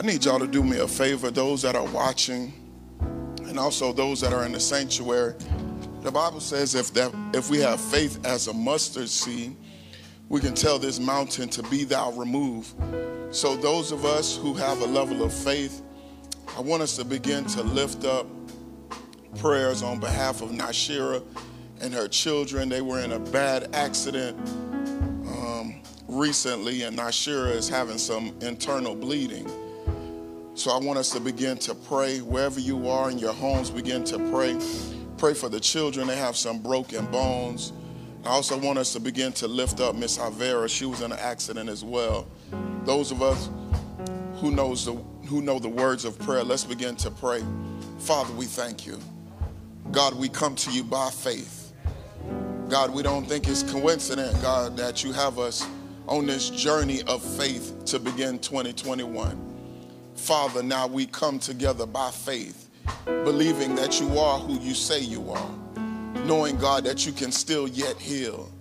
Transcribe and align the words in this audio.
I 0.00 0.02
need 0.02 0.24
y'all 0.24 0.38
to 0.38 0.46
do 0.46 0.64
me 0.64 0.78
a 0.78 0.88
favor, 0.88 1.30
those 1.30 1.60
that 1.60 1.76
are 1.76 1.84
watching, 1.84 2.54
and 3.46 3.58
also 3.58 3.92
those 3.92 4.18
that 4.22 4.32
are 4.32 4.46
in 4.46 4.52
the 4.52 4.58
sanctuary. 4.58 5.34
The 6.00 6.10
Bible 6.10 6.40
says 6.40 6.74
if 6.74 6.90
that 6.94 7.12
if 7.34 7.50
we 7.50 7.58
have 7.58 7.78
faith 7.78 8.18
as 8.24 8.46
a 8.46 8.54
mustard 8.54 9.10
seed, 9.10 9.54
we 10.30 10.40
can 10.40 10.54
tell 10.54 10.78
this 10.78 10.98
mountain 10.98 11.50
to 11.50 11.62
be 11.64 11.84
thou 11.84 12.12
removed. 12.12 12.72
So 13.30 13.56
those 13.56 13.92
of 13.92 14.06
us 14.06 14.38
who 14.38 14.54
have 14.54 14.80
a 14.80 14.86
level 14.86 15.22
of 15.22 15.34
faith, 15.34 15.82
I 16.56 16.62
want 16.62 16.82
us 16.82 16.96
to 16.96 17.04
begin 17.04 17.44
to 17.48 17.62
lift 17.62 18.06
up 18.06 18.26
prayers 19.36 19.82
on 19.82 20.00
behalf 20.00 20.40
of 20.40 20.48
Nashira 20.48 21.22
and 21.82 21.92
her 21.92 22.08
children. 22.08 22.70
They 22.70 22.80
were 22.80 23.00
in 23.00 23.12
a 23.12 23.20
bad 23.20 23.74
accident 23.74 24.38
um, 24.48 25.82
recently, 26.08 26.84
and 26.84 26.96
Nashira 26.96 27.50
is 27.50 27.68
having 27.68 27.98
some 27.98 28.34
internal 28.40 28.94
bleeding. 28.94 29.46
So 30.60 30.70
I 30.70 30.76
want 30.76 30.98
us 30.98 31.08
to 31.12 31.20
begin 31.20 31.56
to 31.60 31.74
pray 31.74 32.18
wherever 32.18 32.60
you 32.60 32.86
are 32.86 33.10
in 33.10 33.18
your 33.18 33.32
homes, 33.32 33.70
begin 33.70 34.04
to 34.04 34.18
pray. 34.30 34.60
Pray 35.16 35.32
for 35.32 35.48
the 35.48 35.58
children, 35.58 36.06
they 36.06 36.18
have 36.18 36.36
some 36.36 36.58
broken 36.58 37.06
bones. 37.06 37.72
I 38.26 38.28
also 38.28 38.58
want 38.58 38.78
us 38.78 38.92
to 38.92 39.00
begin 39.00 39.32
to 39.32 39.48
lift 39.48 39.80
up 39.80 39.94
Miss 39.94 40.18
Avera. 40.18 40.68
She 40.68 40.84
was 40.84 41.00
in 41.00 41.12
an 41.12 41.18
accident 41.18 41.70
as 41.70 41.82
well. 41.82 42.26
Those 42.84 43.10
of 43.10 43.22
us 43.22 43.48
who 44.34 44.50
knows 44.50 44.84
the 44.84 44.92
who 45.28 45.40
know 45.40 45.58
the 45.58 45.70
words 45.70 46.04
of 46.04 46.18
prayer, 46.18 46.44
let's 46.44 46.64
begin 46.64 46.94
to 46.96 47.10
pray. 47.10 47.42
Father, 47.98 48.34
we 48.34 48.44
thank 48.44 48.84
you. 48.84 48.98
God, 49.92 50.12
we 50.12 50.28
come 50.28 50.56
to 50.56 50.70
you 50.72 50.84
by 50.84 51.08
faith. 51.08 51.72
God, 52.68 52.90
we 52.90 53.02
don't 53.02 53.26
think 53.26 53.48
it's 53.48 53.62
coincident, 53.62 54.38
God, 54.42 54.76
that 54.76 55.02
you 55.04 55.12
have 55.12 55.38
us 55.38 55.66
on 56.06 56.26
this 56.26 56.50
journey 56.50 57.00
of 57.04 57.22
faith 57.22 57.82
to 57.86 57.98
begin 57.98 58.38
2021. 58.38 59.49
Father, 60.20 60.62
now 60.62 60.86
we 60.86 61.06
come 61.06 61.38
together 61.38 61.86
by 61.86 62.10
faith, 62.10 62.68
believing 63.06 63.74
that 63.74 64.00
you 64.00 64.18
are 64.18 64.38
who 64.38 64.60
you 64.60 64.74
say 64.74 65.00
you 65.00 65.30
are, 65.30 65.50
knowing, 66.26 66.58
God, 66.58 66.84
that 66.84 67.06
you 67.06 67.12
can 67.12 67.32
still 67.32 67.66
yet 67.66 67.96
heal. 67.98 68.52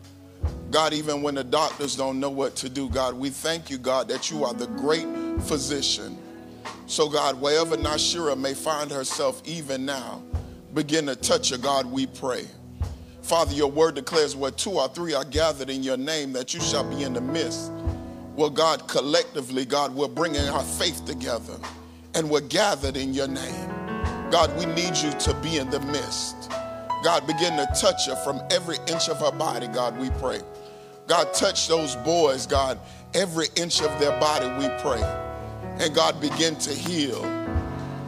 God, 0.71 0.93
even 0.93 1.21
when 1.21 1.35
the 1.35 1.43
doctors 1.43 1.97
don't 1.97 2.19
know 2.19 2.29
what 2.29 2.55
to 2.55 2.69
do, 2.69 2.89
God, 2.89 3.13
we 3.13 3.29
thank 3.29 3.69
you, 3.69 3.77
God, 3.77 4.07
that 4.07 4.31
you 4.31 4.45
are 4.45 4.53
the 4.53 4.67
great 4.67 5.05
physician. 5.43 6.17
So, 6.87 7.09
God, 7.09 7.39
wherever 7.41 7.75
Nashira 7.75 8.39
may 8.39 8.53
find 8.53 8.89
herself 8.89 9.41
even 9.45 9.85
now, 9.85 10.23
begin 10.73 11.05
to 11.07 11.15
touch 11.15 11.49
her, 11.49 11.57
God, 11.57 11.85
we 11.85 12.07
pray. 12.07 12.45
Father, 13.21 13.53
your 13.53 13.69
word 13.69 13.95
declares 13.95 14.33
where 14.33 14.51
two 14.51 14.71
or 14.71 14.87
three 14.87 15.13
are 15.13 15.25
gathered 15.25 15.69
in 15.69 15.83
your 15.83 15.97
name, 15.97 16.31
that 16.33 16.53
you 16.53 16.61
shall 16.61 16.89
be 16.89 17.03
in 17.03 17.13
the 17.13 17.21
midst. 17.21 17.71
Well, 18.39 18.49
God, 18.49 18.87
collectively, 18.87 19.65
God, 19.65 19.93
we're 19.93 20.07
bringing 20.07 20.47
our 20.47 20.63
faith 20.63 21.03
together 21.03 21.57
and 22.15 22.29
we're 22.29 22.39
gathered 22.39 22.95
in 22.95 23.13
your 23.13 23.27
name. 23.27 23.69
God, 24.31 24.57
we 24.57 24.65
need 24.65 24.95
you 24.95 25.11
to 25.11 25.33
be 25.43 25.57
in 25.57 25.69
the 25.69 25.81
midst. 25.81 26.49
God, 27.03 27.27
begin 27.27 27.57
to 27.57 27.67
touch 27.77 28.07
her 28.07 28.15
from 28.23 28.41
every 28.49 28.77
inch 28.87 29.09
of 29.09 29.17
her 29.17 29.33
body, 29.33 29.67
God, 29.67 29.99
we 29.99 30.09
pray. 30.21 30.39
God, 31.05 31.33
touch 31.33 31.67
those 31.67 31.97
boys, 31.97 32.47
God, 32.47 32.79
every 33.13 33.47
inch 33.57 33.81
of 33.81 33.99
their 33.99 34.17
body, 34.21 34.47
we 34.57 34.73
pray. 34.81 35.03
And 35.83 35.93
God, 35.93 36.21
begin 36.21 36.55
to 36.59 36.73
heal. 36.73 37.21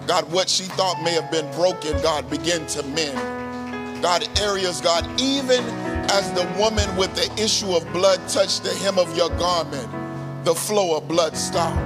God, 0.08 0.32
what 0.32 0.48
she 0.48 0.64
thought 0.64 1.04
may 1.04 1.12
have 1.12 1.30
been 1.30 1.52
broken, 1.56 2.02
God, 2.02 2.30
begin 2.30 2.66
to 2.68 2.84
mend. 2.84 4.02
God, 4.02 4.26
areas, 4.40 4.80
God, 4.80 5.06
even 5.20 5.62
as 6.10 6.32
the 6.32 6.48
woman 6.58 6.96
with 6.96 7.14
the 7.16 7.30
issue 7.44 7.76
of 7.76 7.84
blood 7.92 8.26
touched 8.30 8.64
the 8.64 8.74
hem 8.76 8.98
of 8.98 9.14
your 9.18 9.30
garment, 9.32 10.01
the 10.44 10.56
flow 10.56 10.98
of 10.98 11.08
blood 11.08 11.38
stop. 11.38 11.78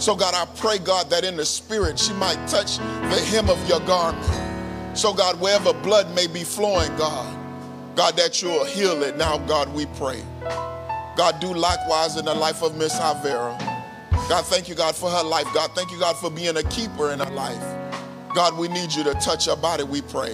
So, 0.00 0.16
God, 0.16 0.34
I 0.34 0.46
pray, 0.56 0.78
God, 0.78 1.10
that 1.10 1.24
in 1.24 1.36
the 1.36 1.44
spirit 1.44 1.98
she 1.98 2.12
might 2.14 2.38
touch 2.48 2.78
the 2.78 3.20
hem 3.28 3.50
of 3.50 3.68
your 3.68 3.80
garment. 3.80 4.96
So, 4.96 5.12
God, 5.12 5.38
wherever 5.40 5.72
blood 5.72 6.14
may 6.14 6.26
be 6.26 6.42
flowing, 6.42 6.94
God, 6.96 7.36
God, 7.96 8.16
that 8.16 8.40
you'll 8.40 8.64
heal 8.64 9.02
it 9.02 9.16
now, 9.16 9.38
God, 9.38 9.72
we 9.74 9.86
pray. 9.96 10.22
God, 11.16 11.38
do 11.40 11.52
likewise 11.52 12.16
in 12.16 12.24
the 12.24 12.34
life 12.34 12.62
of 12.62 12.76
Miss 12.76 12.98
Avera. 12.98 13.58
God, 14.28 14.46
thank 14.46 14.68
you, 14.68 14.74
God, 14.74 14.96
for 14.96 15.10
her 15.10 15.22
life. 15.22 15.46
God, 15.52 15.70
thank 15.74 15.90
you, 15.90 15.98
God, 15.98 16.16
for 16.16 16.30
being 16.30 16.56
a 16.56 16.62
keeper 16.64 17.10
in 17.10 17.18
her 17.18 17.30
life. 17.32 17.62
God, 18.34 18.56
we 18.56 18.68
need 18.68 18.92
you 18.92 19.04
to 19.04 19.12
touch 19.14 19.46
her 19.46 19.56
body, 19.56 19.84
we 19.84 20.00
pray. 20.00 20.32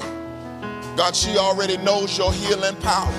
God, 0.96 1.16
she 1.16 1.38
already 1.38 1.76
knows 1.78 2.16
your 2.16 2.32
healing 2.32 2.76
power. 2.76 3.12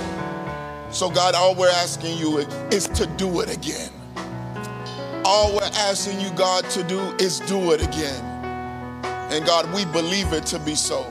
So, 0.91 1.09
God, 1.09 1.35
all 1.35 1.55
we're 1.55 1.69
asking 1.69 2.17
you 2.17 2.37
is 2.71 2.87
to 2.89 3.05
do 3.17 3.41
it 3.41 3.53
again. 3.53 3.91
All 5.29 5.53
we're 5.53 5.69
asking 5.73 6.21
you, 6.21 6.29
God, 6.37 6.63
to 6.69 6.83
do 6.83 7.01
is 7.19 7.41
do 7.41 7.73
it 7.73 7.85
again. 7.85 8.23
And 9.29 9.45
God, 9.45 9.69
we 9.73 9.83
believe 9.83 10.31
it 10.31 10.45
to 10.45 10.57
be 10.57 10.73
so. 10.73 11.03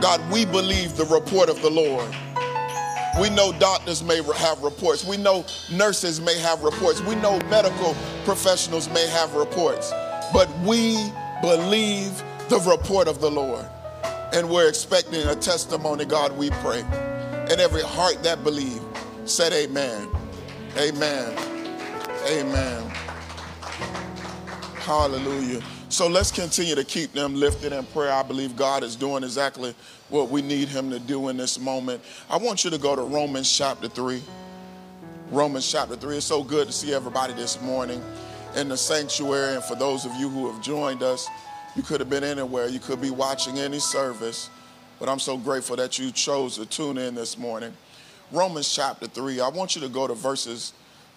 God, 0.00 0.20
we 0.30 0.44
believe 0.44 0.96
the 0.96 1.04
report 1.06 1.48
of 1.48 1.60
the 1.60 1.68
Lord. 1.68 2.08
We 3.20 3.30
know 3.30 3.52
doctors 3.58 4.04
may 4.04 4.22
have 4.34 4.62
reports. 4.62 5.04
We 5.04 5.16
know 5.16 5.44
nurses 5.72 6.20
may 6.20 6.38
have 6.38 6.62
reports. 6.62 7.00
We 7.00 7.16
know 7.16 7.40
medical 7.50 7.96
professionals 8.24 8.88
may 8.90 9.04
have 9.08 9.34
reports. 9.34 9.92
But 10.32 10.48
we 10.60 10.94
believe 11.42 12.16
the 12.48 12.60
report 12.60 13.08
of 13.08 13.20
the 13.20 13.32
Lord. 13.32 13.66
And 14.32 14.48
we're 14.48 14.68
expecting 14.68 15.26
a 15.26 15.34
testimony, 15.34 16.04
God, 16.04 16.38
we 16.38 16.50
pray. 16.62 16.82
And 17.50 17.60
every 17.60 17.82
heart 17.82 18.22
that 18.22 18.44
believe 18.44 18.80
said 19.24 19.52
amen. 19.52 20.08
Amen. 20.78 21.36
Amen. 22.28 22.93
Hallelujah. 24.84 25.62
So 25.88 26.06
let's 26.08 26.30
continue 26.30 26.74
to 26.74 26.84
keep 26.84 27.12
them 27.12 27.34
lifted 27.34 27.72
in 27.72 27.86
prayer. 27.86 28.12
I 28.12 28.22
believe 28.22 28.54
God 28.54 28.82
is 28.82 28.96
doing 28.96 29.24
exactly 29.24 29.74
what 30.10 30.28
we 30.28 30.42
need 30.42 30.68
Him 30.68 30.90
to 30.90 30.98
do 30.98 31.30
in 31.30 31.38
this 31.38 31.58
moment. 31.58 32.02
I 32.28 32.36
want 32.36 32.64
you 32.64 32.70
to 32.70 32.76
go 32.76 32.94
to 32.94 33.00
Romans 33.00 33.50
chapter 33.50 33.88
3. 33.88 34.22
Romans 35.30 35.72
chapter 35.72 35.96
3. 35.96 36.18
It's 36.18 36.26
so 36.26 36.44
good 36.44 36.66
to 36.66 36.72
see 36.74 36.92
everybody 36.92 37.32
this 37.32 37.62
morning 37.62 38.02
in 38.56 38.68
the 38.68 38.76
sanctuary. 38.76 39.54
And 39.54 39.64
for 39.64 39.74
those 39.74 40.04
of 40.04 40.14
you 40.16 40.28
who 40.28 40.52
have 40.52 40.62
joined 40.62 41.02
us, 41.02 41.30
you 41.76 41.82
could 41.82 42.00
have 42.00 42.10
been 42.10 42.22
anywhere, 42.22 42.68
you 42.68 42.78
could 42.78 43.00
be 43.00 43.08
watching 43.08 43.58
any 43.58 43.78
service, 43.78 44.50
but 45.00 45.08
I'm 45.08 45.18
so 45.18 45.38
grateful 45.38 45.76
that 45.76 45.98
you 45.98 46.12
chose 46.12 46.56
to 46.56 46.66
tune 46.66 46.98
in 46.98 47.14
this 47.14 47.38
morning. 47.38 47.72
Romans 48.30 48.70
chapter 48.74 49.06
3. 49.06 49.40
I 49.40 49.48
want 49.48 49.76
you 49.76 49.80
to 49.80 49.88
go 49.88 50.06
to 50.06 50.14
verses 50.14 50.74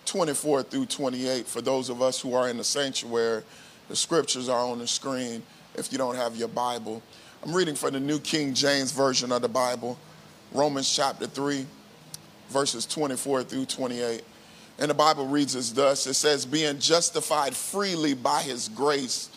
24 0.08 0.64
through 0.64 0.86
28 0.86 1.46
for 1.46 1.62
those 1.62 1.90
of 1.90 2.02
us 2.02 2.20
who 2.20 2.34
are 2.34 2.50
in 2.50 2.58
the 2.58 2.64
sanctuary. 2.64 3.44
The 3.90 3.96
scriptures 3.96 4.50
are 4.50 4.62
on 4.62 4.80
the 4.80 4.88
screen 4.88 5.44
if 5.76 5.92
you 5.92 5.98
don't 5.98 6.16
have 6.16 6.36
your 6.36 6.48
Bible. 6.48 7.04
I'm 7.44 7.54
reading 7.54 7.76
from 7.76 7.94
the 7.94 8.00
New 8.00 8.20
King 8.20 8.54
James 8.54 8.92
Version 8.92 9.32
of 9.32 9.42
the 9.42 9.50
Bible, 9.50 9.98
Romans 10.54 10.94
chapter 10.94 11.28
3, 11.28 11.66
verses 12.50 12.86
24 12.86 13.44
through 13.44 13.66
28. 13.66 14.24
And 14.80 14.90
the 14.90 14.96
Bible 14.96 15.28
reads 15.28 15.56
as 15.56 15.74
thus 15.74 16.08
it 16.08 16.14
says, 16.14 16.46
Being 16.46 16.80
justified 16.80 17.56
freely 17.56 18.14
by 18.14 18.42
his 18.42 18.70
grace 18.70 19.30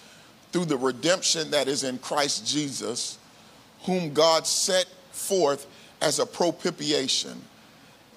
through 0.52 0.66
the 0.66 0.76
redemption 0.76 1.50
that 1.50 1.68
is 1.68 1.84
in 1.84 1.98
Christ 1.98 2.46
Jesus, 2.46 3.18
whom 3.82 4.12
God 4.12 4.46
set 4.46 4.86
forth 5.10 5.66
as 6.00 6.18
a 6.18 6.26
propitiation 6.26 7.40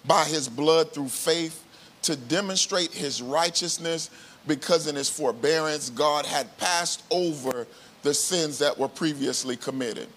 by 0.06 0.26
his 0.26 0.48
blood 0.48 0.92
through 0.94 1.10
faith 1.10 1.63
to 2.04 2.16
demonstrate 2.16 2.92
his 2.92 3.22
righteousness 3.22 4.10
because 4.48 4.88
in 4.88 4.96
his 4.96 5.10
forbearance 5.10 5.90
God 5.90 6.26
had 6.26 6.56
passed 6.58 7.04
over 7.12 7.68
the 8.04 8.14
sins 8.14 8.60
that 8.60 8.78
were 8.78 8.90
previously 8.90 9.56
committed. 9.56 10.08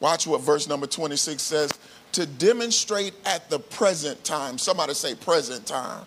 Watch 0.00 0.26
what 0.26 0.40
verse 0.40 0.68
number 0.68 0.86
26 0.86 1.42
says 1.42 1.72
to 2.12 2.26
demonstrate 2.26 3.12
at 3.26 3.50
the 3.50 3.58
present 3.58 4.22
time, 4.22 4.56
somebody 4.56 4.94
say 4.94 5.14
present 5.14 5.66
time, 5.66 6.06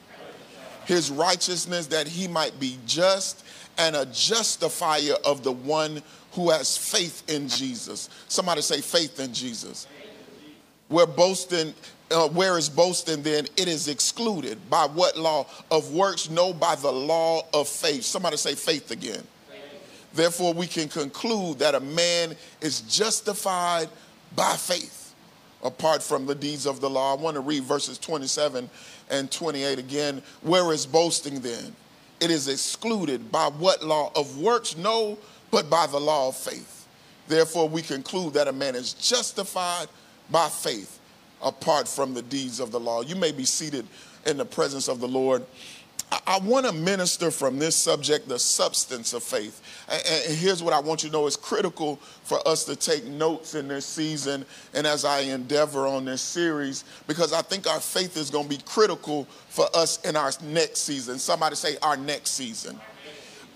his 0.85 1.11
righteousness 1.11 1.87
that 1.87 2.07
he 2.07 2.27
might 2.27 2.57
be 2.59 2.77
just 2.85 3.43
and 3.77 3.95
a 3.95 4.05
justifier 4.07 5.13
of 5.25 5.43
the 5.43 5.51
one 5.51 6.01
who 6.31 6.49
has 6.49 6.77
faith 6.77 7.29
in 7.29 7.47
Jesus. 7.47 8.09
Somebody 8.27 8.61
say 8.61 8.81
faith 8.81 9.19
in 9.19 9.33
Jesus. 9.33 9.87
We're 10.89 11.05
boasting 11.05 11.73
uh, 12.09 12.27
where 12.29 12.57
is 12.57 12.69
boasting 12.69 13.21
then 13.21 13.45
it 13.57 13.67
is 13.67 13.87
excluded 13.87 14.57
by 14.69 14.85
what 14.85 15.17
law 15.17 15.45
of 15.71 15.93
works 15.93 16.29
no 16.29 16.53
by 16.53 16.75
the 16.75 16.91
law 16.91 17.41
of 17.53 17.67
faith 17.67 18.03
somebody 18.03 18.37
say 18.37 18.55
faith 18.55 18.91
again. 18.91 19.23
Therefore, 20.17 20.51
we 20.51 20.65
can 20.65 20.89
conclude 20.89 21.59
that 21.59 21.75
a 21.75 21.79
man 21.79 22.35
is 22.59 22.81
justified 22.81 23.87
by 24.35 24.55
faith 24.55 25.13
apart 25.63 26.01
from 26.01 26.25
the 26.25 26.33
deeds 26.33 26.65
of 26.65 26.81
the 26.81 26.89
law. 26.89 27.15
I 27.15 27.21
want 27.21 27.35
to 27.35 27.41
read 27.41 27.63
verses 27.63 27.99
27 27.99 28.67
and 29.11 29.31
28 29.31 29.77
again. 29.77 30.23
Where 30.41 30.73
is 30.73 30.87
boasting 30.87 31.39
then? 31.41 31.75
It 32.19 32.31
is 32.31 32.47
excluded 32.47 33.31
by 33.31 33.45
what 33.47 33.83
law? 33.83 34.11
Of 34.15 34.39
works? 34.39 34.75
No, 34.75 35.19
but 35.51 35.69
by 35.69 35.85
the 35.85 35.99
law 35.99 36.29
of 36.29 36.35
faith. 36.35 36.87
Therefore, 37.27 37.69
we 37.69 37.83
conclude 37.83 38.33
that 38.33 38.47
a 38.47 38.53
man 38.53 38.75
is 38.75 38.93
justified 38.93 39.87
by 40.31 40.49
faith 40.49 40.96
apart 41.41 41.87
from 41.87 42.13
the 42.13 42.21
deeds 42.21 42.59
of 42.59 42.71
the 42.71 42.79
law. 42.79 43.01
You 43.01 43.15
may 43.15 43.31
be 43.31 43.45
seated 43.45 43.85
in 44.25 44.37
the 44.37 44.45
presence 44.45 44.87
of 44.87 44.99
the 44.99 45.07
Lord. 45.07 45.43
I, 46.25 46.39
want 46.39 46.65
to 46.65 46.71
minister 46.71 47.31
from 47.31 47.59
this 47.59 47.75
subject, 47.75 48.29
the 48.29 48.39
substance 48.39 49.11
of 49.11 49.23
faith. 49.23 49.61
And, 49.89 50.37
here's 50.37 50.63
what 50.63 50.73
I 50.73 50.79
want 50.79 51.03
you 51.03 51.09
to 51.09 51.13
know 51.13 51.27
it's 51.27 51.35
critical 51.35 51.97
for 52.23 52.45
us 52.47 52.63
to 52.65 52.77
take 52.77 53.03
notes 53.05 53.55
in 53.55 53.67
this 53.67 53.85
season 53.85 54.45
and 54.73 54.87
as 54.87 55.03
I 55.03 55.21
endeavor 55.21 55.85
on 55.85 56.05
this 56.05 56.21
series, 56.21 56.85
because 57.07 57.33
I 57.33 57.41
think 57.41 57.67
our 57.67 57.81
faith 57.81 58.15
is 58.15 58.29
going 58.29 58.45
to 58.45 58.49
be 58.49 58.61
critical 58.63 59.25
for 59.49 59.65
us 59.75 60.01
in 60.05 60.15
our 60.15 60.31
next 60.43 60.79
season. 60.83 61.19
Somebody 61.19 61.57
say, 61.57 61.75
our 61.81 61.97
next 61.97 62.31
season. 62.31 62.79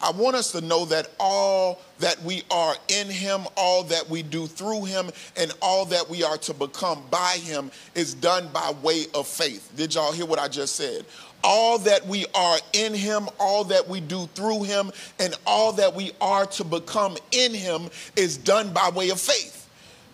I 0.02 0.12
want 0.12 0.36
us 0.36 0.52
to 0.54 0.62
know 0.62 0.86
that 0.86 1.10
all 1.20 1.82
that 2.00 2.22
we 2.24 2.44
are 2.50 2.76
in 2.88 3.08
Him, 3.08 3.42
all 3.56 3.84
that 3.84 4.10
we 4.10 4.24
do 4.24 4.48
through 4.48 4.86
Him, 4.86 5.12
and 5.38 5.54
all 5.62 5.86
that 5.86 6.10
we 6.10 6.24
are 6.24 6.38
to 6.38 6.54
become 6.54 7.04
by 7.12 7.38
Him 7.42 7.72
is 7.96 8.14
done 8.14 8.50
by 8.52 8.74
way 8.82 9.06
of 9.14 9.28
faith. 9.28 9.72
Did 9.76 9.94
y'all 9.94 10.12
hear 10.12 10.26
what 10.26 10.40
I 10.40 10.48
just 10.48 10.76
said? 10.76 11.06
all 11.44 11.80
that 11.80 12.06
we 12.06 12.26
are 12.36 12.58
in 12.74 12.94
him, 12.94 13.28
all 13.40 13.64
that 13.64 13.88
we 13.88 14.00
do 14.00 14.28
through 14.36 14.64
him, 14.64 14.92
and 15.20 15.34
all 15.46 15.72
that 15.74 15.94
we 15.96 16.12
are 16.22 16.46
to 16.46 16.64
become 16.64 17.18
in 17.32 17.54
him 17.54 17.90
is 18.16 18.38
done 18.38 18.72
by 18.74 18.90
way 18.90 19.10
of 19.10 19.20
faith. 19.20 19.62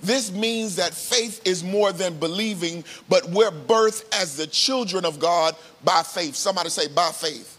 This 0.02 0.32
means 0.32 0.76
that 0.76 0.94
faith 0.94 1.42
is 1.46 1.64
more 1.64 1.92
than 1.92 2.18
believing, 2.20 2.84
but 3.10 3.28
we're 3.30 3.52
birthed 3.52 4.06
as 4.14 4.38
the 4.38 4.48
children 4.48 5.06
of 5.06 5.20
God 5.20 5.56
by 5.84 6.04
faith. 6.04 6.36
Somebody 6.36 6.70
say, 6.70 6.88
by 6.88 7.10
faith. 7.10 7.57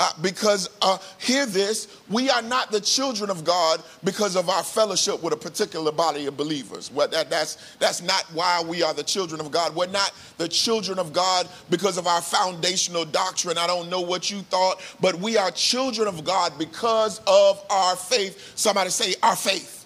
Uh, 0.00 0.12
because 0.22 0.70
uh, 0.80 0.96
hear 1.18 1.44
this, 1.44 2.00
we 2.08 2.30
are 2.30 2.40
not 2.40 2.70
the 2.70 2.80
children 2.80 3.30
of 3.30 3.42
God 3.42 3.82
because 4.04 4.36
of 4.36 4.48
our 4.48 4.62
fellowship 4.62 5.20
with 5.24 5.32
a 5.32 5.36
particular 5.36 5.90
body 5.90 6.26
of 6.26 6.36
believers. 6.36 6.92
Well, 6.92 7.08
that, 7.08 7.28
that's, 7.28 7.74
that's 7.80 8.00
not 8.00 8.22
why 8.32 8.62
we 8.62 8.84
are 8.84 8.94
the 8.94 9.02
children 9.02 9.40
of 9.40 9.50
God. 9.50 9.74
We're 9.74 9.88
not 9.88 10.12
the 10.36 10.46
children 10.46 11.00
of 11.00 11.12
God 11.12 11.48
because 11.68 11.98
of 11.98 12.06
our 12.06 12.22
foundational 12.22 13.06
doctrine. 13.06 13.58
I 13.58 13.66
don't 13.66 13.90
know 13.90 14.00
what 14.00 14.30
you 14.30 14.42
thought, 14.42 14.80
but 15.00 15.16
we 15.16 15.36
are 15.36 15.50
children 15.50 16.06
of 16.06 16.22
God 16.22 16.52
because 16.60 17.20
of 17.26 17.60
our 17.68 17.96
faith. 17.96 18.52
Somebody 18.54 18.90
say, 18.90 19.14
our 19.20 19.34
faith. 19.34 19.78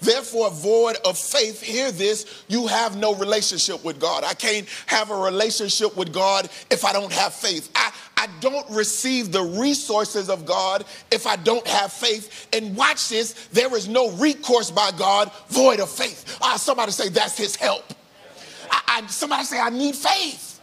Therefore, 0.00 0.50
void 0.50 0.96
of 1.04 1.16
faith, 1.16 1.62
hear 1.62 1.90
this, 1.90 2.44
you 2.48 2.66
have 2.66 2.96
no 2.96 3.14
relationship 3.14 3.82
with 3.84 3.98
God. 3.98 4.22
I 4.22 4.34
can't 4.34 4.68
have 4.86 5.10
a 5.10 5.16
relationship 5.16 5.96
with 5.96 6.12
God 6.12 6.50
if 6.70 6.84
I 6.84 6.92
don't 6.92 7.12
have 7.12 7.32
faith. 7.32 7.70
I, 7.74 7.90
I 8.24 8.28
don't 8.40 8.68
receive 8.70 9.32
the 9.32 9.42
resources 9.42 10.30
of 10.30 10.46
God 10.46 10.86
if 11.10 11.26
I 11.26 11.36
don't 11.36 11.66
have 11.66 11.92
faith. 11.92 12.48
And 12.54 12.74
watch 12.74 13.10
this, 13.10 13.48
there 13.52 13.74
is 13.76 13.86
no 13.86 14.12
recourse 14.12 14.70
by 14.70 14.92
God 14.96 15.30
void 15.48 15.78
of 15.78 15.90
faith. 15.90 16.38
Uh, 16.40 16.56
somebody 16.56 16.90
say, 16.90 17.10
that's 17.10 17.36
his 17.36 17.54
help. 17.54 17.84
I, 18.70 19.02
I, 19.02 19.06
somebody 19.08 19.44
say, 19.44 19.60
I 19.60 19.68
need 19.68 19.94
faith. 19.94 20.58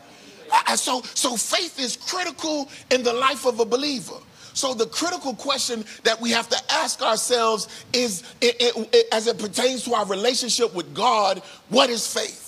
Uh, 0.52 0.76
so, 0.76 1.04
so 1.14 1.38
faith 1.38 1.80
is 1.80 1.98
critical 1.98 2.68
in 2.90 3.04
the 3.04 3.14
life 3.14 3.46
of 3.46 3.60
a 3.60 3.66
believer. 3.66 4.18
So, 4.54 4.74
the 4.74 4.88
critical 4.88 5.34
question 5.34 5.86
that 6.04 6.20
we 6.20 6.32
have 6.32 6.50
to 6.50 6.58
ask 6.72 7.02
ourselves 7.02 7.86
is, 7.94 8.24
it, 8.42 8.58
it, 8.60 8.90
it, 8.92 9.06
as 9.14 9.28
it 9.28 9.38
pertains 9.38 9.86
to 9.86 9.94
our 9.94 10.06
relationship 10.06 10.74
with 10.74 10.94
God, 10.94 11.40
what 11.70 11.90
is 11.90 12.12
faith? 12.12 12.41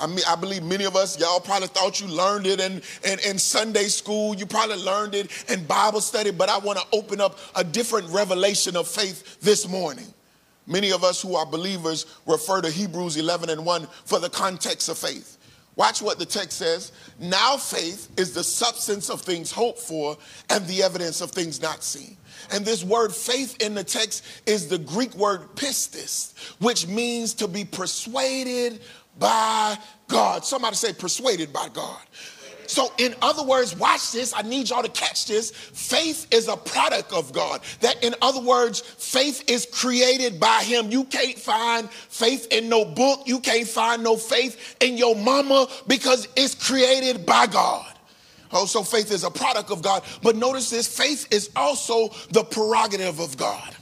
I 0.00 0.06
mean, 0.06 0.20
I 0.26 0.34
believe 0.34 0.62
many 0.62 0.84
of 0.84 0.96
us, 0.96 1.18
y'all 1.18 1.40
probably 1.40 1.68
thought 1.68 2.00
you 2.00 2.06
learned 2.06 2.46
it 2.46 2.60
in, 2.60 2.82
in, 3.04 3.18
in 3.28 3.38
Sunday 3.38 3.84
school. 3.84 4.34
You 4.34 4.46
probably 4.46 4.76
learned 4.76 5.14
it 5.14 5.30
in 5.50 5.64
Bible 5.64 6.00
study, 6.00 6.30
but 6.30 6.48
I 6.48 6.58
want 6.58 6.78
to 6.78 6.86
open 6.92 7.20
up 7.20 7.38
a 7.54 7.62
different 7.62 8.08
revelation 8.08 8.76
of 8.76 8.88
faith 8.88 9.40
this 9.40 9.68
morning. 9.68 10.06
Many 10.66 10.92
of 10.92 11.04
us 11.04 11.20
who 11.20 11.34
are 11.34 11.46
believers 11.46 12.06
refer 12.26 12.60
to 12.62 12.70
Hebrews 12.70 13.16
11 13.16 13.50
and 13.50 13.64
1 13.66 13.86
for 14.04 14.18
the 14.18 14.30
context 14.30 14.88
of 14.88 14.98
faith. 14.98 15.36
Watch 15.76 16.02
what 16.02 16.18
the 16.18 16.26
text 16.26 16.58
says. 16.58 16.92
Now 17.18 17.56
faith 17.56 18.08
is 18.18 18.34
the 18.34 18.44
substance 18.44 19.08
of 19.08 19.22
things 19.22 19.50
hoped 19.50 19.78
for 19.78 20.18
and 20.50 20.66
the 20.66 20.82
evidence 20.82 21.20
of 21.20 21.30
things 21.30 21.62
not 21.62 21.82
seen. 21.82 22.16
And 22.52 22.64
this 22.64 22.84
word 22.84 23.14
faith 23.14 23.56
in 23.62 23.74
the 23.74 23.84
text 23.84 24.24
is 24.46 24.68
the 24.68 24.78
Greek 24.78 25.14
word 25.14 25.40
pistis, 25.54 26.36
which 26.58 26.86
means 26.86 27.32
to 27.34 27.48
be 27.48 27.64
persuaded 27.64 28.80
by 29.20 29.78
God. 30.08 30.44
Somebody 30.44 30.74
say 30.74 30.92
persuaded 30.92 31.52
by 31.52 31.68
God. 31.72 32.00
So, 32.66 32.92
in 32.98 33.16
other 33.20 33.42
words, 33.42 33.74
watch 33.76 34.12
this. 34.12 34.32
I 34.32 34.42
need 34.42 34.70
y'all 34.70 34.84
to 34.84 34.88
catch 34.88 35.26
this. 35.26 35.50
Faith 35.50 36.28
is 36.32 36.46
a 36.46 36.56
product 36.56 37.12
of 37.12 37.32
God. 37.32 37.62
That, 37.80 38.02
in 38.04 38.14
other 38.22 38.40
words, 38.40 38.80
faith 38.80 39.50
is 39.50 39.66
created 39.66 40.38
by 40.38 40.62
Him. 40.62 40.88
You 40.88 41.02
can't 41.02 41.36
find 41.36 41.90
faith 41.90 42.46
in 42.52 42.68
no 42.68 42.84
book. 42.84 43.22
You 43.26 43.40
can't 43.40 43.66
find 43.66 44.04
no 44.04 44.16
faith 44.16 44.76
in 44.78 44.96
your 44.96 45.16
mama 45.16 45.66
because 45.88 46.28
it's 46.36 46.54
created 46.54 47.26
by 47.26 47.48
God. 47.48 47.92
Oh, 48.52 48.66
so 48.66 48.84
faith 48.84 49.10
is 49.10 49.24
a 49.24 49.30
product 49.30 49.72
of 49.72 49.82
God. 49.82 50.04
But 50.22 50.36
notice 50.36 50.70
this 50.70 50.86
faith 50.86 51.26
is 51.32 51.50
also 51.56 52.10
the 52.30 52.44
prerogative 52.44 53.18
of 53.18 53.36
God. 53.36 53.76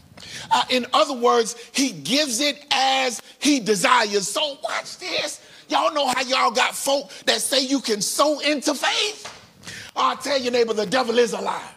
Uh, 0.51 0.65
in 0.71 0.87
other 0.93 1.15
words, 1.15 1.57
He 1.73 1.93
gives 1.93 2.41
it 2.41 2.65
as 2.71 3.23
He 3.39 3.61
desires. 3.61 4.29
So, 4.29 4.59
watch 4.63 4.99
this. 4.99 5.43
Y'all 5.69 5.93
know 5.93 6.07
how 6.09 6.23
y'all 6.23 6.51
got 6.51 6.75
folk 6.75 7.11
that 7.27 7.41
say 7.41 7.65
you 7.65 7.81
can 7.81 8.01
sow 8.01 8.41
into 8.41 8.75
faith? 8.75 9.35
I'll 9.95 10.17
tell 10.17 10.41
your 10.41 10.53
neighbor, 10.53 10.73
the 10.73 10.87
devil 10.87 11.19
is 11.19 11.33
a 11.33 11.41
lie. 11.41 11.71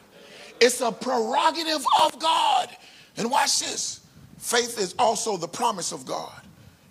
It's 0.59 0.79
a 0.79 0.91
prerogative 0.91 1.85
of 2.03 2.19
God. 2.19 2.69
And 3.17 3.29
watch 3.29 3.59
this 3.59 4.01
faith 4.37 4.79
is 4.79 4.95
also 4.97 5.37
the 5.37 5.47
promise 5.47 5.91
of 5.91 6.05
God. 6.05 6.41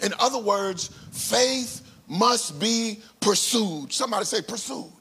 In 0.03 0.13
other 0.19 0.39
words, 0.39 0.91
faith 1.11 1.83
must 2.09 2.59
be 2.59 3.01
pursued. 3.21 3.93
Somebody 3.93 4.25
say, 4.25 4.43
pursued. 4.43 4.93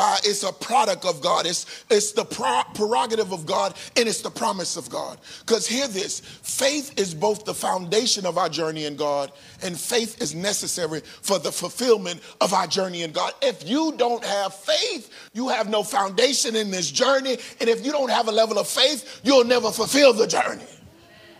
Uh, 0.00 0.16
it's 0.22 0.44
a 0.44 0.52
product 0.52 1.04
of 1.04 1.20
God. 1.20 1.44
It's, 1.44 1.84
it's 1.90 2.12
the 2.12 2.24
pro- 2.24 2.62
prerogative 2.72 3.32
of 3.32 3.44
God 3.46 3.74
and 3.96 4.08
it's 4.08 4.22
the 4.22 4.30
promise 4.30 4.76
of 4.76 4.88
God. 4.88 5.18
Because 5.40 5.66
hear 5.66 5.88
this 5.88 6.20
faith 6.20 6.96
is 6.96 7.12
both 7.12 7.44
the 7.44 7.52
foundation 7.52 8.24
of 8.24 8.38
our 8.38 8.48
journey 8.48 8.84
in 8.84 8.94
God 8.94 9.32
and 9.60 9.76
faith 9.76 10.22
is 10.22 10.36
necessary 10.36 11.00
for 11.00 11.40
the 11.40 11.50
fulfillment 11.50 12.20
of 12.40 12.54
our 12.54 12.68
journey 12.68 13.02
in 13.02 13.10
God. 13.10 13.32
If 13.42 13.68
you 13.68 13.92
don't 13.96 14.24
have 14.24 14.54
faith, 14.54 15.12
you 15.32 15.48
have 15.48 15.68
no 15.68 15.82
foundation 15.82 16.54
in 16.54 16.70
this 16.70 16.92
journey. 16.92 17.36
And 17.58 17.68
if 17.68 17.84
you 17.84 17.90
don't 17.90 18.10
have 18.10 18.28
a 18.28 18.32
level 18.32 18.60
of 18.60 18.68
faith, 18.68 19.20
you'll 19.24 19.44
never 19.44 19.72
fulfill 19.72 20.12
the 20.12 20.28
journey. 20.28 20.62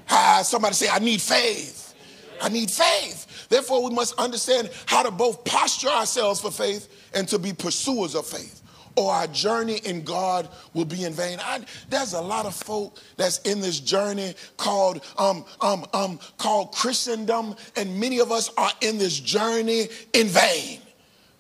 Uh, 0.09 0.43
somebody 0.43 0.75
say, 0.75 0.89
I 0.89 0.99
need 0.99 1.23
faith. 1.23 1.95
I 2.43 2.49
need 2.49 2.73
faith. 2.73 3.47
Therefore, 3.49 3.85
we 3.89 3.95
must 3.95 4.19
understand 4.19 4.71
how 4.87 5.05
to 5.05 5.13
both 5.13 5.45
posture 5.45 5.89
ourselves 5.89 6.41
for 6.41 6.51
faith 6.51 6.98
and 7.15 7.29
to 7.29 7.39
be 7.39 7.53
pursuers 7.53 8.15
of 8.15 8.27
faith 8.27 8.63
or 8.99 9.13
our 9.13 9.29
journey 9.29 9.77
in 9.85 10.03
God 10.03 10.49
will 10.75 10.85
be 10.85 11.05
in 11.05 11.13
vain. 11.13 11.39
I, 11.41 11.61
there's 11.89 12.15
a 12.15 12.21
lot 12.21 12.47
of 12.47 12.55
folk 12.55 12.99
that's 13.17 13.39
in 13.39 13.61
this 13.61 13.79
journey 13.79 14.35
called 14.57 15.05
um, 15.17 15.45
um, 15.61 15.87
um, 15.95 16.19
called 16.37 16.73
Christendom, 16.73 17.55
and 17.77 17.99
many 18.01 18.19
of 18.19 18.33
us 18.33 18.51
are 18.57 18.73
in 18.81 18.99
this 18.99 19.21
journey 19.21 19.87
in 20.15 20.27
vain 20.27 20.81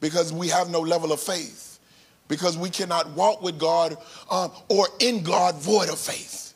because 0.00 0.32
we 0.32 0.46
have 0.48 0.70
no 0.70 0.80
level 0.80 1.10
of 1.10 1.20
faith, 1.20 1.80
because 2.28 2.56
we 2.56 2.70
cannot 2.70 3.10
walk 3.10 3.42
with 3.42 3.58
God 3.58 3.96
um, 4.30 4.52
or 4.68 4.86
in 5.00 5.24
God 5.24 5.56
void 5.56 5.88
of 5.88 5.98
faith. 5.98 6.47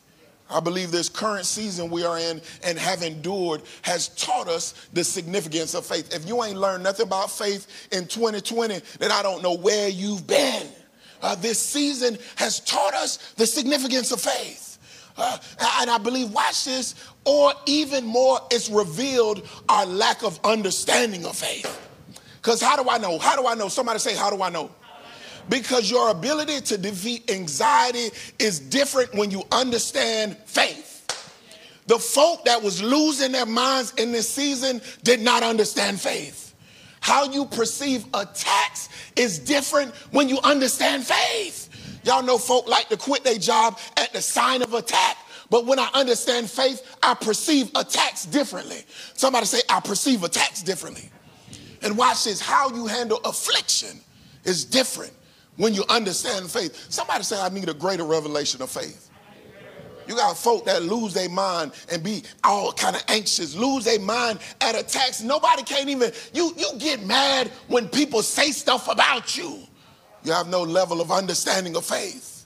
I 0.53 0.59
believe 0.59 0.91
this 0.91 1.09
current 1.09 1.45
season 1.45 1.89
we 1.89 2.05
are 2.05 2.19
in 2.19 2.41
and 2.63 2.77
have 2.77 3.01
endured 3.01 3.61
has 3.81 4.09
taught 4.09 4.47
us 4.47 4.87
the 4.93 5.03
significance 5.03 5.73
of 5.73 5.85
faith. 5.85 6.13
If 6.13 6.27
you 6.27 6.43
ain't 6.43 6.57
learned 6.57 6.83
nothing 6.83 7.07
about 7.07 7.31
faith 7.31 7.87
in 7.91 8.05
2020, 8.05 8.79
then 8.99 9.11
I 9.11 9.23
don't 9.23 9.41
know 9.41 9.55
where 9.55 9.89
you've 9.89 10.27
been. 10.27 10.67
Uh, 11.21 11.35
this 11.35 11.59
season 11.59 12.17
has 12.35 12.59
taught 12.59 12.93
us 12.93 13.33
the 13.37 13.47
significance 13.47 14.11
of 14.11 14.21
faith. 14.21 14.77
Uh, 15.15 15.37
and 15.81 15.89
I 15.89 15.97
believe, 15.97 16.31
watch 16.31 16.65
this, 16.65 16.95
or 17.23 17.53
even 17.65 18.05
more, 18.05 18.39
it's 18.51 18.69
revealed 18.69 19.47
our 19.69 19.85
lack 19.85 20.23
of 20.23 20.39
understanding 20.43 21.25
of 21.25 21.35
faith. 21.35 21.79
Because 22.37 22.61
how 22.61 22.81
do 22.81 22.89
I 22.89 22.97
know? 22.97 23.19
How 23.19 23.39
do 23.39 23.47
I 23.47 23.53
know? 23.55 23.69
Somebody 23.69 23.99
say, 23.99 24.15
How 24.15 24.29
do 24.29 24.41
I 24.41 24.49
know? 24.49 24.69
Because 25.49 25.89
your 25.89 26.09
ability 26.09 26.61
to 26.61 26.77
defeat 26.77 27.29
anxiety 27.31 28.09
is 28.39 28.59
different 28.59 29.13
when 29.13 29.31
you 29.31 29.43
understand 29.51 30.37
faith. 30.45 30.91
The 31.87 31.99
folk 31.99 32.45
that 32.45 32.61
was 32.61 32.81
losing 32.81 33.31
their 33.31 33.45
minds 33.45 33.93
in 33.97 34.11
this 34.11 34.29
season 34.29 34.81
did 35.03 35.21
not 35.21 35.43
understand 35.43 35.99
faith. 35.99 36.55
How 37.01 37.25
you 37.25 37.45
perceive 37.45 38.05
attacks 38.13 38.87
is 39.17 39.37
different 39.39 39.93
when 40.11 40.29
you 40.29 40.39
understand 40.43 41.05
faith. 41.05 41.69
Y'all 42.05 42.23
know 42.23 42.37
folk 42.37 42.67
like 42.67 42.87
to 42.89 42.97
quit 42.97 43.23
their 43.23 43.37
job 43.37 43.77
at 43.97 44.13
the 44.13 44.21
sign 44.21 44.61
of 44.61 44.73
attack 44.73 45.17
But 45.49 45.65
when 45.65 45.77
I 45.77 45.89
understand 45.93 46.49
faith, 46.49 46.97
I 47.03 47.13
perceive 47.13 47.69
attacks 47.75 48.25
differently. 48.25 48.83
Somebody 49.13 49.45
say, 49.45 49.61
I 49.69 49.81
perceive 49.81 50.23
attacks 50.23 50.63
differently. 50.63 51.11
And 51.81 51.97
watch 51.97 52.23
this 52.23 52.39
how 52.39 52.73
you 52.73 52.87
handle 52.87 53.19
affliction 53.25 53.99
is 54.45 54.65
different 54.65 55.13
when 55.57 55.73
you 55.73 55.83
understand 55.89 56.49
faith. 56.49 56.87
Somebody 56.89 57.23
say, 57.23 57.39
I 57.39 57.49
need 57.49 57.69
a 57.69 57.73
greater 57.73 58.03
revelation 58.03 58.61
of 58.61 58.69
faith. 58.69 59.09
You 60.07 60.15
got 60.15 60.37
folk 60.37 60.65
that 60.65 60.83
lose 60.83 61.13
their 61.13 61.29
mind 61.29 61.71
and 61.89 62.03
be 62.03 62.23
all 62.43 62.73
kind 62.73 62.95
of 62.95 63.03
anxious, 63.07 63.55
lose 63.55 63.85
their 63.85 63.99
mind 63.99 64.39
at 64.59 64.75
attacks. 64.75 65.21
Nobody 65.21 65.63
can't 65.63 65.87
even, 65.89 66.11
you, 66.33 66.53
you 66.57 66.71
get 66.77 67.05
mad 67.05 67.47
when 67.67 67.87
people 67.87 68.21
say 68.21 68.51
stuff 68.51 68.89
about 68.89 69.37
you. 69.37 69.59
You 70.23 70.33
have 70.33 70.47
no 70.47 70.61
level 70.61 70.99
of 70.99 71.11
understanding 71.11 71.75
of 71.75 71.85
faith. 71.85 72.45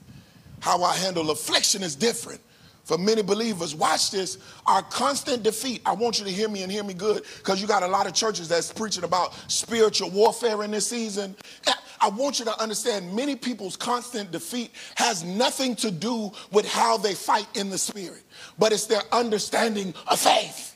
How 0.60 0.82
I 0.82 0.94
handle 0.96 1.30
affliction 1.30 1.82
is 1.82 1.96
different. 1.96 2.40
For 2.84 2.96
many 2.96 3.22
believers, 3.22 3.74
watch 3.74 4.12
this. 4.12 4.38
Our 4.66 4.82
constant 4.82 5.42
defeat, 5.42 5.82
I 5.84 5.92
want 5.92 6.18
you 6.18 6.24
to 6.24 6.30
hear 6.30 6.48
me 6.48 6.62
and 6.62 6.72
hear 6.72 6.82
me 6.82 6.94
good, 6.94 7.24
because 7.36 7.60
you 7.60 7.68
got 7.68 7.82
a 7.82 7.86
lot 7.86 8.06
of 8.06 8.14
churches 8.14 8.48
that's 8.48 8.72
preaching 8.72 9.04
about 9.04 9.34
spiritual 9.50 10.10
warfare 10.10 10.64
in 10.64 10.70
this 10.70 10.88
season. 10.88 11.36
I 12.00 12.08
want 12.08 12.38
you 12.38 12.44
to 12.46 12.60
understand 12.60 13.14
many 13.14 13.36
people's 13.36 13.76
constant 13.76 14.30
defeat 14.30 14.70
has 14.96 15.24
nothing 15.24 15.76
to 15.76 15.90
do 15.90 16.30
with 16.52 16.66
how 16.66 16.96
they 16.96 17.14
fight 17.14 17.46
in 17.56 17.70
the 17.70 17.78
spirit, 17.78 18.22
but 18.58 18.72
it's 18.72 18.86
their 18.86 19.02
understanding 19.12 19.94
of 20.06 20.18
faith. 20.18 20.74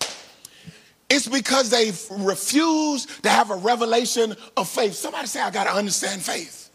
It's 1.09 1.29
because 1.29 1.69
they 1.69 1.93
refuse 2.25 3.07
to 3.21 3.29
have 3.29 3.51
a 3.51 3.57
revelation 3.57 4.35
of 4.57 4.69
faith. 4.69 4.95
Somebody 4.95 5.27
say, 5.27 5.41
I 5.41 5.51
got 5.51 5.65
to 5.65 5.75
understand 5.75 6.23
faith. 6.23 6.71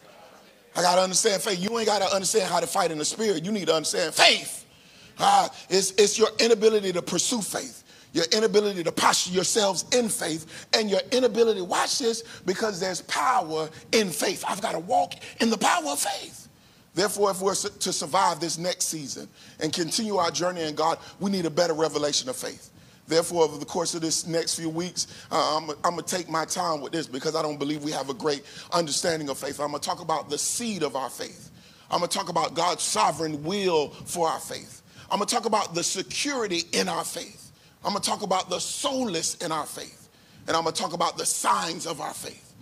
I 0.75 0.84
got 0.84 0.96
to 0.96 1.01
understand 1.01 1.42
faith. 1.42 1.60
You 1.60 1.75
ain't 1.80 1.88
got 1.88 2.04
to 2.04 2.13
understand 2.13 2.51
how 2.51 2.60
to 2.60 2.68
fight 2.68 2.92
in 2.92 3.00
the 3.00 3.06
spirit. 3.06 3.44
You 3.44 3.51
need 3.51 3.68
to 3.68 3.74
understand 3.74 4.13
faith. 4.13 4.66
Uh, 5.18 5.50
it's, 5.70 5.92
it's 5.92 6.20
your 6.20 6.30
inability 6.39 6.94
to 6.94 7.01
pursue 7.01 7.42
faith 7.42 7.84
your 8.13 8.25
inability 8.31 8.83
to 8.83 8.91
posture 8.91 9.31
yourselves 9.31 9.85
in 9.93 10.09
faith, 10.09 10.67
and 10.73 10.89
your 10.89 11.01
inability, 11.11 11.61
watch 11.61 11.99
this, 11.99 12.23
because 12.45 12.79
there's 12.79 13.01
power 13.01 13.69
in 13.91 14.09
faith. 14.09 14.43
I've 14.47 14.61
got 14.61 14.73
to 14.73 14.79
walk 14.79 15.13
in 15.39 15.49
the 15.49 15.57
power 15.57 15.87
of 15.87 15.99
faith. 15.99 16.47
Therefore, 16.95 17.29
if 17.29 17.41
we're 17.41 17.53
to 17.53 17.93
survive 17.93 18.39
this 18.39 18.57
next 18.57 18.85
season 18.85 19.27
and 19.59 19.71
continue 19.71 20.15
our 20.15 20.31
journey 20.31 20.63
in 20.63 20.73
God, 20.73 20.97
we 21.19 21.29
need 21.29 21.45
a 21.45 21.49
better 21.49 21.73
revelation 21.73 22.27
of 22.27 22.35
faith. 22.35 22.71
Therefore, 23.07 23.43
over 23.43 23.57
the 23.57 23.65
course 23.65 23.93
of 23.93 24.01
this 24.01 24.25
next 24.25 24.55
few 24.55 24.69
weeks, 24.69 25.07
uh, 25.31 25.57
I'm, 25.57 25.69
I'm 25.83 25.93
going 25.93 26.03
to 26.03 26.15
take 26.15 26.27
my 26.27 26.43
time 26.43 26.81
with 26.81 26.91
this 26.91 27.07
because 27.07 27.35
I 27.35 27.41
don't 27.41 27.57
believe 27.57 27.83
we 27.83 27.91
have 27.91 28.09
a 28.09 28.13
great 28.13 28.43
understanding 28.71 29.29
of 29.29 29.37
faith. 29.37 29.59
I'm 29.59 29.69
going 29.69 29.79
to 29.79 29.87
talk 29.87 30.01
about 30.01 30.29
the 30.29 30.37
seed 30.37 30.83
of 30.83 30.95
our 30.95 31.09
faith. 31.09 31.51
I'm 31.89 31.99
going 31.99 32.09
to 32.09 32.17
talk 32.17 32.29
about 32.29 32.53
God's 32.53 32.83
sovereign 32.83 33.43
will 33.43 33.91
for 33.91 34.27
our 34.27 34.39
faith. 34.39 34.81
I'm 35.09 35.19
going 35.19 35.27
to 35.27 35.33
talk 35.33 35.45
about 35.45 35.73
the 35.73 35.83
security 35.83 36.63
in 36.73 36.89
our 36.89 37.05
faith. 37.05 37.47
I'm 37.84 37.91
going 37.91 38.01
to 38.01 38.10
talk 38.10 38.22
about 38.22 38.50
the 38.50 38.60
soulless 38.60 39.36
in 39.36 39.51
our 39.51 39.65
faith, 39.65 40.10
and 40.48 40.55
I'm 40.55 40.63
going 40.63 40.74
to 40.74 40.81
talk 40.81 40.93
about 40.93 41.17
the 41.17 41.25
signs 41.25 41.86
of 41.86 42.01
our 42.01 42.13
faith. 42.13 42.53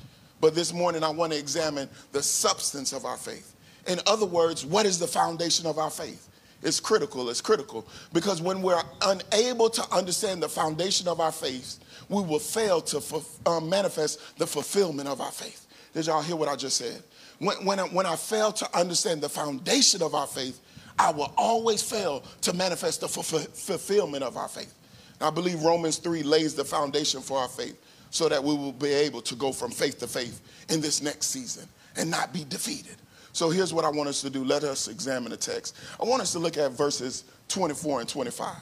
But 0.41 0.53
this 0.53 0.73
morning, 0.73 1.03
I 1.03 1.09
want 1.09 1.33
to 1.33 1.39
examine 1.39 1.89
the 2.11 2.21
substance 2.21 2.93
of 2.93 3.05
our 3.05 3.17
faith. 3.17 3.55
In 3.87 3.99
other 4.05 4.25
words, 4.25 4.65
what 4.65 4.85
is 4.85 4.99
the 4.99 5.07
foundation 5.07 5.65
of 5.65 5.77
our 5.77 5.89
faith? 5.89 6.29
It's 6.63 6.79
critical. 6.79 7.29
It's 7.29 7.41
critical 7.41 7.87
because 8.11 8.41
when 8.41 8.61
we're 8.61 8.81
unable 9.03 9.69
to 9.69 9.83
understand 9.93 10.41
the 10.41 10.49
foundation 10.49 11.07
of 11.07 11.19
our 11.19 11.31
faith, 11.31 11.79
we 12.09 12.23
will 12.23 12.39
fail 12.39 12.81
to 12.81 13.21
um, 13.45 13.69
manifest 13.69 14.37
the 14.37 14.47
fulfillment 14.47 15.07
of 15.07 15.21
our 15.21 15.31
faith. 15.31 15.67
Did 15.93 16.07
y'all 16.07 16.21
hear 16.21 16.35
what 16.35 16.49
I 16.49 16.55
just 16.55 16.77
said? 16.77 17.03
When, 17.39 17.65
when, 17.65 17.79
I, 17.79 17.83
when 17.83 18.05
I 18.05 18.15
fail 18.15 18.51
to 18.53 18.77
understand 18.77 19.21
the 19.21 19.29
foundation 19.29 20.01
of 20.01 20.15
our 20.15 20.27
faith, 20.27 20.59
I 20.97 21.11
will 21.11 21.33
always 21.37 21.81
fail 21.81 22.23
to 22.41 22.53
manifest 22.53 23.01
the 23.01 23.07
fulfillment 23.07 24.23
of 24.23 24.37
our 24.37 24.47
faith. 24.47 24.73
I 25.21 25.29
believe 25.29 25.63
Romans 25.63 25.97
3 25.97 26.23
lays 26.23 26.55
the 26.55 26.65
foundation 26.65 27.21
for 27.21 27.39
our 27.39 27.47
faith 27.47 27.81
so 28.09 28.29
that 28.29 28.43
we 28.43 28.55
will 28.55 28.71
be 28.71 28.89
able 28.89 29.21
to 29.21 29.35
go 29.35 29.51
from 29.51 29.71
faith 29.71 29.99
to 29.99 30.07
faith 30.07 30.41
in 30.69 30.81
this 30.81 31.01
next 31.01 31.27
season 31.27 31.67
and 31.97 32.09
not 32.09 32.33
be 32.33 32.45
defeated. 32.45 32.95
So 33.33 33.49
here's 33.49 33.73
what 33.73 33.83
I 33.83 33.89
want 33.89 34.07
us 34.07 34.21
to 34.21 34.29
do. 34.29 34.43
Let 34.43 34.63
us 34.63 34.87
examine 34.87 35.31
the 35.31 35.37
text. 35.37 35.75
I 35.99 36.05
want 36.05 36.21
us 36.21 36.31
to 36.33 36.39
look 36.39 36.57
at 36.57 36.71
verses 36.71 37.25
24 37.49 38.01
and 38.01 38.09
25 38.09 38.55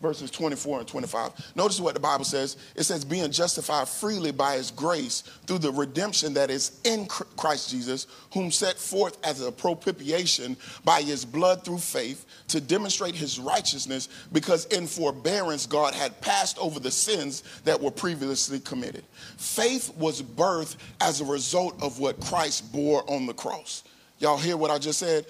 verses 0.00 0.30
24 0.30 0.80
and 0.80 0.88
25. 0.88 1.52
Notice 1.54 1.80
what 1.80 1.94
the 1.94 2.00
Bible 2.00 2.24
says. 2.24 2.56
It 2.74 2.84
says, 2.84 3.04
being 3.04 3.30
justified 3.30 3.88
freely 3.88 4.32
by 4.32 4.56
his 4.56 4.70
grace 4.70 5.22
through 5.46 5.58
the 5.58 5.72
redemption 5.72 6.34
that 6.34 6.50
is 6.50 6.80
in 6.84 7.06
Christ 7.06 7.70
Jesus, 7.70 8.06
whom 8.32 8.50
set 8.50 8.78
forth 8.78 9.18
as 9.24 9.40
a 9.42 9.52
propitiation 9.52 10.56
by 10.84 11.02
his 11.02 11.24
blood 11.24 11.64
through 11.64 11.78
faith 11.78 12.24
to 12.48 12.60
demonstrate 12.60 13.14
his 13.14 13.38
righteousness, 13.38 14.08
because 14.32 14.66
in 14.66 14.86
forbearance 14.86 15.66
God 15.66 15.94
had 15.94 16.20
passed 16.20 16.58
over 16.58 16.80
the 16.80 16.90
sins 16.90 17.42
that 17.64 17.80
were 17.80 17.90
previously 17.90 18.60
committed. 18.60 19.04
Faith 19.36 19.94
was 19.96 20.22
birthed 20.22 20.76
as 21.00 21.20
a 21.20 21.24
result 21.24 21.80
of 21.82 21.98
what 21.98 22.20
Christ 22.20 22.72
bore 22.72 23.08
on 23.10 23.26
the 23.26 23.34
cross. 23.34 23.84
Y'all 24.20 24.36
hear 24.36 24.56
what 24.56 24.70
I 24.70 24.78
just 24.78 24.98
said? 24.98 25.26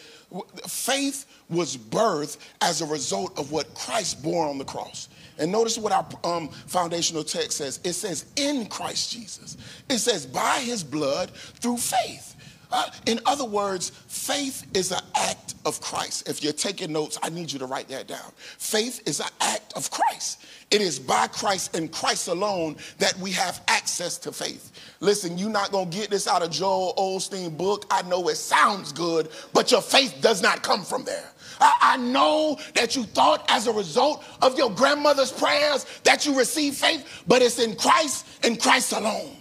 Faith 0.66 1.26
was 1.48 1.76
birthed 1.76 2.38
as 2.60 2.82
a 2.82 2.86
result 2.86 3.38
of 3.38 3.52
what 3.52 3.72
Christ 3.74 4.22
bore 4.22 4.46
on 4.46 4.58
the 4.58 4.64
cross. 4.64 5.08
And 5.38 5.50
notice 5.50 5.78
what 5.78 5.92
our 5.92 6.06
um, 6.24 6.48
foundational 6.48 7.24
text 7.24 7.52
says 7.58 7.80
it 7.84 7.94
says, 7.94 8.26
in 8.36 8.66
Christ 8.66 9.12
Jesus. 9.12 9.56
It 9.88 9.98
says, 9.98 10.26
by 10.26 10.58
his 10.58 10.84
blood 10.84 11.30
through 11.30 11.78
faith. 11.78 12.36
Uh, 12.72 12.88
in 13.06 13.18
other 13.26 13.44
words, 13.44 13.90
faith 14.06 14.66
is 14.74 14.92
an 14.92 15.00
act 15.16 15.54
of 15.64 15.80
Christ. 15.80 16.28
If 16.28 16.42
you're 16.42 16.52
taking 16.52 16.92
notes, 16.92 17.18
I 17.22 17.28
need 17.28 17.50
you 17.50 17.58
to 17.58 17.66
write 17.66 17.88
that 17.88 18.06
down. 18.06 18.32
Faith 18.36 19.02
is 19.06 19.20
an 19.20 19.26
act 19.40 19.72
of 19.74 19.90
Christ. 19.90 20.44
It 20.70 20.80
is 20.80 21.00
by 21.00 21.26
Christ 21.26 21.76
and 21.76 21.90
Christ 21.90 22.28
alone 22.28 22.76
that 22.98 23.18
we 23.18 23.32
have 23.32 23.60
access 23.66 24.16
to 24.18 24.30
faith. 24.30 24.70
Listen, 25.00 25.36
you're 25.36 25.50
not 25.50 25.72
going 25.72 25.90
to 25.90 25.96
get 25.96 26.10
this 26.10 26.28
out 26.28 26.42
of 26.42 26.52
Joel 26.52 26.94
Osteen 26.96 27.56
book. 27.56 27.86
I 27.90 28.02
know 28.02 28.28
it 28.28 28.36
sounds 28.36 28.92
good, 28.92 29.30
but 29.52 29.72
your 29.72 29.82
faith 29.82 30.18
does 30.20 30.42
not 30.42 30.62
come 30.62 30.84
from 30.84 31.04
there. 31.04 31.28
I, 31.60 31.76
I 31.80 31.96
know 31.96 32.56
that 32.76 32.94
you 32.94 33.02
thought 33.02 33.44
as 33.50 33.66
a 33.66 33.72
result 33.72 34.24
of 34.42 34.56
your 34.56 34.70
grandmother's 34.70 35.32
prayers 35.32 35.86
that 36.04 36.24
you 36.24 36.38
received 36.38 36.76
faith, 36.76 37.24
but 37.26 37.42
it's 37.42 37.58
in 37.58 37.74
Christ 37.74 38.26
and 38.44 38.60
Christ 38.60 38.92
alone. 38.92 39.36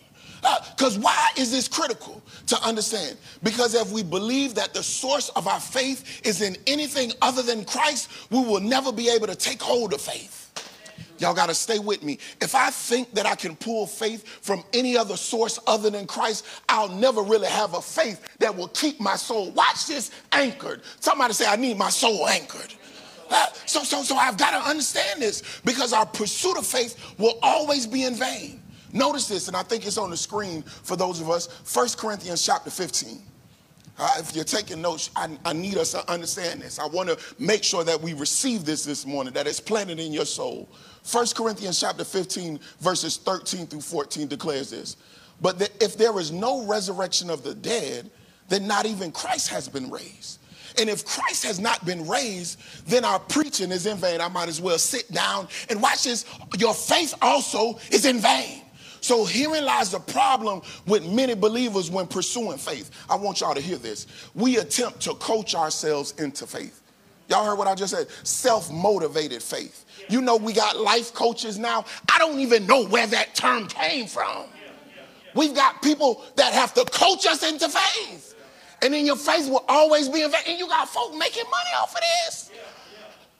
Because 0.76 0.98
uh, 0.98 1.02
why 1.02 1.30
is 1.38 1.52
this 1.52 1.68
critical 1.68 2.24
to 2.48 2.60
understand? 2.64 3.18
Because 3.44 3.76
if 3.76 3.92
we 3.92 4.04
believe 4.04 4.56
that 4.56 4.74
the 4.74 4.82
source 4.82 5.30
of 5.30 5.48
our 5.48 5.60
faith 5.60 6.26
is 6.26 6.42
in 6.42 6.56
anything 6.66 7.12
other 7.22 7.44
than 7.44 7.66
Christ, 7.66 8.10
we 8.32 8.40
will 8.40 8.62
never 8.62 8.92
be 8.92 9.10
able 9.10 9.28
to 9.28 9.36
take 9.36 9.62
hold 9.62 9.94
of 9.94 10.02
faith. 10.02 10.39
Y'all 11.20 11.34
got 11.34 11.50
to 11.50 11.54
stay 11.54 11.80
with 11.80 12.04
me. 12.04 12.18
If 12.42 12.56
I 12.56 12.70
think 12.70 13.14
that 13.14 13.26
I 13.26 13.36
can 13.36 13.56
pull 13.56 13.86
faith 13.86 14.28
from 14.28 14.64
any 14.74 14.98
other 14.98 15.18
source 15.18 15.60
other 15.68 15.90
than 15.90 16.08
Christ, 16.08 16.46
I'll 16.68 16.90
never 16.90 17.22
really 17.22 17.48
have 17.48 17.74
a 17.74 17.82
faith 17.82 18.26
that 18.40 18.56
will 18.56 18.70
keep 18.70 19.00
my 19.00 19.16
soul, 19.16 19.52
watch 19.52 19.88
this, 19.88 20.12
anchored. 20.32 20.82
Somebody 21.00 21.34
say, 21.34 21.46
I 21.48 21.56
need 21.56 21.78
my 21.78 21.90
soul 21.90 22.28
anchored. 22.28 22.74
Uh, 23.30 23.46
so, 23.66 23.84
so, 23.84 24.02
so 24.02 24.16
I've 24.16 24.38
got 24.38 24.52
to 24.52 24.70
understand 24.70 25.22
this 25.22 25.44
because 25.64 25.94
our 25.94 26.06
pursuit 26.06 26.58
of 26.58 26.66
faith 26.66 27.16
will 27.18 27.38
always 27.42 27.86
be 27.86 28.04
in 28.04 28.16
vain. 28.16 28.62
Notice 28.92 29.28
this, 29.28 29.48
and 29.48 29.56
I 29.56 29.62
think 29.62 29.86
it's 29.86 30.00
on 30.00 30.10
the 30.10 30.18
screen 30.18 30.64
for 30.64 30.96
those 30.96 31.22
of 31.22 31.30
us. 31.30 31.48
1 31.76 31.90
Corinthians 31.98 32.44
chapter 32.44 32.72
15. 32.72 33.22
Uh, 34.00 34.14
if 34.18 34.34
you're 34.34 34.46
taking 34.46 34.82
notes, 34.82 35.10
I, 35.16 35.30
I, 35.44 35.52
need 35.52 35.78
us 35.78 35.92
to 35.92 36.10
understand 36.10 36.62
this. 36.62 36.80
I 36.80 36.88
want 36.88 37.10
to 37.10 37.18
make 37.38 37.66
sure 37.66 37.84
that 37.84 38.00
we 38.00 38.14
receive 38.14 38.64
this 38.64 38.86
this 38.86 39.06
morning, 39.06 39.34
that 39.34 39.46
it's 39.46 39.60
planted 39.60 40.00
in 40.00 40.14
your 40.14 40.26
soul. 40.26 40.70
1 41.12 41.28
Corinthians 41.36 41.82
chapter 41.82 42.06
15, 42.06 42.62
verses 42.80 43.18
13 43.18 43.68
through 43.68 43.82
14 43.82 44.28
declares 44.28 44.70
this. 44.70 44.96
But 45.42 45.60
that 45.60 45.72
if 45.84 45.98
there 45.98 46.18
is 46.18 46.32
no 46.32 46.66
resurrection 46.66 47.30
of 47.30 47.44
the 47.44 47.54
dead, 47.54 48.10
then 48.48 48.68
not 48.68 48.86
even 48.86 49.12
Christ 49.12 49.50
has 49.50 49.68
been 49.68 49.90
raised. 49.90 50.40
And 50.78 50.90
if 50.90 51.06
Christ 51.06 51.44
has 51.44 51.60
not 51.60 51.86
been 51.86 52.08
raised, 52.08 52.60
then 52.88 53.04
our 53.04 53.20
preaching 53.20 53.72
is 53.72 53.86
in 53.86 53.98
vain. 53.98 54.22
I 54.22 54.30
might 54.30 54.48
as 54.48 54.62
well 54.62 54.78
sit 54.78 55.12
down 55.12 55.50
and 55.70 55.82
watch 55.82 56.04
this. 56.06 56.26
Your 56.58 56.74
faith 56.74 57.14
also 57.22 57.80
is 57.92 58.06
in 58.06 58.20
vain. 58.20 58.62
So 59.10 59.26
herein 59.26 59.66
lies 59.66 59.90
the 59.90 60.00
problem 60.00 60.62
with 60.86 61.04
many 61.04 61.34
believers 61.34 61.90
when 61.90 62.06
pursuing 62.06 62.60
faith. 62.60 62.92
I 63.10 63.16
want 63.16 63.42
y'all 63.42 63.56
to 63.56 63.60
hear 63.60 63.78
this. 63.78 64.06
We 64.36 64.58
attempt 64.58 65.00
to 65.02 65.16
coach 65.16 65.56
ourselves 65.56 66.14
into 66.20 66.46
faith. 66.46 66.80
Y'all 67.28 67.44
heard 67.44 67.58
what 67.58 67.68
I 67.68 67.74
just 67.74 67.96
said? 67.96 68.08
Self 68.22 68.72
motivated 68.72 69.42
faith. 69.42 69.86
You 70.10 70.22
know, 70.22 70.36
we 70.36 70.54
got 70.54 70.78
life 70.78 71.12
coaches 71.16 71.58
now. 71.58 71.86
I 72.14 72.20
don't 72.20 72.40
even 72.40 72.68
know 72.68 72.86
where 72.86 73.08
that 73.08 73.34
term 73.34 73.68
came 73.68 74.06
from. 74.06 74.46
We've 75.34 75.56
got 75.56 75.82
people 75.82 76.24
that 76.36 76.54
have 76.54 76.76
to 76.76 76.86
coach 76.86 77.26
us 77.26 77.42
into 77.42 77.68
faith. 77.68 78.36
And 78.84 78.94
then 78.94 79.08
your 79.08 79.16
faith 79.16 79.50
will 79.50 79.66
always 79.68 80.08
be 80.08 80.22
in. 80.22 80.32
And 80.48 80.60
you 80.60 80.68
got 80.68 80.88
folk 80.88 81.16
making 81.18 81.46
money 81.46 81.70
off 81.82 81.96
of 81.96 82.02
this. 82.28 82.52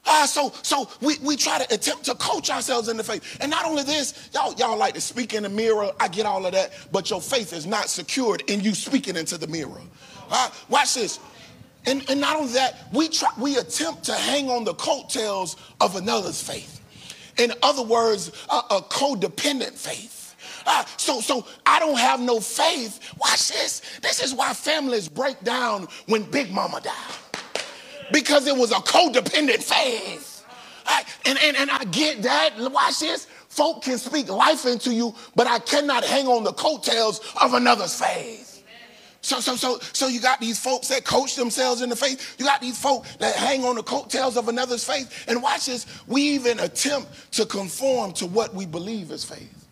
Uh, 0.06 0.26
so 0.26 0.54
so 0.64 0.90
we, 1.02 1.18
we 1.20 1.36
try 1.36 1.60
to 1.64 1.74
attempt 1.74 2.06
to 2.06 2.16
coach 2.16 2.50
ourselves 2.50 2.88
in 2.88 2.98
the 2.98 3.04
faith. 3.04 3.38
And 3.42 3.52
not 3.52 3.66
only 3.66 3.84
this, 3.84 4.30
y'all, 4.34 4.54
y'all 4.56 4.78
like 4.78 4.94
to 4.96 5.02
speak 5.02 5.34
in 5.34 5.44
the 5.44 5.50
mirror. 5.50 5.92
I 6.00 6.08
get 6.08 6.26
all 6.26 6.46
of 6.46 6.54
that. 6.54 6.72
But 6.92 7.10
your 7.10 7.22
faith 7.22 7.54
is 7.54 7.66
not 7.66 7.90
secured 7.90 8.44
in 8.48 8.62
you 8.62 8.74
speaking 8.74 9.16
into 9.16 9.38
the 9.38 9.48
mirror. 9.48 9.82
Uh, 10.30 10.50
watch 10.70 10.96
this. 10.96 11.20
And, 11.86 12.08
and 12.10 12.20
not 12.20 12.36
only 12.36 12.54
that, 12.54 12.88
we 12.92 13.08
try, 13.08 13.30
we 13.38 13.58
attempt 13.58 14.04
to 14.06 14.14
hang 14.14 14.50
on 14.50 14.64
the 14.64 14.74
coattails 14.74 15.56
of 15.80 15.96
another's 15.96 16.42
faith. 16.42 16.82
In 17.38 17.54
other 17.64 17.84
words, 17.84 18.32
a, 18.50 18.56
a 18.56 18.82
codependent 18.82 19.78
faith. 19.78 20.36
Uh, 20.66 20.84
so, 20.98 21.22
so 21.22 21.46
I 21.66 21.80
don't 21.80 21.98
have 21.98 22.20
no 22.20 22.40
faith. 22.40 23.14
Watch 23.20 23.48
this. 23.48 23.82
This 24.02 24.22
is 24.22 24.34
why 24.34 24.54
families 24.54 25.08
break 25.08 25.42
down 25.44 25.88
when 26.08 26.24
Big 26.24 26.52
Mama 26.52 26.82
died. 26.82 27.29
Because 28.12 28.48
it 28.48 28.56
was 28.56 28.72
a 28.72 28.76
codependent 28.76 29.64
faith. 29.64 30.46
I, 30.86 31.04
and, 31.26 31.38
and, 31.44 31.56
and 31.56 31.70
I 31.70 31.84
get 31.86 32.24
that. 32.24 32.56
Watch 32.58 33.00
this. 33.00 33.26
Folk 33.48 33.84
can 33.84 33.98
speak 33.98 34.30
life 34.30 34.66
into 34.66 34.94
you, 34.94 35.14
but 35.36 35.48
I 35.48 35.60
cannot 35.60 36.04
hang 36.04 36.28
on 36.28 36.44
the 36.44 36.54
coattails 36.54 37.20
of 37.42 37.54
another's 37.54 38.00
faith. 38.00 38.64
So, 39.22 39.42
so, 39.42 39.56
so, 39.56 39.80
so 39.92 40.08
you 40.08 40.22
got 40.22 40.40
these 40.40 40.60
folks 40.60 40.88
that 40.88 41.04
coach 41.04 41.36
themselves 41.36 41.82
in 41.82 41.90
the 41.90 41.96
faith. 41.96 42.36
You 42.40 42.46
got 42.46 42.62
these 42.62 42.80
folks 42.80 43.16
that 43.18 43.36
hang 43.36 43.66
on 43.66 43.76
the 43.76 43.84
coattails 43.84 44.38
of 44.38 44.48
another's 44.48 44.86
faith. 44.86 45.26
And 45.28 45.44
watch 45.44 45.66
this, 45.66 45.86
we 46.08 46.22
even 46.22 46.60
attempt 46.60 47.34
to 47.34 47.46
conform 47.46 48.14
to 48.14 48.28
what 48.28 48.54
we 48.54 48.66
believe 48.66 49.12
is 49.12 49.26
faith. 49.26 49.68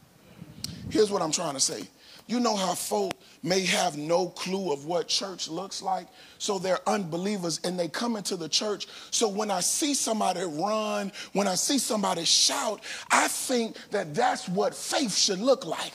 Here's 0.90 1.12
what 1.12 1.22
I'm 1.22 1.32
trying 1.32 1.54
to 1.54 1.60
say. 1.60 1.84
You 2.28 2.42
know 2.42 2.56
how 2.56 2.74
folk 2.76 3.14
may 3.42 3.62
have 3.66 3.98
no 3.98 4.28
clue 4.28 4.74
of 4.74 4.86
what 4.86 5.08
church 5.08 5.48
looks 5.48 5.82
like, 5.82 6.08
so 6.38 6.60
they're 6.60 6.88
unbelievers 6.88 7.62
and 7.64 7.80
they 7.80 7.88
come 7.88 8.18
into 8.18 8.36
the 8.36 8.50
church. 8.50 8.88
So 9.12 9.30
when 9.30 9.50
I 9.50 9.62
see 9.62 9.94
somebody 9.94 10.44
run, 10.44 11.14
when 11.32 11.48
I 11.48 11.56
see 11.56 11.80
somebody 11.80 12.26
shout, 12.26 12.82
I 13.10 13.30
think 13.30 13.78
that 13.92 14.14
that's 14.14 14.50
what 14.50 14.76
faith 14.76 15.16
should 15.16 15.40
look 15.40 15.66
like. 15.66 15.94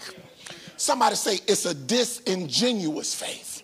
Somebody 0.78 1.16
say 1.16 1.38
it's 1.46 1.66
a 1.66 1.74
disingenuous 1.74 3.14
faith. 3.14 3.60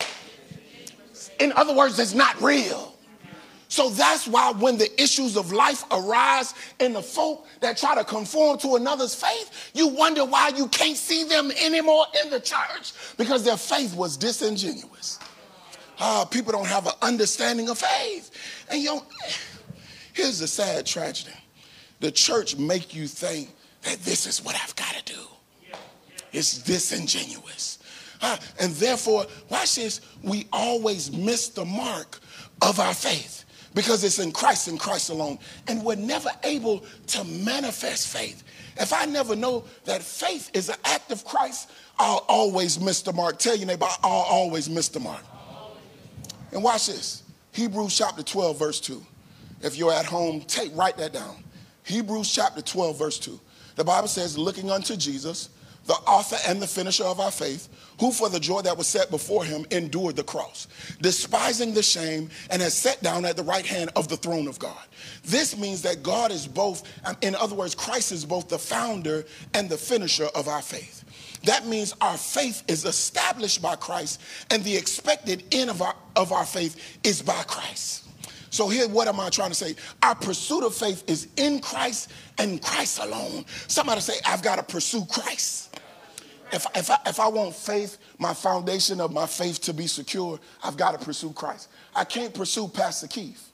In 1.41 1.53
other 1.53 1.75
words, 1.75 1.99
it's 1.99 2.15
not 2.15 2.41
real. 2.43 2.98
So 3.69 3.91
that's 3.91 4.27
why 4.27 4.53
when 4.53 4.79
the 4.79 4.91
issues 5.01 5.37
of 5.37 5.53
life 5.53 5.85
arise 5.91 6.55
in 6.81 6.95
the 6.95 7.03
folk 7.03 7.47
that 7.61 7.77
try 7.77 7.95
to 7.95 8.03
conform 8.03 8.59
to 8.61 8.77
another's 8.77 9.15
faith, 9.15 9.71
you 9.75 9.89
wonder 9.89 10.25
why 10.25 10.49
you 10.49 10.69
can't 10.69 10.97
see 10.97 11.25
them 11.25 11.51
anymore 11.63 12.07
in 12.25 12.31
the 12.31 12.41
church 12.41 12.93
because 13.19 13.45
their 13.45 13.59
faith 13.59 13.95
was 13.95 14.17
disingenuous. 14.17 15.19
Uh, 16.01 16.25
people 16.25 16.53
don't 16.53 16.67
have 16.67 16.87
an 16.87 16.95
understanding 17.03 17.69
of 17.69 17.77
faith. 17.77 18.31
And 18.71 18.81
you 18.81 18.87
know, 18.87 19.05
here's 20.15 20.39
the 20.39 20.47
sad 20.47 20.87
tragedy. 20.87 21.37
The 22.01 22.11
church 22.11 22.57
make 22.57 22.95
you 22.95 23.07
think 23.07 23.51
that 23.83 23.99
this 23.99 24.27
is 24.27 24.43
what 24.43 24.55
I've 24.55 24.77
got 24.77 24.95
to 24.95 25.13
do. 25.13 25.21
It's 26.33 26.59
disingenuous. 26.59 27.81
Uh, 28.23 28.37
and 28.61 28.73
therefore, 28.75 29.27
watch 29.51 29.77
this, 29.77 30.01
we 30.23 30.47
always 30.53 31.13
miss 31.13 31.49
the 31.49 31.65
mark 31.65 32.19
of 32.63 32.81
our 32.81 32.95
faith 32.95 33.45
because 33.79 34.03
it's 34.03 34.19
in 34.19 34.33
Christ 34.33 34.67
and 34.67 34.77
Christ 34.77 35.09
alone. 35.09 35.39
And 35.69 35.85
we're 35.85 35.95
never 35.95 36.31
able 36.43 36.85
to 37.07 37.23
manifest 37.23 38.09
faith. 38.09 38.43
If 38.77 38.93
I 38.93 39.05
never 39.05 39.37
know 39.37 39.63
that 39.85 40.03
faith 40.03 40.51
is 40.53 40.69
an 40.69 40.75
act 40.85 41.13
of 41.13 41.25
Christ, 41.25 41.71
I'll 41.97 42.25
always 42.29 42.81
miss 42.81 43.03
the 43.03 43.13
mark. 43.13 43.39
Tell 43.39 43.55
your 43.55 43.69
neighbor, 43.69 43.87
I'll 44.03 44.11
always 44.11 44.69
miss 44.69 44.89
the 44.89 44.99
mark. 44.99 45.23
And 46.51 46.65
watch 46.65 46.89
this 46.89 47.23
Hebrews 47.53 47.97
chapter 47.97 48.25
12, 48.25 48.59
verse 48.59 48.81
2. 48.81 49.01
If 49.63 49.77
you're 49.77 49.93
at 49.93 50.07
home, 50.07 50.41
take 50.41 50.77
write 50.77 50.97
that 50.97 51.13
down. 51.13 51.45
Hebrews 51.85 52.33
chapter 52.35 52.61
12, 52.61 52.99
verse 52.99 53.21
2. 53.21 53.39
The 53.77 53.85
Bible 53.85 54.09
says, 54.09 54.37
looking 54.37 54.73
unto 54.73 54.97
Jesus, 54.97 55.51
the 55.89 55.95
author 55.95 56.37
and 56.47 56.61
the 56.61 56.67
finisher 56.67 57.05
of 57.05 57.19
our 57.19 57.31
faith, 57.31 57.69
who 57.99 58.13
for 58.13 58.29
the 58.29 58.39
joy 58.39 58.61
that 58.61 58.77
was 58.77 58.87
set 58.87 59.11
before 59.11 59.43
him 59.43 59.65
endured 59.71 60.17
the 60.17 60.23
cross, 60.23 60.69
despising 61.01 61.73
the 61.73 61.83
shame, 61.83 62.29
and 62.51 62.61
has 62.61 62.75
sat 62.75 63.03
down 63.03 63.25
at 63.25 63.37
the 63.37 63.43
right 63.43 63.65
hand 63.65 63.91
of 63.97 64.07
the 64.07 64.17
throne 64.19 64.47
of 64.47 64.59
God. 64.59 64.79
This 65.25 65.57
means 65.57 65.81
that 65.83 66.03
God 66.03 66.31
is 66.31 66.47
both, 66.47 66.83
um, 67.07 67.17
in 67.23 67.35
other 67.35 67.55
words, 67.55 67.75
Christ 67.75 68.13
is 68.13 68.27
both 68.27 68.51
the 68.51 68.59
founder 68.59 69.25
and 69.55 69.69
the 69.69 69.79
finisher 69.79 70.29
of 70.35 70.47
our 70.47 70.61
faith. 70.61 71.05
That 71.45 71.67
means 71.67 71.95
our 72.03 72.19
faith 72.19 72.65
is 72.69 72.85
established 72.85 73.63
by 73.63 73.75
Christ, 73.77 74.21
and 74.51 74.63
the 74.63 74.77
expected 74.77 75.43
end 75.53 75.71
of 75.71 75.81
our, 75.81 75.95
of 76.17 76.33
our 76.33 76.45
faith 76.45 76.99
is 77.03 77.23
by 77.23 77.43
Christ. 77.45 78.05
So 78.51 78.69
here, 78.69 78.89
what 78.89 79.09
am 79.09 79.21
I 79.21 79.31
trying 79.31 79.51
to 79.51 79.55
say? 79.55 79.75
Our 80.03 80.15
pursuit 80.15 80.65
of 80.65 80.75
faith 80.75 81.05
is 81.07 81.29
in 81.37 81.61
Christ 81.61 82.11
and 82.39 82.63
Christ 82.63 82.99
alone. 82.99 83.45
Somebody 83.69 84.01
say, 84.01 84.15
I've 84.27 84.43
got 84.43 84.57
to 84.57 84.63
pursue 84.63 85.05
Christ. 85.07 85.68
If, 86.51 86.67
if, 86.75 86.91
I, 86.91 86.99
if 87.07 87.21
I 87.21 87.29
want 87.29 87.55
faith, 87.55 87.99
my 88.19 88.33
foundation 88.33 89.01
of 89.01 89.13
my 89.13 89.27
faith 89.27 89.61
to 89.63 89.75
be 89.75 89.87
secure, 89.87 90.41
I've 90.63 90.77
got 90.77 90.99
to 90.99 91.05
pursue 91.05 91.33
Christ. 91.33 91.69
I 91.95 92.05
can't 92.05 92.33
pursue 92.33 92.69
Pastor 92.69 93.07
Keith. 93.07 93.53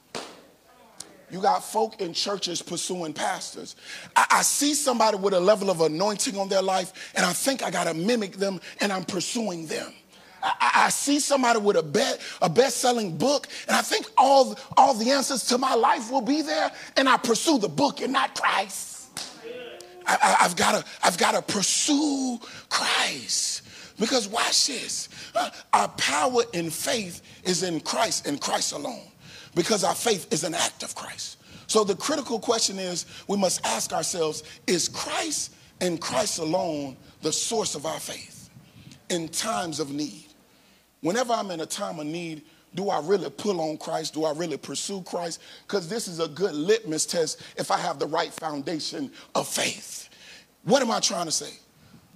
You 1.31 1.41
got 1.41 1.65
folk 1.65 2.01
in 2.01 2.13
churches 2.13 2.63
pursuing 2.63 3.13
pastors. 3.13 3.75
I, 4.15 4.27
I, 4.31 4.43
see 4.43 4.75
somebody 4.75 5.17
with 5.17 5.35
a 5.35 5.41
level 5.41 5.71
of 5.71 5.81
anointing 5.81 6.39
on 6.39 6.49
their 6.49 6.63
life, 6.63 7.13
and 7.17 7.27
I 7.27 7.33
think 7.33 7.65
I 7.65 7.73
got 7.73 7.85
to 7.85 7.95
mimic 7.95 8.37
them, 8.37 8.61
and 8.81 8.93
I'm 8.93 9.05
pursuing 9.05 9.67
them. 9.67 9.93
I, 10.41 10.71
I 10.75 10.89
see 10.91 11.19
somebody 11.19 11.59
with 11.59 11.77
a, 11.77 11.83
bet, 11.83 12.21
a 12.41 12.49
best-selling 12.49 13.17
book, 13.17 13.49
and 13.67 13.77
I 13.77 13.83
think 13.83 14.07
all, 14.17 14.57
all 14.77 14.95
the 14.95 15.11
answers 15.11 15.45
to 15.47 15.59
my 15.59 15.75
life 15.75 16.13
will 16.13 16.21
be 16.21 16.43
there, 16.43 16.71
and 16.97 17.09
I 17.09 17.17
pursue 17.17 17.59
the 17.59 17.69
book 17.69 18.01
and 18.01 18.13
not 18.13 18.41
Christ. 18.41 18.94
I, 20.07 20.37
have 20.41 20.57
got 20.57 20.87
I've 21.03 21.19
got 21.19 21.33
to 21.33 21.43
pursue 21.43 22.39
Christ. 22.69 23.63
Because 23.99 24.27
watch 24.29 24.67
this. 24.67 25.09
Uh, 25.35 25.51
our 25.73 25.89
power 25.89 26.43
in 26.53 26.71
faith 26.71 27.23
is 27.45 27.63
in 27.63 27.81
Christ 27.81 28.27
and 28.27 28.41
Christ 28.41 28.73
alone. 28.73 29.09
Because 29.55 29.85
our 29.85 29.95
faith 29.95 30.33
is 30.33 30.43
an 30.43 30.55
act 30.55 30.83
of 30.83 30.95
Christ. 30.95 31.39
So 31.67 31.85
the 31.85 31.95
critical 31.95 32.39
question 32.39 32.79
is 32.79 33.07
we 33.29 33.37
must 33.37 33.65
ask 33.65 33.93
ourselves 33.93 34.43
is 34.67 34.89
Christ 34.89 35.55
and 35.81 36.01
Christ 36.01 36.39
alone 36.39 36.97
the 37.23 37.33
source 37.33 37.75
of 37.75 37.87
our 37.87 38.01
faith 38.01 38.51
in 39.11 39.29
times 39.29 39.81
of 39.81 39.91
need? 39.91 40.27
Whenever 41.01 41.33
I'm 41.33 41.51
in 41.51 41.61
a 41.61 41.67
time 41.67 42.01
of 42.01 42.07
need, 42.07 42.43
do 42.75 42.91
I 42.91 43.01
really 43.01 43.31
pull 43.31 43.61
on 43.61 43.77
Christ? 43.77 44.15
Do 44.15 44.25
I 44.25 44.33
really 44.33 44.57
pursue 44.57 45.03
Christ? 45.03 45.41
Because 45.67 45.89
this 45.89 46.09
is 46.09 46.19
a 46.19 46.29
good 46.29 46.55
litmus 46.55 47.07
test 47.07 47.41
if 47.57 47.71
I 47.71 47.79
have 47.79 47.99
the 47.99 48.07
right 48.07 48.33
foundation 48.33 49.13
of 49.35 49.47
faith. 49.47 50.09
What 50.65 50.83
am 50.83 50.91
I 50.91 51.01
trying 51.01 51.27
to 51.27 51.33
say? 51.33 51.53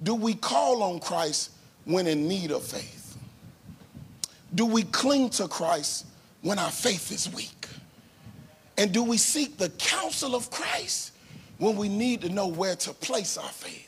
Do 0.03 0.15
we 0.15 0.35
call 0.35 0.83
on 0.83 1.01
Christ 1.01 1.53
when 1.85 2.07
in 2.07 2.27
need 2.27 2.51
of 2.51 2.65
faith? 2.65 3.17
Do 4.55 4.67
we 4.67 4.83
cling 4.85 5.31
to 5.31 5.47
Christ 5.47 6.07
when 6.43 6.59
our 6.59 6.71
faith 6.71 7.13
is 7.13 7.33
weak? 7.33 7.67
And 8.77 8.93
do 8.93 9.03
we 9.03 9.17
seek 9.17 9.59
the 9.59 9.71
counsel 9.71 10.35
of 10.35 10.51
Christ 10.51 11.13
when 11.59 11.77
we 11.77 11.89
need 11.89 12.23
to 12.23 12.29
know 12.29 12.47
where 12.47 12.77
to 12.77 12.93
place 12.93 13.37
our 13.37 13.49
faith? 13.49 13.88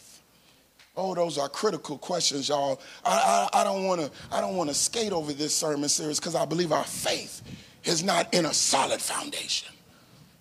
Oh, 0.96 1.14
those 1.14 1.38
are 1.38 1.48
critical 1.48 1.98
questions, 1.98 2.48
y'all. 2.48 2.80
I, 3.04 3.48
I, 3.52 3.60
I 3.60 3.64
don't 3.64 3.84
want 3.84 4.00
to 4.00 4.10
I 4.32 4.40
don't 4.40 4.56
want 4.56 4.68
to 4.70 4.74
skate 4.74 5.12
over 5.12 5.32
this 5.32 5.54
sermon 5.54 5.88
series 5.88 6.18
because 6.18 6.34
I 6.34 6.44
believe 6.44 6.72
our 6.72 6.84
faith 6.84 7.42
is 7.84 8.02
not 8.02 8.32
in 8.34 8.46
a 8.46 8.52
solid 8.52 9.00
foundation. 9.00 9.72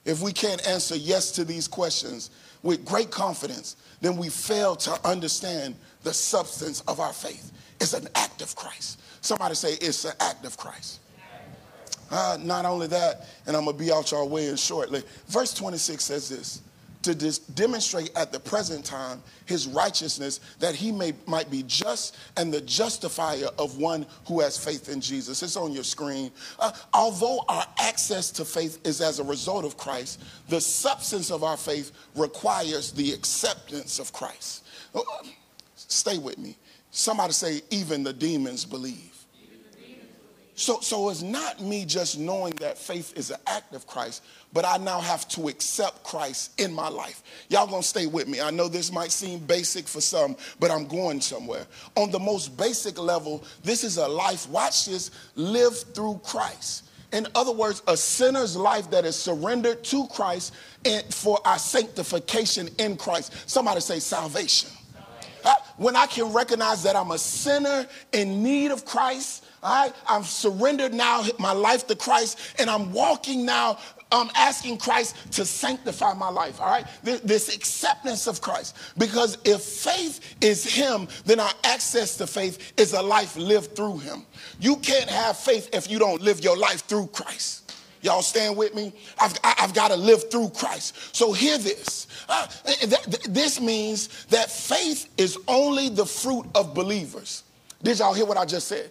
If 0.06 0.22
we 0.22 0.34
can't 0.34 0.66
answer 0.68 0.96
yes 0.96 1.32
to 1.34 1.46
these 1.46 1.68
questions 1.68 2.32
with 2.64 2.84
great 2.84 3.12
confidence, 3.12 3.76
then 4.02 4.18
we 4.18 4.30
fail 4.30 4.76
to 4.78 5.08
understand 5.08 5.76
the 6.04 6.14
substance 6.14 6.82
of 6.82 7.00
our 7.00 7.14
faith. 7.14 7.52
It's 7.80 7.94
an 7.94 8.08
act 8.16 8.42
of 8.42 8.56
Christ. 8.56 9.00
Somebody 9.22 9.56
say 9.56 9.74
it's 9.74 10.06
an 10.06 10.14
act 10.20 10.46
of 10.46 10.58
Christ. 10.58 11.00
Uh, 12.12 12.38
not 12.42 12.66
only 12.66 12.88
that, 12.88 13.28
and 13.46 13.56
I'm 13.56 13.66
going 13.66 13.78
to 13.78 13.84
be 13.84 13.92
out 13.92 14.12
your 14.12 14.26
way 14.28 14.48
in 14.48 14.56
shortly. 14.56 15.04
Verse 15.28 15.54
26 15.54 16.04
says 16.04 16.28
this 16.28 16.62
to 17.02 17.16
dis- 17.16 17.40
demonstrate 17.40 18.12
at 18.16 18.32
the 18.32 18.40
present 18.40 18.86
time 18.86 19.22
his 19.46 19.68
righteousness 19.68 20.40
that 20.60 20.76
he 20.76 20.92
may 20.92 21.14
might 21.26 21.50
be 21.50 21.64
just 21.64 22.18
and 22.38 22.54
the 22.54 22.62
justifier 22.62 23.48
of 23.58 23.78
one 23.78 24.06
who 24.28 24.40
has 24.40 24.58
faith 24.58 24.90
in 24.90 25.00
Jesus. 25.02 25.42
It's 25.42 25.56
on 25.56 25.72
your 25.72 25.84
screen. 25.84 26.32
Uh, 26.60 26.72
although 26.94 27.44
our 27.48 27.66
access 27.80 28.32
to 28.32 28.46
faith 28.46 28.80
is 28.86 29.02
as 29.02 29.20
a 29.20 29.24
result 29.24 29.66
of 29.66 29.78
Christ, 29.78 30.22
the 30.50 30.60
substance 30.60 31.32
of 31.32 31.44
our 31.44 31.58
faith 31.58 31.92
requires 32.16 32.92
the 32.92 33.14
acceptance 33.14 34.00
of 34.00 34.12
Christ. 34.12 34.66
Uh, 34.94 35.02
stay 35.76 36.18
with 36.18 36.38
me. 36.38 36.58
Somebody 36.92 37.34
say, 37.34 37.62
even 37.70 38.04
the 38.04 38.14
demons 38.14 38.66
believe. 38.66 39.09
So, 40.60 40.82
so 40.82 41.08
it's 41.10 41.22
not 41.22 41.62
me 41.62 41.86
just 41.86 42.20
knowing 42.20 42.52
that 42.56 42.78
faith 42.78 43.14
is 43.16 43.32
an 43.32 43.40
act 43.48 43.74
of 43.74 43.88
Christ, 43.88 44.26
but 44.52 44.66
I 44.66 44.76
now 44.76 45.00
have 45.00 45.26
to 45.30 45.48
accept 45.48 46.04
Christ 46.04 46.60
in 46.60 46.74
my 46.74 46.90
life. 46.90 47.24
Y'all 47.48 47.66
gonna 47.66 47.82
stay 47.82 48.08
with 48.08 48.28
me. 48.28 48.42
I 48.42 48.52
know 48.52 48.68
this 48.68 48.92
might 48.92 49.14
seem 49.14 49.40
basic 49.40 49.88
for 49.88 50.02
some, 50.02 50.36
but 50.60 50.70
I'm 50.70 50.86
going 50.86 51.22
somewhere. 51.22 51.66
On 51.96 52.12
the 52.12 52.20
most 52.20 52.58
basic 52.58 53.00
level, 53.00 53.42
this 53.64 53.86
is 53.86 53.96
a 53.96 54.06
life, 54.06 54.50
watch 54.50 54.88
this, 54.88 55.12
live 55.36 55.78
through 55.94 56.20
Christ. 56.26 56.90
In 57.14 57.26
other 57.36 57.54
words, 57.54 57.82
a 57.88 57.96
sinner's 57.96 58.58
life 58.58 58.92
that 58.92 59.06
is 59.06 59.16
surrendered 59.16 59.82
to 59.86 60.08
Christ 60.08 60.54
and 60.84 61.06
for 61.14 61.40
our 61.46 61.58
sanctification 61.58 62.68
in 62.80 62.98
Christ. 62.98 63.50
Somebody 63.50 63.80
say 63.80 64.00
salvation. 64.00 64.72
when 65.78 65.96
I 65.96 66.06
can 66.08 66.34
recognize 66.34 66.84
that 66.84 66.98
I'm 66.98 67.12
a 67.12 67.18
sinner 67.18 67.88
in 68.12 68.44
need 68.44 68.72
of 68.72 68.84
Christ, 68.84 69.46
I've 69.62 70.26
surrendered 70.26 70.94
now 70.94 71.24
my 71.38 71.52
life 71.52 71.88
to 71.88 71.96
Christ, 71.96 72.40
and 72.60 72.70
I'm 72.70 72.94
walking 72.94 73.46
now 73.46 73.78
I'm 74.12 74.30
asking 74.36 74.78
Christ 74.78 75.16
to 75.34 75.46
sanctify 75.46 76.14
my 76.14 76.30
life, 76.30 76.60
all 76.60 76.68
right? 76.68 76.86
This 77.04 77.56
acceptance 77.56 78.28
of 78.28 78.42
Christ. 78.42 78.76
Because 78.98 79.38
if 79.46 79.62
faith 79.62 80.36
is 80.42 80.66
Him, 80.66 81.08
then 81.26 81.40
our 81.40 81.52
access 81.64 82.18
to 82.18 82.26
faith 82.26 82.74
is 82.78 82.94
a 82.94 83.02
life 83.02 83.38
lived 83.38 83.76
through 83.76 84.00
Him. 84.00 84.26
You 84.60 84.78
can't 84.78 85.10
have 85.10 85.38
faith 85.38 85.70
if 85.74 85.90
you 85.90 86.00
don't 86.00 86.22
live 86.22 86.44
your 86.44 86.58
life 86.58 86.86
through 86.86 87.08
Christ. 87.08 87.72
Y'all 88.02 88.22
stand 88.22 88.56
with 88.56 88.74
me? 88.74 88.94
I've, 89.20 89.38
I've 89.44 89.74
got 89.74 89.90
to 89.90 89.96
live 89.96 90.32
through 90.32 90.50
Christ. 90.52 91.16
So 91.16 91.34
hear 91.34 91.58
this. 91.58 92.08
Uh, 92.30 92.48
this 93.28 93.60
means 93.60 94.26
that 94.28 94.50
faith 94.50 95.10
is 95.18 95.38
only 95.48 95.90
the 95.90 96.06
fruit 96.06 96.46
of 96.56 96.74
believers. 96.74 97.44
Did 97.84 98.00
y'all 98.00 98.14
hear 98.14 98.26
what 98.26 98.38
I 98.38 98.46
just 98.46 98.68
said? 98.70 98.90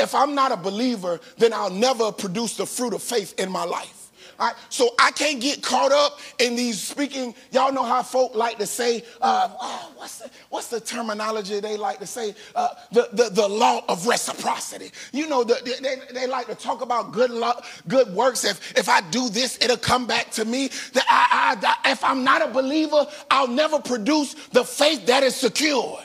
If 0.00 0.14
I'm 0.14 0.34
not 0.34 0.50
a 0.50 0.56
believer, 0.56 1.20
then 1.38 1.52
I'll 1.52 1.70
never 1.70 2.10
produce 2.10 2.56
the 2.56 2.66
fruit 2.66 2.94
of 2.94 3.02
faith 3.02 3.38
in 3.38 3.50
my 3.50 3.64
life. 3.64 3.96
Right? 4.38 4.54
So 4.70 4.94
I 4.98 5.10
can't 5.10 5.38
get 5.38 5.62
caught 5.62 5.92
up 5.92 6.18
in 6.38 6.56
these 6.56 6.82
speaking. 6.82 7.34
Y'all 7.50 7.72
know 7.72 7.82
how 7.82 8.02
folk 8.02 8.34
like 8.34 8.56
to 8.56 8.66
say, 8.66 9.04
uh, 9.20 9.50
oh, 9.60 9.92
what's, 9.96 10.20
the, 10.20 10.30
what's 10.48 10.68
the 10.68 10.80
terminology 10.80 11.60
they 11.60 11.76
like 11.76 11.98
to 11.98 12.06
say? 12.06 12.34
Uh, 12.54 12.68
the, 12.90 13.10
the, 13.12 13.28
the 13.28 13.46
law 13.46 13.84
of 13.86 14.06
reciprocity. 14.06 14.92
You 15.12 15.28
know, 15.28 15.44
the, 15.44 15.60
they, 15.82 16.14
they 16.18 16.26
like 16.26 16.46
to 16.46 16.54
talk 16.54 16.80
about 16.80 17.12
good, 17.12 17.30
lo- 17.30 17.60
good 17.86 18.14
works. 18.14 18.46
If, 18.46 18.78
if 18.78 18.88
I 18.88 19.02
do 19.10 19.28
this, 19.28 19.58
it'll 19.60 19.76
come 19.76 20.06
back 20.06 20.30
to 20.30 20.46
me. 20.46 20.68
That 20.94 21.04
I, 21.06 21.58
I, 21.84 21.90
if 21.90 22.02
I'm 22.02 22.24
not 22.24 22.40
a 22.40 22.48
believer, 22.48 23.06
I'll 23.30 23.46
never 23.46 23.78
produce 23.78 24.32
the 24.52 24.64
faith 24.64 25.04
that 25.04 25.22
is 25.22 25.36
secure. 25.36 26.00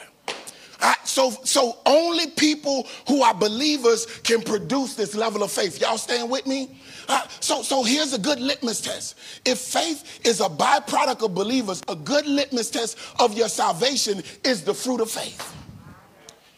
I, 0.82 0.96
so, 1.04 1.32
so 1.44 1.78
only 1.86 2.28
people 2.28 2.88
who 3.08 3.22
are 3.22 3.34
believers 3.34 4.06
can 4.24 4.42
produce 4.42 4.96
this 4.96 5.16
level 5.16 5.44
of 5.44 5.52
faith. 5.52 5.80
Y'all 5.82 5.98
staying 5.98 6.30
with 6.30 6.46
me? 6.46 6.70
Uh, 7.08 7.28
so, 7.40 7.62
so 7.62 7.84
here's 7.84 8.14
a 8.14 8.20
good 8.20 8.40
litmus 8.40 8.82
test. 8.82 9.18
If 9.46 9.60
faith 9.60 10.20
is 10.26 10.42
a 10.42 10.50
byproduct 10.50 11.24
of 11.24 11.34
believers, 11.34 11.82
a 11.88 11.96
good 11.96 12.26
litmus 12.26 12.70
test 12.70 12.98
of 13.20 13.38
your 13.38 13.50
salvation 13.50 14.24
is 14.44 14.64
the 14.64 14.74
fruit 14.74 15.02
of 15.02 15.10
faith. 15.10 15.54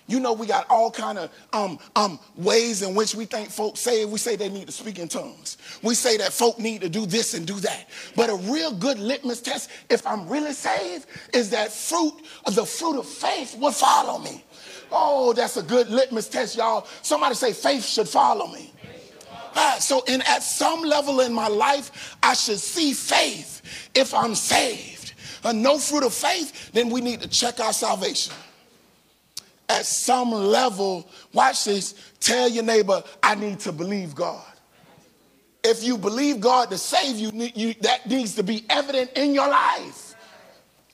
You 0.08 0.22
know, 0.22 0.32
we 0.32 0.48
got 0.48 0.66
all 0.70 0.90
kind 0.90 1.18
of 1.18 1.30
um, 1.52 1.78
um, 1.98 2.18
ways 2.38 2.82
in 2.82 2.96
which 2.96 3.14
we 3.14 3.26
think 3.26 3.50
folks 3.50 3.82
say 3.82 4.06
we 4.06 4.18
say 4.18 4.38
they 4.38 4.48
need 4.48 4.68
to 4.68 4.72
speak 4.72 5.00
in 5.00 5.10
tongues. 5.10 5.58
We 5.84 5.96
say 5.96 6.16
that 6.18 6.32
folk 6.32 6.60
need 6.60 6.80
to 6.82 6.90
do 6.90 7.06
this 7.06 7.34
and 7.34 7.46
do 7.46 7.56
that. 7.56 7.90
But 8.16 8.30
a 8.30 8.36
real 8.36 8.72
good 8.74 9.00
litmus 9.00 9.42
test, 9.42 9.70
if 9.90 10.08
I'm 10.08 10.28
really 10.30 10.54
saved, 10.54 11.08
is 11.34 11.50
that 11.50 11.74
fruit, 11.74 12.14
the 12.46 12.66
fruit 12.66 12.98
of 12.98 13.06
faith 13.06 13.58
will 13.60 13.74
follow 13.74 14.18
me. 14.20 14.46
Oh, 14.94 15.34
that's 15.34 15.58
a 15.58 15.64
good 15.64 15.90
litmus 15.90 16.30
test, 16.30 16.56
y'all. 16.56 16.88
Somebody 17.02 17.36
say 17.36 17.52
faith 17.52 17.86
should 17.86 18.08
follow 18.08 18.48
me. 18.48 18.72
Ah, 19.56 19.76
so, 19.80 20.04
in 20.08 20.22
at 20.22 20.42
some 20.42 20.84
level 20.84 21.20
in 21.20 21.34
my 21.34 21.48
life, 21.48 22.16
I 22.24 22.34
should 22.34 22.60
see 22.60 22.94
faith 22.94 23.90
if 23.94 24.14
I'm 24.14 24.36
saved. 24.36 25.14
And 25.44 25.62
no 25.62 25.80
fruit 25.80 26.04
of 26.04 26.14
faith, 26.14 26.72
then 26.72 26.90
we 26.90 27.02
need 27.02 27.22
to 27.22 27.28
check 27.28 27.60
our 27.60 27.74
salvation 27.74 28.34
at 29.78 29.86
some 29.86 30.32
level, 30.32 31.08
watch 31.34 31.66
this, 31.66 31.94
tell 32.20 32.50
your 32.50 32.64
neighbor, 32.64 33.04
I 33.22 33.36
need 33.36 33.60
to 33.60 33.72
believe 33.72 34.16
God. 34.16 34.44
If 35.64 35.84
you 35.84 35.98
believe 35.98 36.40
God 36.40 36.72
to 36.72 36.78
save 36.78 37.18
you, 37.18 37.32
you, 37.54 37.76
that 37.82 38.08
needs 38.08 38.36
to 38.36 38.44
be 38.44 38.66
evident 38.70 39.12
in 39.16 39.36
your 39.36 39.48
life. 39.48 40.16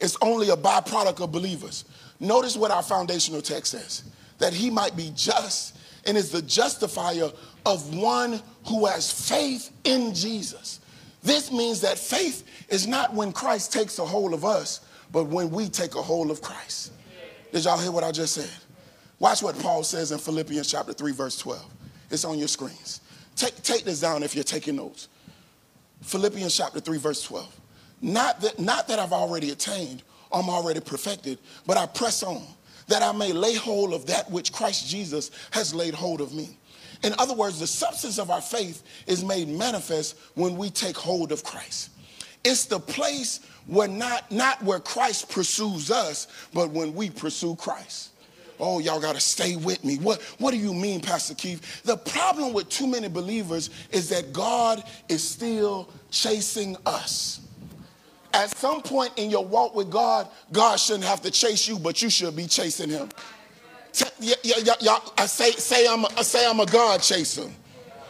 It's 0.01 0.17
only 0.21 0.49
a 0.49 0.57
byproduct 0.57 1.21
of 1.21 1.31
believers. 1.31 1.85
Notice 2.19 2.57
what 2.57 2.71
our 2.71 2.83
foundational 2.83 3.41
text 3.41 3.71
says 3.71 4.03
that 4.39 4.53
he 4.53 4.69
might 4.69 4.97
be 4.97 5.11
just 5.15 5.77
and 6.05 6.17
is 6.17 6.31
the 6.31 6.41
justifier 6.41 7.31
of 7.65 7.95
one 7.95 8.41
who 8.67 8.85
has 8.85 9.09
faith 9.29 9.71
in 9.85 10.13
Jesus. 10.13 10.81
This 11.21 11.51
means 11.51 11.79
that 11.81 11.97
faith 11.97 12.43
is 12.67 12.85
not 12.85 13.13
when 13.13 13.31
Christ 13.31 13.71
takes 13.71 13.97
a 13.99 14.05
hold 14.05 14.33
of 14.33 14.43
us, 14.43 14.81
but 15.13 15.25
when 15.25 15.51
we 15.51 15.69
take 15.69 15.95
a 15.95 16.01
hold 16.01 16.31
of 16.31 16.41
Christ. 16.41 16.91
Did 17.53 17.65
y'all 17.65 17.77
hear 17.77 17.91
what 17.91 18.03
I 18.03 18.11
just 18.11 18.33
said? 18.33 18.49
Watch 19.23 19.41
what 19.41 19.57
Paul 19.59 19.83
says 19.83 20.11
in 20.11 20.19
Philippians 20.19 20.69
chapter 20.69 20.91
3, 20.91 21.13
verse 21.13 21.37
12. 21.37 21.65
It's 22.11 22.25
on 22.25 22.37
your 22.37 22.49
screens. 22.49 22.99
Take, 23.37 23.55
take 23.63 23.85
this 23.85 24.01
down 24.01 24.21
if 24.21 24.35
you're 24.35 24.43
taking 24.43 24.75
notes. 24.75 25.07
Philippians 26.01 26.53
chapter 26.53 26.81
3, 26.81 26.97
verse 26.97 27.23
12. 27.23 27.61
Not 28.01 28.41
that, 28.41 28.59
not 28.59 28.89
that 28.89 28.99
I've 28.99 29.13
already 29.13 29.51
attained, 29.51 30.03
I'm 30.29 30.49
already 30.49 30.81
perfected, 30.81 31.39
but 31.65 31.77
I 31.77 31.85
press 31.85 32.21
on 32.21 32.43
that 32.89 33.01
I 33.01 33.13
may 33.13 33.31
lay 33.31 33.53
hold 33.53 33.93
of 33.93 34.05
that 34.07 34.29
which 34.29 34.51
Christ 34.51 34.89
Jesus 34.89 35.31
has 35.51 35.73
laid 35.73 35.93
hold 35.93 36.19
of 36.19 36.33
me. 36.33 36.57
In 37.01 37.13
other 37.17 37.33
words, 37.33 37.61
the 37.61 37.67
substance 37.67 38.19
of 38.19 38.29
our 38.29 38.41
faith 38.41 38.83
is 39.07 39.23
made 39.23 39.47
manifest 39.47 40.17
when 40.33 40.57
we 40.57 40.69
take 40.69 40.97
hold 40.97 41.31
of 41.31 41.45
Christ. 41.45 41.91
It's 42.43 42.65
the 42.65 42.81
place 42.81 43.39
where 43.67 43.87
not, 43.87 44.29
not 44.33 44.61
where 44.61 44.81
Christ 44.81 45.29
pursues 45.29 45.91
us, 45.91 46.27
but 46.53 46.71
when 46.71 46.93
we 46.93 47.09
pursue 47.09 47.55
Christ. 47.55 48.09
Oh, 48.65 48.79
y'all 48.79 49.01
got 49.01 49.15
to 49.15 49.21
stay 49.21 49.57
with 49.57 49.83
me. 49.83 49.97
What, 49.97 50.21
what 50.39 50.51
do 50.51 50.57
you 50.57 50.73
mean, 50.73 51.01
Pastor 51.01 51.35
Keith? 51.35 51.83
The 51.83 51.97
problem 51.97 52.53
with 52.53 52.69
too 52.69 52.87
many 52.87 53.09
believers 53.09 53.69
is 53.91 54.07
that 54.09 54.31
God 54.31 54.81
is 55.09 55.21
still 55.21 55.89
chasing 56.11 56.77
us. 56.85 57.41
At 58.33 58.55
some 58.55 58.81
point 58.81 59.11
in 59.17 59.29
your 59.29 59.45
walk 59.45 59.75
with 59.75 59.91
God, 59.91 60.29
God 60.53 60.79
shouldn't 60.79 61.03
have 61.03 61.21
to 61.23 61.31
chase 61.31 61.67
you, 61.67 61.77
but 61.77 62.01
you 62.01 62.09
should 62.09 62.37
be 62.37 62.47
chasing 62.47 62.89
him. 62.89 63.09
Y'all, 64.21 65.03
I 65.17 65.23
uh, 65.23 65.27
say, 65.27 65.51
say, 65.51 65.85
I'm 65.85 66.05
a, 66.05 66.23
say 66.23 66.47
I'm 66.47 66.61
a 66.61 66.65
God 66.65 67.01
chaser. 67.01 67.51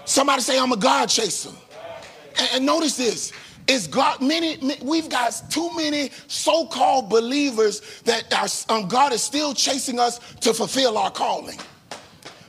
Somebody 0.06 0.44
say 0.44 0.60
I'm 0.60 0.72
a 0.72 0.78
God 0.78 1.08
chaser. 1.08 1.50
And, 2.38 2.50
and 2.54 2.66
notice 2.66 2.96
this 2.96 3.34
is 3.68 3.88
God 3.88 4.22
many 4.22 4.78
we've 4.82 5.10
got 5.10 5.42
too 5.50 5.70
many 5.76 6.12
so-called 6.28 7.10
believers 7.10 8.02
that 8.02 8.34
are, 8.34 8.76
um, 8.76 8.88
God 8.88 9.14
is 9.14 9.22
still 9.22 9.54
chasing 9.54 10.00
us 10.00 10.20
to 10.36 10.54
fulfill 10.54 10.98
our 10.98 11.12
calling. 11.12 11.60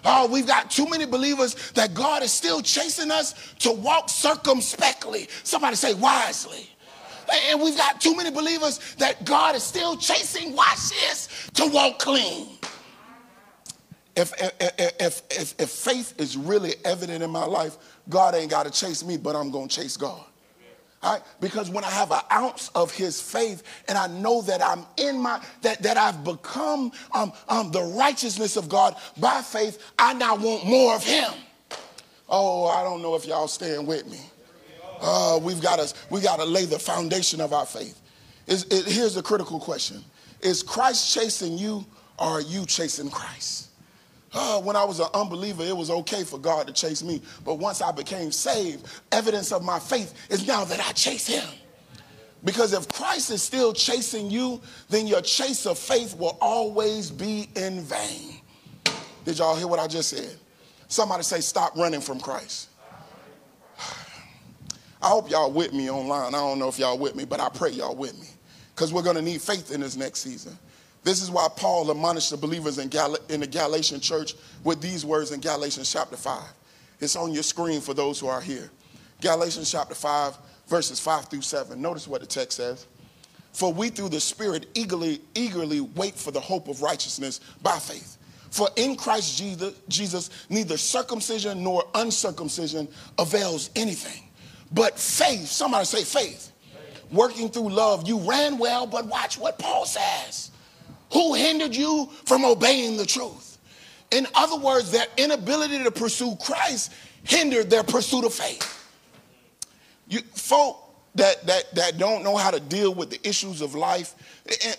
Oh, 0.05 0.29
we've 0.29 0.47
got 0.47 0.71
too 0.71 0.89
many 0.89 1.07
believers 1.07 1.73
that 1.73 1.95
God 1.95 2.23
is 2.23 2.31
still 2.31 2.61
chasing 2.61 3.11
us 3.11 3.55
to 3.61 3.73
walk 3.73 4.11
circumspectly. 4.11 5.29
Somebody 5.45 5.77
say 5.77 5.95
wisely. 5.95 6.69
And 7.51 7.63
we've 7.63 7.77
got 7.77 8.03
too 8.03 8.15
many 8.15 8.31
believers 8.31 8.95
that 8.97 9.25
God 9.25 9.55
is 9.55 9.63
still 9.63 9.97
chasing, 9.97 10.55
watch 10.55 10.91
this, 10.91 11.49
to 11.55 11.67
walk 11.67 11.99
clean. 11.99 12.49
If, 14.15 14.33
if, 14.39 14.53
if, 15.01 15.23
if, 15.31 15.55
if 15.59 15.71
faith 15.71 16.15
is 16.21 16.37
really 16.37 16.75
evident 16.85 17.23
in 17.23 17.31
my 17.31 17.47
life, 17.47 17.79
God 18.11 18.35
ain't 18.35 18.51
got 18.51 18.65
to 18.67 18.71
chase 18.71 19.03
me, 19.03 19.17
but 19.17 19.35
I'm 19.35 19.51
going 19.51 19.69
to 19.69 19.75
chase 19.75 19.97
God. 19.97 20.25
Right? 21.05 21.21
Because 21.39 21.69
when 21.69 21.85
I 21.85 21.91
have 21.91 22.11
an 22.13 22.21
ounce 22.33 22.71
of 22.75 22.91
his 22.91 23.21
faith 23.21 23.63
and 23.89 23.99
I 23.99 24.07
know 24.07 24.41
that 24.43 24.63
I'm 24.63 24.87
in 24.97 25.21
my, 25.21 25.39
that, 25.61 25.83
that 25.83 25.99
I've 25.99 26.25
become 26.25 26.93
um, 27.13 27.33
um, 27.47 27.71
the 27.73 27.83
righteousness 27.83 28.57
of 28.57 28.71
God 28.71 28.97
by 29.21 29.43
faith, 29.43 29.93
I 29.99 30.15
now 30.15 30.35
want 30.35 30.65
more 30.65 30.95
of 30.95 31.05
him. 31.05 31.31
Oh, 32.27 32.69
I 32.69 32.83
don't 32.83 33.03
know 33.03 33.15
if 33.17 33.27
y'all 33.27 33.49
staying 33.49 33.85
with 33.85 34.07
me. 34.11 34.19
Uh, 35.01 35.39
we've 35.43 35.61
got 35.61 35.79
to 35.79 35.95
we 36.09 36.23
got 36.23 36.37
to 36.37 36.45
lay 36.45 36.65
the 36.65 36.79
foundation 36.79 37.41
of 37.41 37.53
our 37.53 37.67
faith. 37.67 38.01
Is, 38.47 38.65
it, 38.65 38.87
here's 38.87 39.15
the 39.15 39.23
critical 39.23 39.61
question: 39.61 40.03
Is 40.41 40.63
Christ 40.63 41.13
chasing 41.13 41.59
you, 41.59 41.85
or 42.19 42.27
are 42.27 42.41
you 42.41 42.65
chasing 42.65 43.11
Christ? 43.11 43.69
Oh, 44.35 44.61
when 44.61 44.75
I 44.75 44.83
was 44.83 44.99
an 44.99 45.07
unbeliever, 45.15 45.63
it 45.63 45.77
was 45.77 45.91
okay 45.91 46.25
for 46.25 46.39
God 46.39 46.67
to 46.67 46.73
chase 46.73 47.03
me. 47.05 47.23
But 47.45 47.55
once 47.55 47.81
I 47.81 47.93
became 47.93 48.33
saved, 48.33 48.87
evidence 49.13 49.53
of 49.53 49.65
my 49.65 49.79
faith 49.79 50.13
is 50.29 50.47
now 50.47 50.65
that 50.65 50.81
I 50.81 50.93
chase 50.93 51.27
him. 51.27 51.49
Because 52.45 52.73
if 52.73 52.89
Christ 52.89 53.31
is 53.31 53.43
still 53.43 53.73
chasing 53.73 54.31
you, 54.31 54.61
then 54.91 55.07
your 55.07 55.23
chase 55.23 55.67
of 55.67 55.79
faith 55.79 56.17
will 56.19 56.37
always 56.41 57.11
be 57.11 57.49
in 57.55 57.81
vain. 57.83 58.41
Did 59.25 59.39
y'all 59.39 59.57
hear 59.57 59.69
what 59.69 59.79
I 59.79 59.87
just 59.87 60.11
said? 60.11 60.37
Somebody 60.89 61.23
say, 61.23 61.41
stop 61.41 61.77
running 61.77 62.01
from 62.01 62.21
Christ. 62.21 62.69
I 65.01 65.09
hope 65.09 65.31
y'all 65.31 65.51
with 65.51 65.73
me 65.73 65.91
online. 65.91 66.35
I 66.35 66.39
don't 66.39 66.59
know 66.59 66.69
if 66.69 66.79
y'all 66.79 66.99
with 66.99 67.15
me, 67.15 67.25
but 67.25 67.41
I 67.41 67.49
pray 67.49 67.71
y'all 67.71 67.95
with 67.95 68.19
me. 68.21 68.27
Because 68.75 68.93
we're 68.93 69.03
going 69.03 69.17
to 69.17 69.23
need 69.23 69.41
faith 69.41 69.73
in 69.73 69.81
this 69.81 69.97
next 69.97 70.21
season. 70.21 70.59
This 71.05 71.21
is 71.21 71.31
why 71.31 71.49
Paul 71.55 71.91
admonished 71.91 72.31
the 72.31 72.39
believers 72.39 72.79
in, 72.79 72.89
Gal- 72.89 73.19
in 73.29 73.41
the 73.41 73.47
Galatian 73.47 74.01
church 74.01 74.35
with 74.65 74.81
these 74.81 75.05
words 75.05 75.33
in 75.33 75.41
Galatians 75.41 75.93
chapter 75.93 76.17
5. 76.17 76.43
It's 76.99 77.15
on 77.15 77.33
your 77.33 77.43
screen 77.43 77.83
for 77.83 77.93
those 77.93 78.19
who 78.19 78.27
are 78.27 78.41
here. 78.41 78.71
Galatians 79.21 79.71
chapter 79.71 79.95
5, 79.95 80.37
verses 80.67 80.99
5 80.99 81.27
through 81.27 81.43
7. 81.43 81.81
Notice 81.81 82.09
what 82.09 82.23
the 82.23 82.27
text 82.27 82.57
says. 82.57 82.87
For 83.53 83.71
we 83.71 83.91
through 83.91 84.09
the 84.09 84.21
Spirit 84.21 84.67
eagerly, 84.75 85.21
eagerly 85.35 85.83
wait 85.83 86.15
for 86.15 86.31
the 86.31 86.41
hope 86.41 86.69
of 86.69 86.81
righteousness 86.81 87.39
by 87.63 87.79
faith. 87.79 88.17
For 88.51 88.69
in 88.77 88.97
Christ 88.97 89.37
Jesus, 89.37 89.75
Jesus, 89.89 90.31
neither 90.49 90.79
circumcision 90.79 91.63
nor 91.63 91.85
uncircumcision 91.95 92.89
avails 93.19 93.69
anything. 93.77 94.23
But 94.73 94.99
faith, 94.99 95.49
somebody 95.49 95.85
say 95.85 96.03
faith, 96.03 96.51
faith. 96.73 97.05
working 97.13 97.51
through 97.51 97.69
love. 97.71 98.09
You 98.09 98.19
ran 98.19 98.57
well, 98.59 98.87
but 98.87 99.07
watch 99.07 99.39
what 99.39 99.59
Paul 99.59 99.85
says 99.85 100.51
Who 101.13 101.35
hindered 101.35 101.75
you 101.75 102.09
from 102.25 102.45
obeying 102.45 102.97
the 102.97 103.07
truth? 103.07 103.59
In 104.11 104.27
other 104.35 104.57
words, 104.57 104.91
their 104.91 105.07
inability 105.17 105.83
to 105.83 105.91
pursue 105.91 106.37
Christ 106.37 106.93
hindered 107.25 107.71
their 107.71 107.83
pursuit 107.83 108.25
of 108.25 108.35
faith. 108.35 108.71
You, 110.09 110.21
folk 110.35 110.81
that, 111.15 111.47
that, 111.47 111.75
that 111.75 111.99
don't 111.99 112.25
know 112.25 112.37
how 112.37 112.51
to 112.51 112.61
deal 112.61 112.93
with 112.93 113.11
the 113.11 113.29
issues 113.29 113.61
of 113.61 113.75
life, 113.75 114.15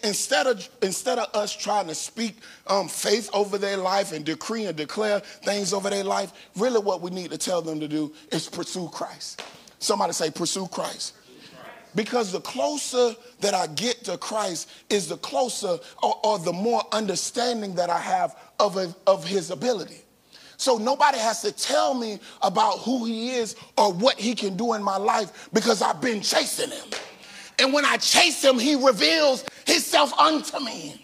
instead 0.04 0.48
of, 0.48 0.68
instead 0.82 1.18
of 1.18 1.34
us 1.34 1.56
trying 1.56 1.88
to 1.88 1.96
speak 1.96 2.38
um, 2.68 2.88
faith 2.88 3.30
over 3.34 3.58
their 3.58 3.78
life 3.78 4.12
and 4.12 4.26
decree 4.26 4.66
and 4.66 4.76
declare 4.76 5.20
things 5.22 5.74
over 5.74 5.90
their 5.90 6.04
life, 6.04 6.34
really 6.56 6.80
what 6.80 7.02
we 7.02 7.10
need 7.10 7.32
to 7.32 7.38
tell 7.38 7.62
them 7.62 7.80
to 7.80 7.88
do 7.88 8.14
is 8.32 8.50
pursue 8.50 8.90
Christ. 8.90 9.42
Somebody 9.80 10.14
say, 10.14 10.30
pursue 10.30 10.68
Christ. 10.68 11.14
Because 11.96 12.32
the 12.32 12.42
closer 12.42 13.16
that 13.40 13.54
I 13.54 13.68
get 13.68 14.04
to 14.06 14.18
Christ 14.18 14.70
is 14.90 15.08
the 15.08 15.18
closer 15.18 15.78
or, 16.04 16.20
or 16.24 16.40
the 16.40 16.54
more 16.54 16.84
understanding 16.92 17.76
that 17.76 17.90
I 17.90 18.00
have 18.00 18.36
of, 18.60 18.78
a, 18.78 18.94
of 19.08 19.26
his 19.26 19.50
ability. 19.50 20.02
So 20.58 20.78
nobody 20.78 21.18
has 21.18 21.42
to 21.42 21.52
tell 21.52 21.94
me 21.94 22.20
about 22.42 22.80
who 22.80 23.06
he 23.06 23.32
is 23.32 23.56
or 23.78 23.92
what 23.94 24.20
he 24.20 24.36
can 24.36 24.56
do 24.56 24.74
in 24.74 24.84
my 24.84 24.98
life 24.98 25.50
because 25.54 25.82
I've 25.82 26.02
been 26.02 26.22
chasing 26.22 26.70
him. 26.70 26.88
And 27.60 27.74
when 27.74 27.86
I 27.86 27.98
chase 27.98 28.44
him, 28.44 28.60
he 28.60 28.76
reveals 28.76 29.46
himself 29.66 30.14
unto 30.14 30.60
me. 30.60 31.02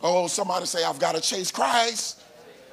Oh, 0.00 0.26
somebody 0.26 0.66
say, 0.66 0.84
I've 0.84 0.98
got 0.98 1.14
to 1.14 1.20
chase 1.20 1.50
Christ. 1.50 2.22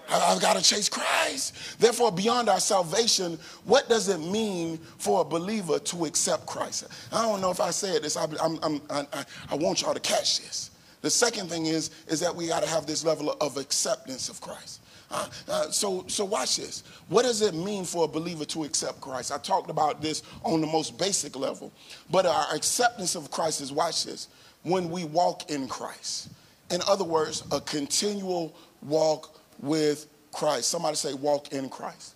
I've 0.09 0.41
got 0.41 0.55
to 0.57 0.63
chase 0.63 0.89
Christ. 0.89 1.79
Therefore, 1.79 2.11
beyond 2.11 2.49
our 2.49 2.59
salvation, 2.59 3.39
what 3.63 3.89
does 3.89 4.09
it 4.09 4.19
mean 4.19 4.77
for 4.97 5.21
a 5.21 5.23
believer 5.23 5.79
to 5.79 6.05
accept 6.05 6.45
Christ? 6.45 6.87
I 7.11 7.23
don't 7.23 7.41
know 7.41 7.51
if 7.51 7.59
I 7.59 7.71
said 7.71 8.03
this. 8.03 8.17
I, 8.17 8.25
I'm, 8.41 8.59
I'm, 8.63 8.81
I, 8.89 9.25
I 9.49 9.55
want 9.55 9.81
y'all 9.81 9.93
to 9.93 9.99
catch 9.99 10.39
this. 10.39 10.71
The 11.01 11.09
second 11.09 11.49
thing 11.49 11.67
is, 11.67 11.91
is 12.07 12.19
that 12.21 12.35
we 12.35 12.47
got 12.47 12.63
to 12.63 12.69
have 12.69 12.85
this 12.85 13.05
level 13.05 13.31
of 13.39 13.57
acceptance 13.57 14.29
of 14.29 14.41
Christ. 14.41 14.81
Uh, 15.11 15.27
uh, 15.47 15.69
so, 15.69 16.03
so 16.07 16.25
watch 16.25 16.57
this. 16.57 16.83
What 17.09 17.23
does 17.23 17.41
it 17.41 17.53
mean 17.53 17.85
for 17.85 18.05
a 18.05 18.07
believer 18.07 18.45
to 18.45 18.63
accept 18.63 19.01
Christ? 19.01 19.31
I 19.31 19.37
talked 19.37 19.69
about 19.69 20.01
this 20.01 20.23
on 20.43 20.61
the 20.61 20.67
most 20.67 20.97
basic 20.97 21.35
level, 21.35 21.71
but 22.09 22.25
our 22.25 22.47
acceptance 22.53 23.15
of 23.15 23.29
Christ 23.29 23.61
is 23.61 23.71
watch 23.71 24.05
this. 24.05 24.29
When 24.63 24.89
we 24.89 25.05
walk 25.05 25.51
in 25.51 25.67
Christ, 25.67 26.29
in 26.71 26.81
other 26.87 27.03
words, 27.03 27.43
a 27.51 27.61
continual 27.61 28.55
walk 28.81 29.34
with 29.59 30.07
Christ. 30.31 30.69
Somebody 30.69 30.95
say, 30.95 31.13
walk 31.13 31.51
in 31.53 31.69
Christ. 31.69 32.15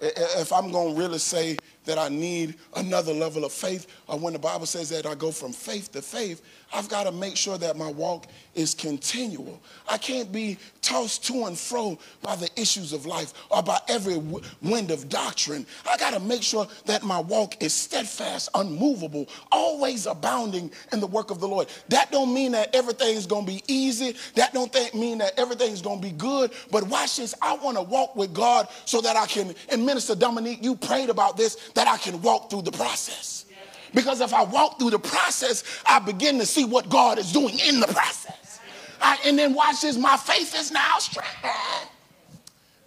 If 0.00 0.52
I'm 0.52 0.70
going 0.70 0.94
to 0.94 1.00
really 1.00 1.18
say 1.18 1.56
that 1.88 1.98
I 1.98 2.08
need 2.10 2.54
another 2.76 3.12
level 3.12 3.44
of 3.44 3.52
faith, 3.52 3.86
or 4.06 4.18
when 4.18 4.34
the 4.34 4.38
Bible 4.38 4.66
says 4.66 4.90
that 4.90 5.06
I 5.06 5.14
go 5.14 5.32
from 5.32 5.52
faith 5.52 5.90
to 5.92 6.02
faith, 6.02 6.42
I've 6.72 6.88
got 6.90 7.04
to 7.04 7.12
make 7.12 7.34
sure 7.34 7.56
that 7.56 7.78
my 7.78 7.90
walk 7.90 8.26
is 8.54 8.74
continual. 8.74 9.60
I 9.88 9.96
can't 9.96 10.30
be 10.30 10.58
tossed 10.82 11.24
to 11.26 11.46
and 11.46 11.58
fro 11.58 11.98
by 12.20 12.36
the 12.36 12.50
issues 12.60 12.92
of 12.92 13.06
life 13.06 13.32
or 13.50 13.62
by 13.62 13.78
every 13.88 14.18
wind 14.60 14.90
of 14.90 15.08
doctrine. 15.08 15.64
I 15.88 15.96
got 15.96 16.12
to 16.12 16.20
make 16.20 16.42
sure 16.42 16.68
that 16.84 17.02
my 17.02 17.20
walk 17.20 17.62
is 17.62 17.72
steadfast, 17.72 18.50
unmovable, 18.54 19.28
always 19.50 20.04
abounding 20.04 20.70
in 20.92 21.00
the 21.00 21.06
work 21.06 21.30
of 21.30 21.40
the 21.40 21.48
Lord. 21.48 21.68
That 21.88 22.12
don't 22.12 22.34
mean 22.34 22.52
that 22.52 22.74
everything's 22.74 23.26
going 23.26 23.46
to 23.46 23.52
be 23.52 23.62
easy. 23.66 24.14
That 24.34 24.52
don't 24.52 24.74
mean 24.94 25.18
that 25.18 25.38
everything's 25.38 25.80
going 25.80 26.02
to 26.02 26.06
be 26.06 26.12
good. 26.12 26.52
But 26.70 26.86
watch 26.88 27.16
this. 27.16 27.34
I 27.40 27.56
want 27.56 27.78
to 27.78 27.82
walk 27.82 28.14
with 28.14 28.34
God 28.34 28.68
so 28.84 29.00
that 29.00 29.16
I 29.16 29.24
can, 29.24 29.54
and 29.70 29.86
Minister 29.86 30.14
Dominique, 30.14 30.62
you 30.62 30.76
prayed 30.76 31.08
about 31.08 31.38
this, 31.38 31.70
that 31.78 31.86
I 31.86 31.96
can 31.96 32.20
walk 32.22 32.50
through 32.50 32.62
the 32.62 32.72
process. 32.72 33.44
Because 33.94 34.20
if 34.20 34.34
I 34.34 34.42
walk 34.42 34.80
through 34.80 34.90
the 34.90 34.98
process, 34.98 35.62
I 35.86 36.00
begin 36.00 36.36
to 36.40 36.44
see 36.44 36.64
what 36.64 36.88
God 36.88 37.20
is 37.20 37.30
doing 37.30 37.56
in 37.60 37.78
the 37.78 37.86
process. 37.86 38.58
I, 39.00 39.16
and 39.24 39.38
then 39.38 39.54
watch 39.54 39.82
this, 39.82 39.96
my 39.96 40.16
faith 40.16 40.58
is 40.58 40.72
now 40.72 40.98
strong. 40.98 41.24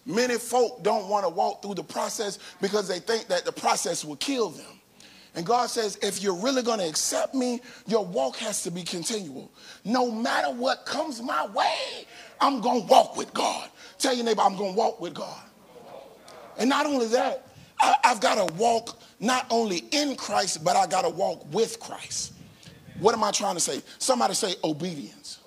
Many 0.06 0.38
folk 0.38 0.84
don't 0.84 1.08
want 1.08 1.25
to 1.25 1.30
walk 1.30 1.62
through 1.62 1.75
the 1.75 1.86
process 1.86 2.38
because 2.60 2.89
they 2.89 2.99
think 2.99 3.27
that 3.27 3.45
the 3.45 3.54
process 3.54 4.04
will 4.04 4.17
kill 4.17 4.49
them. 4.49 4.82
And 5.36 5.45
God 5.45 5.69
says, 5.69 5.97
if 6.01 6.21
you're 6.21 6.36
really 6.36 6.62
going 6.62 6.80
to 6.80 6.89
accept 6.89 7.34
me, 7.34 7.62
your 7.88 8.06
walk 8.06 8.36
has 8.38 8.62
to 8.63 8.71
be 8.71 8.84
continual. 8.84 9.49
No 9.86 10.12
matter 10.12 10.51
what 10.51 10.86
comes 10.86 11.21
my 11.21 11.47
way, 11.47 12.06
I'm 12.41 12.60
going 12.60 12.82
to 12.82 12.88
walk 12.88 13.15
with 13.15 13.34
God. 13.34 13.69
Tell 13.99 14.13
your 14.13 14.25
neighbor, 14.25 14.41
I'm 14.41 14.58
going 14.58 14.73
to 14.73 14.77
walk 14.77 14.99
with 14.99 15.13
God. 15.13 15.41
And 16.58 16.69
not 16.69 16.86
only 16.86 17.08
that, 17.08 17.47
I, 17.82 17.96
have 18.04 18.22
got 18.22 18.48
to 18.48 18.54
walk 18.54 19.00
not 19.20 19.46
only 19.50 19.84
in 19.91 20.15
Christ, 20.15 20.63
but 20.63 20.76
I 20.76 20.88
got 20.88 21.02
to 21.02 21.10
walk 21.10 21.46
with 21.52 21.80
Christ. 21.80 22.34
What 23.00 23.15
am 23.15 23.24
I 23.24 23.32
trying 23.32 23.56
to 23.56 23.60
say? 23.60 23.82
Somebody 23.98 24.36
say 24.36 24.56
obedience. 24.63 25.39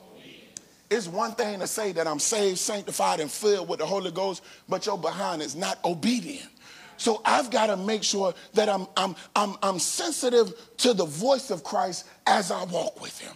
It's 0.91 1.09
one 1.09 1.33
thing 1.33 1.61
to 1.61 1.67
say 1.67 1.93
that 1.93 2.07
I'm 2.07 2.19
saved, 2.19 2.59
sanctified, 2.59 3.21
and 3.21 3.31
filled 3.31 3.69
with 3.69 3.79
the 3.79 3.87
Holy 3.87 4.11
Ghost, 4.11 4.43
but 4.69 4.85
your 4.87 4.99
behind 4.99 5.43
is 5.43 5.57
not 5.57 5.83
obedient. 5.85 6.51
So 6.97 7.21
I've 7.25 7.51
got 7.51 7.67
to 7.67 7.77
make 7.77 8.05
sure 8.05 8.35
that 8.53 8.69
I'm, 8.69 8.87
I'm, 8.97 9.17
I'm, 9.35 9.57
I'm 9.63 9.79
sensitive 9.79 10.53
to 10.79 10.95
the 10.95 11.05
voice 11.05 11.51
of 11.51 11.65
Christ 11.65 12.07
as 12.27 12.51
I 12.51 12.65
walk 12.65 13.01
with 13.01 13.19
him. 13.19 13.35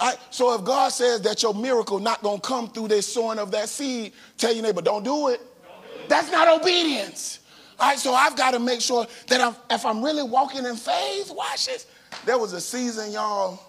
Right? 0.00 0.16
So 0.30 0.54
if 0.54 0.64
God 0.64 0.90
says 0.90 1.22
that 1.22 1.42
your 1.42 1.54
miracle 1.54 1.98
not 1.98 2.22
going 2.22 2.40
to 2.40 2.46
come 2.46 2.68
through 2.70 2.88
this 2.88 3.12
sowing 3.12 3.38
of 3.38 3.50
that 3.52 3.68
seed, 3.68 4.12
tell 4.36 4.52
your 4.52 4.62
neighbor, 4.62 4.82
don't 4.82 5.04
do 5.04 5.28
it. 5.28 5.40
Don't 5.40 5.94
do 5.94 6.00
it. 6.00 6.08
That's 6.08 6.30
not 6.30 6.60
obedience. 6.60 7.40
All 7.78 7.88
right, 7.88 7.98
so 7.98 8.14
I've 8.14 8.36
got 8.36 8.52
to 8.52 8.58
make 8.58 8.80
sure 8.80 9.06
that 9.28 9.40
I'm, 9.40 9.54
if 9.70 9.84
I'm 9.84 10.02
really 10.02 10.22
walking 10.22 10.64
in 10.64 10.76
faith, 10.76 11.30
watch 11.34 11.66
this. 11.66 11.86
There 12.24 12.38
was 12.38 12.52
a 12.52 12.60
season, 12.60 13.12
y'all, 13.12 13.60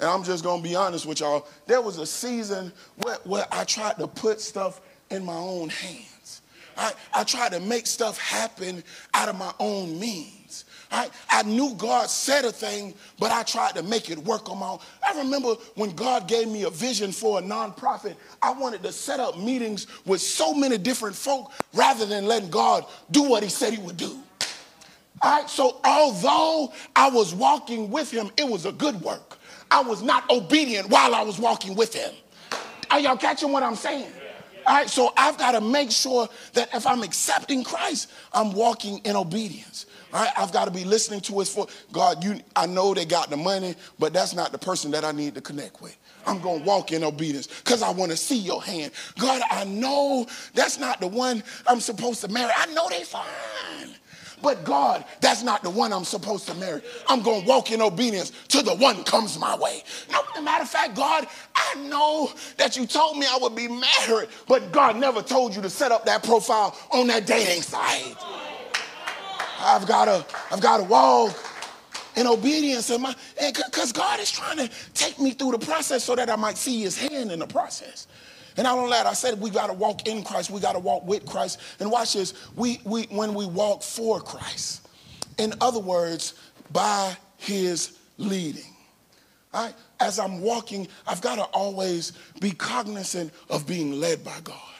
and 0.00 0.08
I'm 0.08 0.24
just 0.24 0.42
going 0.42 0.62
to 0.62 0.68
be 0.68 0.74
honest 0.74 1.06
with 1.06 1.20
y'all. 1.20 1.46
There 1.66 1.80
was 1.80 1.98
a 1.98 2.06
season 2.06 2.72
where, 3.02 3.16
where 3.24 3.46
I 3.52 3.64
tried 3.64 3.98
to 3.98 4.08
put 4.08 4.40
stuff 4.40 4.80
in 5.10 5.24
my 5.24 5.36
own 5.36 5.68
hands. 5.68 6.42
I, 6.76 6.92
I 7.12 7.24
tried 7.24 7.52
to 7.52 7.60
make 7.60 7.86
stuff 7.86 8.18
happen 8.18 8.82
out 9.12 9.28
of 9.28 9.36
my 9.36 9.52
own 9.60 9.98
means. 10.00 10.43
I, 10.94 11.10
I 11.28 11.42
knew 11.42 11.74
God 11.74 12.08
said 12.08 12.44
a 12.44 12.52
thing, 12.52 12.94
but 13.18 13.32
I 13.32 13.42
tried 13.42 13.74
to 13.74 13.82
make 13.82 14.10
it 14.10 14.18
work 14.18 14.48
on 14.48 14.58
my 14.58 14.68
own. 14.68 14.78
I 15.04 15.18
remember 15.18 15.54
when 15.74 15.90
God 15.90 16.28
gave 16.28 16.46
me 16.46 16.62
a 16.62 16.70
vision 16.70 17.10
for 17.10 17.40
a 17.40 17.42
nonprofit, 17.42 18.14
I 18.40 18.52
wanted 18.52 18.84
to 18.84 18.92
set 18.92 19.18
up 19.18 19.36
meetings 19.36 19.88
with 20.06 20.20
so 20.20 20.54
many 20.54 20.78
different 20.78 21.16
folk 21.16 21.50
rather 21.72 22.06
than 22.06 22.26
letting 22.26 22.48
God 22.48 22.86
do 23.10 23.24
what 23.24 23.42
he 23.42 23.48
said 23.48 23.72
he 23.72 23.80
would 23.80 23.96
do. 23.96 24.16
All 25.20 25.40
right, 25.40 25.50
so 25.50 25.80
although 25.84 26.72
I 26.94 27.10
was 27.10 27.34
walking 27.34 27.90
with 27.90 28.12
him, 28.12 28.30
it 28.36 28.46
was 28.46 28.64
a 28.64 28.72
good 28.72 29.00
work. 29.00 29.38
I 29.72 29.80
was 29.82 30.00
not 30.00 30.30
obedient 30.30 30.90
while 30.90 31.12
I 31.12 31.22
was 31.22 31.40
walking 31.40 31.74
with 31.74 31.92
him. 31.92 32.14
Are 32.92 33.00
y'all 33.00 33.16
catching 33.16 33.50
what 33.50 33.64
I'm 33.64 33.74
saying? 33.74 34.12
All 34.64 34.76
right, 34.76 34.88
so 34.88 35.12
I've 35.16 35.38
got 35.38 35.52
to 35.52 35.60
make 35.60 35.90
sure 35.90 36.28
that 36.52 36.72
if 36.72 36.86
I'm 36.86 37.02
accepting 37.02 37.64
Christ, 37.64 38.12
I'm 38.32 38.52
walking 38.52 38.98
in 38.98 39.16
obedience. 39.16 39.86
I, 40.14 40.26
have 40.36 40.52
got 40.52 40.66
to 40.66 40.70
be 40.70 40.84
listening 40.84 41.20
to 41.22 41.40
his 41.40 41.52
voice. 41.52 41.84
God, 41.92 42.22
you, 42.22 42.40
I 42.54 42.66
know 42.66 42.94
they 42.94 43.04
got 43.04 43.30
the 43.30 43.36
money, 43.36 43.74
but 43.98 44.12
that's 44.12 44.34
not 44.34 44.52
the 44.52 44.58
person 44.58 44.92
that 44.92 45.04
I 45.04 45.12
need 45.12 45.34
to 45.34 45.40
connect 45.40 45.82
with. 45.82 45.96
I'm 46.26 46.40
going 46.40 46.60
to 46.60 46.64
walk 46.64 46.92
in 46.92 47.04
obedience 47.04 47.48
because 47.48 47.82
I 47.82 47.90
want 47.90 48.12
to 48.12 48.16
see 48.16 48.38
your 48.38 48.62
hand. 48.62 48.92
God, 49.18 49.42
I 49.50 49.64
know 49.64 50.26
that's 50.54 50.78
not 50.78 51.00
the 51.00 51.08
one 51.08 51.42
I'm 51.66 51.80
supposed 51.80 52.20
to 52.22 52.28
marry. 52.28 52.52
I 52.56 52.66
know 52.66 52.88
they 52.88 53.02
fine. 53.02 53.26
But 54.40 54.62
God, 54.64 55.04
that's 55.20 55.42
not 55.42 55.62
the 55.62 55.70
one 55.70 55.92
I'm 55.92 56.04
supposed 56.04 56.46
to 56.48 56.54
marry. 56.54 56.82
I'm 57.08 57.22
going 57.22 57.42
to 57.42 57.48
walk 57.48 57.70
in 57.70 57.80
obedience 57.80 58.30
till 58.48 58.62
the 58.62 58.74
one 58.74 59.02
comes 59.04 59.38
my 59.38 59.56
way. 59.56 59.82
No, 60.10 60.42
matter 60.42 60.62
of 60.62 60.68
fact, 60.68 60.94
God, 60.94 61.26
I 61.54 61.74
know 61.88 62.30
that 62.58 62.76
you 62.76 62.86
told 62.86 63.16
me 63.16 63.26
I 63.26 63.38
would 63.40 63.56
be 63.56 63.68
married, 63.68 64.28
but 64.46 64.70
God 64.70 64.96
never 64.96 65.22
told 65.22 65.56
you 65.56 65.62
to 65.62 65.70
set 65.70 65.92
up 65.92 66.04
that 66.04 66.22
profile 66.22 66.78
on 66.92 67.06
that 67.06 67.26
dating 67.26 67.62
site. 67.62 68.16
I've 69.64 69.86
got 69.86 70.04
to, 70.04 70.24
I've 70.52 70.60
got 70.60 70.78
to 70.78 70.84
walk 70.84 71.34
in 72.16 72.26
obedience 72.26 72.90
and 72.90 73.02
my 73.02 73.14
because 73.40 73.92
God 73.92 74.20
is 74.20 74.30
trying 74.30 74.58
to 74.58 74.70
take 74.92 75.18
me 75.18 75.32
through 75.32 75.52
the 75.52 75.58
process 75.58 76.04
so 76.04 76.14
that 76.14 76.30
I 76.30 76.36
might 76.36 76.56
see 76.56 76.82
his 76.82 76.96
hand 76.96 77.32
in 77.32 77.38
the 77.38 77.46
process. 77.46 78.06
And 78.56 78.64
not 78.64 78.78
only 78.78 78.90
that, 78.90 79.06
I 79.06 79.14
said 79.14 79.40
we 79.40 79.50
got 79.50 79.66
to 79.66 79.72
walk 79.72 80.06
in 80.06 80.22
Christ, 80.22 80.50
we 80.50 80.60
got 80.60 80.74
to 80.74 80.78
walk 80.78 81.04
with 81.06 81.26
Christ. 81.26 81.60
And 81.80 81.90
watch 81.90 82.12
this, 82.12 82.34
we, 82.54 82.80
we 82.84 83.04
when 83.04 83.34
we 83.34 83.46
walk 83.46 83.82
for 83.82 84.20
Christ. 84.20 84.86
In 85.38 85.54
other 85.60 85.80
words, 85.80 86.34
by 86.72 87.16
his 87.36 87.98
leading. 88.16 88.62
Right? 89.52 89.74
As 90.00 90.18
I'm 90.18 90.40
walking, 90.40 90.88
I've 91.06 91.20
got 91.20 91.36
to 91.36 91.44
always 91.44 92.12
be 92.40 92.50
cognizant 92.50 93.32
of 93.48 93.66
being 93.66 94.00
led 94.00 94.24
by 94.24 94.38
God. 94.42 94.73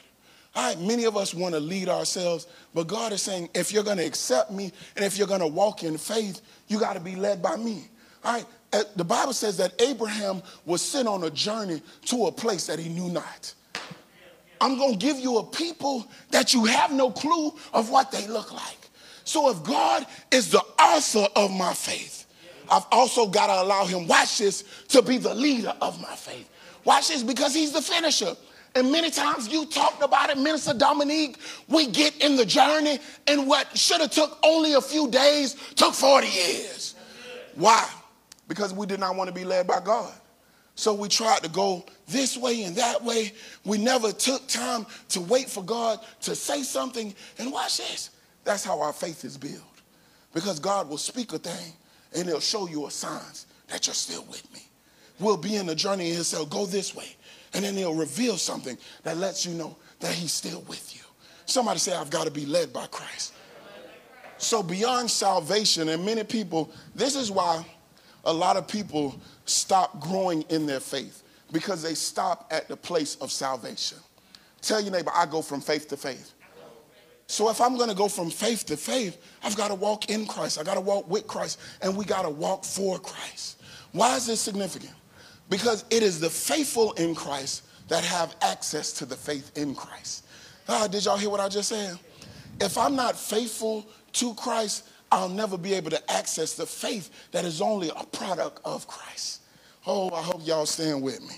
All 0.57 0.69
right, 0.69 0.81
many 0.81 1.05
of 1.05 1.17
us 1.17 1.35
want 1.35 1.55
to 1.55 1.61
lead 1.61 1.89
ourselves, 1.89 2.47
but 2.75 2.87
God 2.87 3.13
is 3.13 3.23
saying, 3.23 3.49
if 3.55 3.73
you're 3.73 3.83
going 3.83 3.97
to 3.97 4.07
accept 4.07 4.53
me 4.53 4.73
and 4.95 5.05
if 5.05 5.19
you're 5.19 5.27
going 5.27 5.41
to 5.41 5.49
walk 5.49 5.83
in 5.83 5.99
faith, 5.99 6.43
you 6.69 6.79
got 6.79 6.93
to 6.93 7.01
be 7.01 7.17
led 7.17 7.43
by 7.43 7.57
me. 7.57 7.89
All 8.25 8.35
right, 8.35 8.47
uh, 8.73 8.85
the 8.95 9.05
Bible 9.05 9.33
says 9.33 9.57
that 9.57 9.81
Abraham 9.83 10.43
was 10.65 10.81
sent 10.81 11.09
on 11.09 11.25
a 11.25 11.31
journey 11.31 11.83
to 12.07 12.27
a 12.27 12.33
place 12.33 12.67
that 12.67 12.79
he 12.79 12.89
knew 12.89 13.11
not. 13.11 13.53
I'm 14.61 14.79
going 14.79 14.93
to 14.93 14.99
give 14.99 15.19
you 15.19 15.39
a 15.39 15.45
people 15.45 16.09
that 16.31 16.55
you 16.55 16.65
have 16.67 16.93
no 16.93 17.11
clue 17.11 17.53
of 17.73 17.91
what 17.91 18.13
they 18.13 18.27
look 18.29 18.53
like. 18.53 18.79
So 19.25 19.51
if 19.51 19.63
God 19.65 20.07
is 20.31 20.51
the 20.51 20.63
author 20.79 21.27
of 21.35 21.51
my 21.51 21.75
faith, 21.75 22.27
I've 22.71 22.87
also 22.93 23.27
got 23.27 23.49
to 23.49 23.63
allow 23.63 23.85
him, 23.85 24.07
watch 24.07 24.39
this, 24.39 24.65
to 24.89 25.03
be 25.03 25.19
the 25.19 25.35
leader 25.35 25.75
of 25.81 26.01
my 26.01 26.15
faith. 26.15 26.49
Watch 26.85 27.09
this, 27.09 27.23
because 27.23 27.55
he's 27.55 27.73
the 27.73 27.83
finisher. 27.83 28.37
And 28.77 28.91
many 28.91 29.11
times 29.11 29.49
you 29.49 29.67
talked 29.67 30.03
about 30.03 30.31
it, 30.31 30.39
Minister 30.39 30.75
Dominique. 30.75 31.39
We 31.69 31.87
get 31.87 32.17
in 32.23 32.37
the 32.37 32.45
journey, 32.45 32.99
and 33.27 33.47
what 33.47 33.77
should 33.77 34.01
have 34.01 34.11
took 34.11 34.39
only 34.43 34.75
a 34.75 34.81
few 34.81 35.09
days 35.11 35.55
took 35.77 35.95
40 35.95 36.27
years. 36.27 36.95
Why? 37.55 37.89
Because 38.49 38.75
we 38.75 38.87
did 38.87 38.99
not 38.99 39.15
want 39.15 39.29
to 39.29 39.35
be 39.35 39.45
led 39.45 39.67
by 39.67 39.81
God. 39.81 40.13
So 40.75 40.93
we 40.93 41.09
tried 41.09 41.43
to 41.45 41.49
go 41.49 41.85
this 42.09 42.37
way 42.37 42.65
and 42.65 42.75
that 42.77 43.03
way. 43.03 43.33
We 43.65 43.79
never 43.79 44.11
took 44.11 44.47
time 44.49 44.87
to 45.11 45.21
wait 45.21 45.49
for 45.49 45.63
God 45.63 46.01
to 46.23 46.35
say 46.35 46.63
something. 46.63 47.15
And 47.39 47.53
watch 47.53 47.79
this. 47.79 48.11
That's 48.43 48.65
how 48.65 48.81
our 48.81 48.93
faith 48.93 49.25
is 49.25 49.39
built. 49.39 49.63
Because 50.35 50.59
God 50.59 50.89
will 50.89 50.99
speak 50.99 51.33
a 51.33 51.39
thing 51.39 51.73
and 52.15 52.27
he'll 52.27 52.41
show 52.41 52.67
you 52.67 52.87
a 52.87 52.91
signs 52.91 53.47
that 53.69 53.87
you're 53.87 53.95
still 53.95 54.25
with 54.25 54.53
me. 54.53 54.61
We'll 55.21 55.37
be 55.37 55.57
in 55.57 55.67
the 55.67 55.77
journey 55.77 56.07
and 56.07 56.15
he'll 56.15 56.25
say, 56.25 56.45
go 56.47 56.67
this 56.67 56.95
way. 56.95 57.17
And 57.55 57.65
then 57.65 57.77
he'll 57.77 57.95
reveal 57.95 58.37
something 58.37 58.77
that 59.05 59.17
lets 59.17 59.47
you 59.47 59.55
know 59.55 59.77
that 60.01 60.13
he's 60.13 60.33
still 60.33 60.63
with 60.63 60.95
you. 60.95 61.03
Somebody 61.47 61.79
say, 61.79 61.95
I've 61.95 62.11
got 62.11 62.25
to 62.25 62.31
be 62.31 62.47
led 62.47 62.73
by 62.73 62.87
Christ. 62.87 63.35
So 64.39 64.63
beyond 64.63 65.11
salvation, 65.11 65.89
and 65.89 66.05
many 66.05 66.25
people, 66.25 66.71
this 66.95 67.15
is 67.15 67.31
why 67.31 67.65
a 68.25 68.33
lot 68.33 68.57
of 68.57 68.67
people 68.67 69.19
stop 69.45 70.01
growing 70.01 70.43
in 70.49 70.67
their 70.67 70.81
faith 70.81 71.23
because 71.53 71.83
they 71.83 71.95
stop 71.95 72.49
at 72.51 72.69
the 72.69 72.77
place 72.77 73.17
of 73.17 73.31
salvation. 73.31 73.99
Tell 74.61 74.81
your 74.81 74.93
neighbor, 74.93 75.13
I 75.15 75.27
go 75.27 75.43
from 75.43 75.61
faith 75.61 75.89
to 75.89 75.97
faith. 75.97 76.33
So 77.27 77.49
if 77.51 77.61
I'm 77.61 77.77
going 77.77 77.89
to 77.89 77.95
go 77.95 78.09
from 78.09 78.31
faith 78.31 78.67
to 78.67 78.77
faith, 78.77 79.19
I've 79.43 79.57
got 79.57 79.69
to 79.69 79.75
walk 79.75 80.11
in 80.11 80.27
Christ. 80.27 80.59
I 80.59 80.63
got 80.63 80.75
to 80.75 80.81
walk 80.81 81.09
with 81.09 81.27
Christ, 81.27 81.61
and 81.81 81.97
we 81.97 82.05
got 82.05 82.23
to 82.23 82.31
walk 82.31 82.65
for 82.65 82.99
Christ. 82.99 83.63
Why 83.93 84.17
is 84.17 84.27
this 84.27 84.41
significant? 84.41 84.93
Because 85.51 85.85
it 85.91 86.03
is 86.03 86.21
the 86.21 86.31
faithful 86.31 86.93
in 86.93 87.15
Christ 87.15 87.65
that 87.89 88.05
have 88.05 88.35
access 88.41 88.93
to 88.95 89.07
the 89.07 89.17
faith 89.17 89.57
in 89.57 89.75
Christ. 89.75 90.25
Ah, 90.69 90.87
did 90.87 91.05
y'all 91.05 91.19
hear 91.19 91.31
what 91.31 91.41
I 91.41 91.49
just 91.49 91.69
said? 91.69 91.99
If 92.61 92.79
I'm 92.79 92.97
not 92.97 93.19
faithful 93.19 93.87
to 94.15 94.35
Christ, 94.35 94.89
I'll 95.13 95.29
never 95.29 95.59
be 95.59 95.75
able 95.75 95.91
to 95.91 96.11
access 96.11 96.55
the 96.55 96.67
faith 96.67 97.11
that 97.33 97.45
is 97.45 97.61
only 97.61 97.91
a 97.91 98.05
product 98.05 98.61
of 98.65 98.87
Christ. 98.87 99.43
Oh, 99.87 100.11
I 100.11 100.23
hope 100.23 100.41
y'all 100.47 100.67
staying 100.67 101.03
with 101.03 101.21
me. 101.21 101.35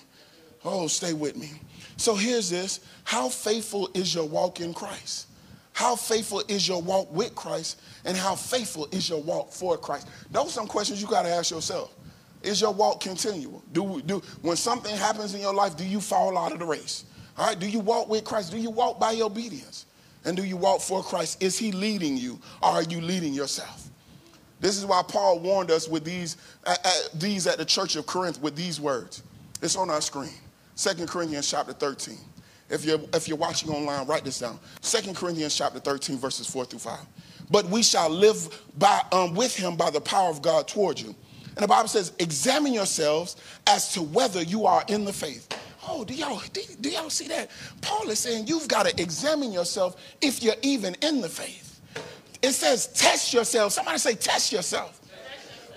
Oh, 0.65 0.87
stay 0.87 1.13
with 1.13 1.37
me. 1.37 1.51
So 1.97 2.15
here's 2.15 2.49
this. 2.49 2.81
How 3.05 3.29
faithful 3.29 3.91
is 3.95 4.15
your 4.15 4.27
walk 4.29 4.61
in 4.61 4.73
Christ? 4.73 5.27
How 5.73 5.95
faithful 5.95 6.43
is 6.49 6.67
your 6.67 6.81
walk 6.81 7.13
with 7.13 7.35
Christ? 7.35 7.81
And 8.05 8.17
how 8.17 8.35
faithful 8.35 8.89
is 8.93 9.09
your 9.09 9.21
walk 9.21 9.53
for 9.53 9.77
Christ? 9.77 10.09
Those 10.31 10.47
are 10.47 10.51
some 10.51 10.67
questions 10.67 11.03
you 11.03 11.09
got 11.09 11.23
to 11.23 11.29
ask 11.29 11.51
yourself. 11.51 11.95
Is 12.47 12.61
your 12.61 12.73
walk 12.73 13.01
continual? 13.01 13.63
Do, 13.73 14.01
do 14.03 14.23
when 14.41 14.57
something 14.57 14.95
happens 14.97 15.35
in 15.35 15.41
your 15.41 15.53
life, 15.53 15.77
do 15.77 15.85
you 15.85 16.01
fall 16.01 16.39
out 16.39 16.53
of 16.53 16.61
the 16.61 16.65
race? 16.65 17.05
All 17.37 17.49
right, 17.49 17.59
do 17.59 17.69
you 17.69 17.81
walk 17.81 18.09
with 18.09 18.25
Christ? 18.25 18.53
Do 18.53 18.59
you 18.59 18.71
walk 18.71 19.01
by 19.01 19.21
obedience? 19.21 19.87
And 20.25 20.37
do 20.37 20.45
you 20.45 20.57
walk 20.57 20.81
for 20.81 21.03
Christ? 21.03 21.43
Is 21.43 21.59
he 21.59 21.73
leading 21.73 22.17
you 22.17 22.39
or 22.63 22.71
are 22.71 22.83
you 22.83 23.01
leading 23.01 23.35
yourself? 23.35 23.91
This 24.61 24.79
is 24.79 24.87
why 24.87 25.03
Paul 25.07 25.41
warned 25.41 25.73
us 25.73 25.89
with 25.89 26.05
these, 26.05 26.37
uh, 26.65 26.77
uh, 26.85 26.93
these 27.15 27.49
at 27.49 27.59
the 27.59 27.65
church 27.65 27.97
of 27.97 28.07
Corinth 28.07 28.41
with 28.41 28.55
these 28.55 28.81
words. 28.81 29.25
It's 29.61 29.77
on 29.77 29.91
our 29.91 30.01
screen. 30.01 30.31
2 30.77 31.07
Corinthians 31.07 31.51
chapter 31.51 31.73
13. 31.73 32.17
If 32.71 32.85
you're, 32.85 33.01
if 33.13 33.29
you're 33.29 33.37
watching 33.37 33.71
online, 33.71 34.07
write 34.07 34.25
this 34.25 34.39
down. 34.39 34.59
2 34.83 35.15
Corinthians 35.15 35.57
chapter 35.57 35.81
13, 35.81 36.17
verses 36.17 36.47
4 36.47 36.65
through 36.65 36.79
5. 36.79 36.99
But 37.51 37.67
we 37.67 37.83
shall 37.83 38.09
live 38.09 38.63
by, 38.77 39.03
um, 39.13 39.35
with 39.35 39.55
him 39.55 39.77
by 39.77 39.91
the 39.91 40.01
power 40.01 40.31
of 40.31 40.43
God 40.43 40.67
toward 40.67 40.99
you. 40.99 41.15
And 41.57 41.63
the 41.63 41.69
Bible 41.69 41.89
says, 41.89 42.13
examine 42.19 42.75
yourselves 42.75 43.37
as 43.67 43.93
to 43.95 44.03
whether 44.03 44.43
you 44.43 44.67
are 44.67 44.85
in 44.89 45.05
the 45.05 45.13
faith. 45.13 45.49
Oh, 45.89 46.05
do 46.05 46.15
y'all, 46.15 46.43
do, 46.53 46.61
do 46.81 46.91
y'all 46.91 47.11
see 47.11 47.29
that? 47.29 47.51
Paul 47.81 48.11
is 48.11 48.19
saying 48.19 48.47
you've 48.47 48.69
got 48.69 48.87
to 48.87 49.01
examine 49.01 49.53
yourself 49.53 49.97
if 50.21 50.43
you're 50.43 50.55
even 50.63 50.95
in 51.01 51.21
the 51.21 51.29
faith. 51.29 51.81
It 52.43 52.53
says, 52.53 52.89
test 52.89 53.33
yourself. 53.33 53.73
Somebody 53.73 53.99
say, 53.99 54.15
test 54.15 54.53
yourself. 54.53 55.01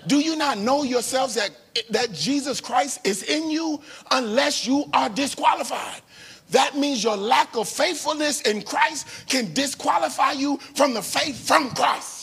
Do 0.06 0.18
you 0.18 0.36
not 0.36 0.58
know 0.58 0.82
yourselves 0.82 1.34
that, 1.34 1.50
that 1.90 2.12
Jesus 2.12 2.60
Christ 2.60 3.06
is 3.06 3.22
in 3.22 3.50
you 3.50 3.80
unless 4.10 4.66
you 4.66 4.84
are 4.92 5.08
disqualified? 5.08 6.02
That 6.50 6.76
means 6.76 7.02
your 7.02 7.16
lack 7.16 7.56
of 7.56 7.68
faithfulness 7.68 8.42
in 8.42 8.62
Christ 8.62 9.06
can 9.28 9.52
disqualify 9.54 10.32
you 10.32 10.58
from 10.74 10.94
the 10.94 11.02
faith 11.02 11.46
from 11.46 11.70
Christ. 11.70 12.19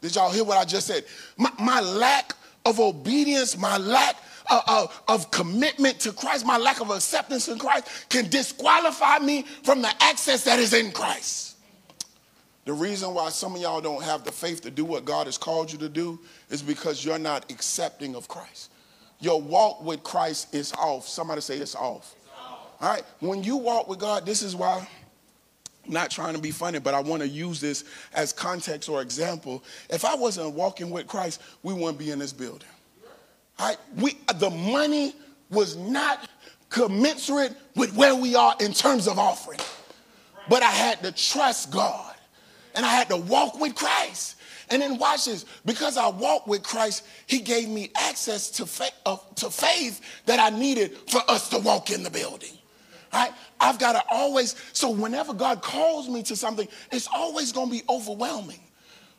Did 0.00 0.14
y'all 0.14 0.30
hear 0.30 0.44
what 0.44 0.58
I 0.58 0.64
just 0.64 0.86
said? 0.86 1.04
My, 1.36 1.50
my 1.58 1.80
lack 1.80 2.34
of 2.64 2.80
obedience, 2.80 3.56
my 3.56 3.78
lack 3.78 4.16
of, 4.50 4.62
of, 4.68 5.02
of, 5.08 5.30
commitment 5.30 5.98
to 6.00 6.12
Christ, 6.12 6.46
my 6.46 6.56
lack 6.56 6.80
of 6.80 6.90
acceptance 6.90 7.48
in 7.48 7.58
Christ 7.58 8.08
can 8.08 8.28
disqualify 8.28 9.18
me 9.18 9.42
from 9.62 9.82
the 9.82 9.92
access 10.00 10.44
that 10.44 10.58
is 10.58 10.72
in 10.72 10.92
Christ. 10.92 11.56
The 12.64 12.72
reason 12.72 13.14
why 13.14 13.28
some 13.30 13.54
of 13.54 13.60
y'all 13.60 13.80
don't 13.80 14.02
have 14.02 14.24
the 14.24 14.32
faith 14.32 14.60
to 14.62 14.70
do 14.70 14.84
what 14.84 15.04
God 15.04 15.26
has 15.26 15.38
called 15.38 15.72
you 15.72 15.78
to 15.78 15.88
do 15.88 16.18
is 16.50 16.62
because 16.62 17.04
you're 17.04 17.18
not 17.18 17.50
accepting 17.50 18.16
of 18.16 18.26
Christ. 18.26 18.72
Your 19.20 19.40
walk 19.40 19.82
with 19.82 20.02
Christ 20.02 20.54
is 20.54 20.72
off. 20.72 21.06
Somebody 21.06 21.40
say 21.40 21.56
it's 21.58 21.74
off. 21.74 22.14
All 22.80 22.90
right. 22.90 23.04
When 23.20 23.42
you 23.42 23.56
walk 23.56 23.88
with 23.88 23.98
God, 23.98 24.26
this 24.26 24.42
is 24.42 24.54
why 24.54 24.86
not 25.88 26.10
trying 26.10 26.34
to 26.34 26.40
be 26.40 26.50
funny, 26.50 26.78
but 26.78 26.94
I 26.94 27.00
want 27.00 27.22
to 27.22 27.28
use 27.28 27.60
this 27.60 27.84
as 28.14 28.32
context 28.32 28.88
or 28.88 29.02
example. 29.02 29.62
If 29.90 30.04
I 30.04 30.14
wasn't 30.14 30.54
walking 30.54 30.90
with 30.90 31.06
Christ, 31.06 31.40
we 31.62 31.72
wouldn't 31.72 31.98
be 31.98 32.10
in 32.10 32.18
this 32.18 32.32
building. 32.32 32.68
Right. 33.58 33.78
We 33.96 34.18
the 34.36 34.50
money 34.50 35.14
was 35.50 35.76
not 35.76 36.28
commensurate 36.68 37.54
with 37.74 37.94
where 37.94 38.14
we 38.14 38.34
are 38.34 38.54
in 38.60 38.72
terms 38.72 39.06
of 39.06 39.18
offering. 39.18 39.60
But 40.48 40.62
I 40.62 40.70
had 40.70 41.02
to 41.02 41.12
trust 41.12 41.70
God. 41.70 42.14
And 42.74 42.84
I 42.84 42.90
had 42.90 43.08
to 43.08 43.16
walk 43.16 43.58
with 43.58 43.74
Christ. 43.74 44.36
And 44.68 44.82
then 44.82 44.98
watch 44.98 45.26
this. 45.26 45.44
Because 45.64 45.96
I 45.96 46.08
walked 46.08 46.48
with 46.48 46.62
Christ, 46.62 47.06
he 47.26 47.38
gave 47.38 47.68
me 47.68 47.90
access 47.96 48.50
to, 48.52 48.66
fa- 48.66 48.90
uh, 49.04 49.16
to 49.36 49.50
faith 49.50 50.00
that 50.26 50.38
I 50.38 50.56
needed 50.56 50.96
for 51.08 51.22
us 51.28 51.48
to 51.50 51.58
walk 51.58 51.90
in 51.90 52.02
the 52.02 52.10
building. 52.10 52.50
I've 53.66 53.80
got 53.80 53.92
to 53.92 54.02
always, 54.08 54.54
so 54.72 54.90
whenever 54.90 55.34
God 55.34 55.60
calls 55.60 56.08
me 56.08 56.22
to 56.24 56.36
something, 56.36 56.68
it's 56.92 57.08
always 57.12 57.50
going 57.50 57.68
to 57.68 57.72
be 57.72 57.82
overwhelming. 57.88 58.60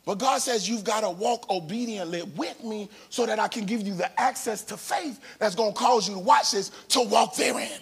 But 0.06 0.20
God 0.20 0.42
says 0.42 0.70
you've 0.70 0.86
got 0.86 1.02
to 1.02 1.10
walk 1.10 1.50
obediently 1.50 2.24
with 2.24 2.64
me 2.64 2.90
so 3.10 3.26
that 3.26 3.40
I 3.40 3.50
can 3.50 3.66
give 3.66 3.86
you 3.86 3.94
the 3.94 4.10
access 4.20 4.64
to 4.64 4.78
faith 4.78 5.20
that's 5.38 5.54
going 5.54 5.74
to 5.74 5.78
cause 5.78 6.08
you 6.08 6.14
to 6.14 6.22
watch 6.22 6.54
this, 6.54 6.70
to 6.90 7.02
walk 7.02 7.36
therein. 7.36 7.82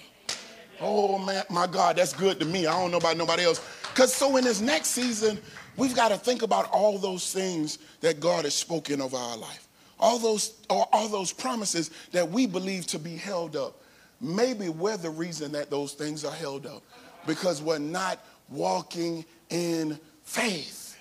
Oh 0.82 1.19
man, 1.19 1.43
my 1.51 1.67
God, 1.67 1.97
that's 1.97 2.13
good 2.13 2.39
to 2.39 2.45
me. 2.45 2.65
I 2.65 2.73
don't 2.80 2.89
know 2.89 2.97
about 2.97 3.15
nobody 3.15 3.43
else. 3.43 3.62
Because 3.93 4.12
so 4.12 4.36
in 4.38 4.43
this 4.43 4.60
next 4.60 4.88
season, 4.88 5.38
we've 5.78 5.95
got 5.95 6.10
to 6.10 6.17
think 6.17 6.41
about 6.41 6.67
all 6.71 6.97
those 6.97 7.32
things 7.32 7.78
that 8.01 8.19
God 8.19 8.45
has 8.45 8.56
spoken 8.56 9.01
over 9.01 9.17
our 9.17 9.38
life. 9.38 9.67
All 9.99 10.17
those, 10.17 10.56
all 10.67 11.08
those 11.10 11.32
promises 11.32 11.91
that 12.12 12.28
we 12.28 12.47
believe 12.47 12.88
to 12.88 12.97
be 12.97 13.15
held 13.15 13.56
up 13.56 13.84
maybe 14.21 14.69
we're 14.69 14.97
the 14.97 15.10
reason 15.10 15.51
that 15.54 15.69
those 15.69 15.93
things 15.93 16.25
are 16.25 16.34
held 16.34 16.65
up 16.65 16.84
because 17.25 17.62
we're 17.62 17.80
not 17.80 18.19
walking 18.49 19.25
in 19.49 19.99
faith. 20.23 20.97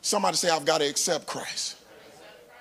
Somebody 0.00 0.36
say, 0.36 0.50
I've 0.50 0.64
got 0.64 0.78
to 0.78 0.88
accept 0.88 1.26
Christ. 1.26 1.76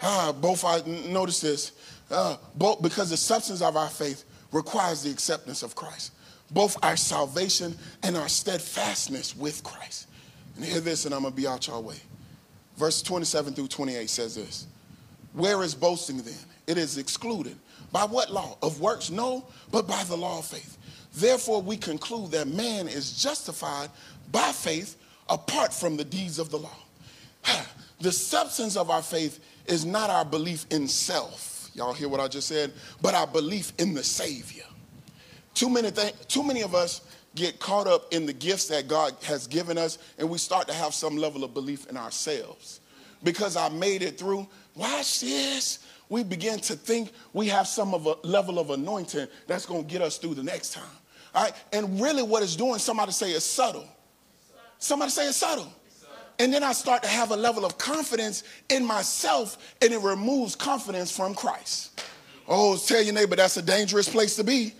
Ah, 0.01 0.33
both 0.33 0.65
I 0.65 0.81
notice 0.85 1.41
this. 1.41 1.71
Uh, 2.11 2.37
both 2.55 2.81
because 2.81 3.09
the 3.09 3.17
substance 3.17 3.61
of 3.61 3.75
our 3.75 3.89
faith 3.89 4.25
requires 4.51 5.03
the 5.03 5.11
acceptance 5.11 5.63
of 5.63 5.75
Christ. 5.75 6.11
Both 6.51 6.77
our 6.83 6.95
salvation 6.95 7.75
and 8.03 8.15
our 8.15 8.27
steadfastness 8.27 9.35
with 9.35 9.63
Christ. 9.63 10.07
And 10.55 10.63
hear 10.63 10.79
this, 10.79 11.05
and 11.05 11.13
I'm 11.13 11.23
gonna 11.23 11.35
be 11.35 11.47
out 11.47 11.67
your 11.67 11.81
way. 11.81 11.97
Verse 12.77 13.01
27 13.01 13.53
through 13.53 13.67
28 13.67 14.09
says 14.09 14.35
this. 14.35 14.67
Where 15.33 15.63
is 15.63 15.75
boasting 15.75 16.17
then? 16.17 16.33
It 16.67 16.77
is 16.77 16.97
excluded. 16.97 17.57
By 17.95 18.03
what 18.03 18.29
law? 18.29 18.57
Of 18.61 18.81
works? 18.81 19.09
No, 19.09 19.45
but 19.71 19.87
by 19.87 20.03
the 20.03 20.17
law 20.17 20.39
of 20.39 20.45
faith. 20.45 20.77
Therefore, 21.13 21.61
we 21.61 21.77
conclude 21.77 22.31
that 22.31 22.45
man 22.45 22.89
is 22.89 23.23
justified 23.23 23.89
by 24.33 24.51
faith 24.51 24.97
apart 25.29 25.73
from 25.73 25.95
the 25.95 26.03
deeds 26.03 26.37
of 26.37 26.49
the 26.49 26.59
law. 26.59 26.77
The 28.01 28.11
substance 28.11 28.75
of 28.75 28.89
our 28.89 29.01
faith 29.01 29.39
is 29.67 29.85
not 29.85 30.09
our 30.09 30.25
belief 30.25 30.65
in 30.71 30.85
self. 30.89 31.69
Y'all 31.73 31.93
hear 31.93 32.09
what 32.09 32.19
I 32.19 32.27
just 32.27 32.49
said? 32.49 32.73
But 33.01 33.15
our 33.15 33.25
belief 33.25 33.71
in 33.79 33.93
the 33.93 34.03
Savior. 34.03 34.65
Too 35.53 35.69
many, 35.69 35.89
th- 35.89 36.13
too 36.27 36.43
many 36.43 36.63
of 36.63 36.75
us 36.75 36.99
get 37.35 37.61
caught 37.61 37.87
up 37.87 38.13
in 38.13 38.25
the 38.25 38.33
gifts 38.33 38.67
that 38.67 38.89
God 38.89 39.15
has 39.23 39.47
given 39.47 39.77
us, 39.77 39.97
and 40.17 40.29
we 40.29 40.37
start 40.37 40.67
to 40.67 40.73
have 40.73 40.93
some 40.93 41.15
level 41.15 41.45
of 41.45 41.53
belief 41.53 41.89
in 41.89 41.95
ourselves. 41.95 42.81
Because 43.23 43.55
I 43.55 43.69
made 43.69 44.01
it 44.01 44.17
through, 44.17 44.45
watch 44.75 45.21
this 45.21 45.79
we 46.09 46.23
begin 46.23 46.59
to 46.59 46.75
think 46.75 47.11
we 47.33 47.47
have 47.47 47.67
some 47.67 47.93
of 47.93 48.05
a 48.05 48.15
level 48.23 48.59
of 48.59 48.69
anointing 48.69 49.27
that's 49.47 49.65
going 49.65 49.85
to 49.85 49.89
get 49.89 50.01
us 50.01 50.17
through 50.17 50.35
the 50.35 50.43
next 50.43 50.73
time. 50.73 50.83
All 51.33 51.43
right? 51.43 51.53
And 51.73 51.99
really 51.99 52.23
what 52.23 52.43
it's 52.43 52.55
doing, 52.55 52.79
somebody 52.79 53.11
say 53.11 53.31
it's 53.31 53.45
subtle. 53.45 53.87
Somebody 54.77 55.11
say 55.11 55.27
it's 55.27 55.37
subtle. 55.37 55.71
and 56.39 56.53
then 56.53 56.63
I 56.63 56.73
start 56.73 57.03
to 57.03 57.09
have 57.09 57.31
a 57.31 57.35
level 57.35 57.65
of 57.65 57.77
confidence 57.77 58.43
in 58.69 58.85
myself, 58.85 59.75
and 59.81 59.93
it 59.93 60.01
removes 60.01 60.55
confidence 60.55 61.15
from 61.15 61.33
Christ. 61.33 62.01
Oh, 62.47 62.77
tell 62.77 63.01
your 63.01 63.13
neighbor 63.13 63.35
that's 63.35 63.57
a 63.57 63.61
dangerous 63.61 64.07
place 64.07 64.35
to 64.35 64.43
be. 64.43 64.73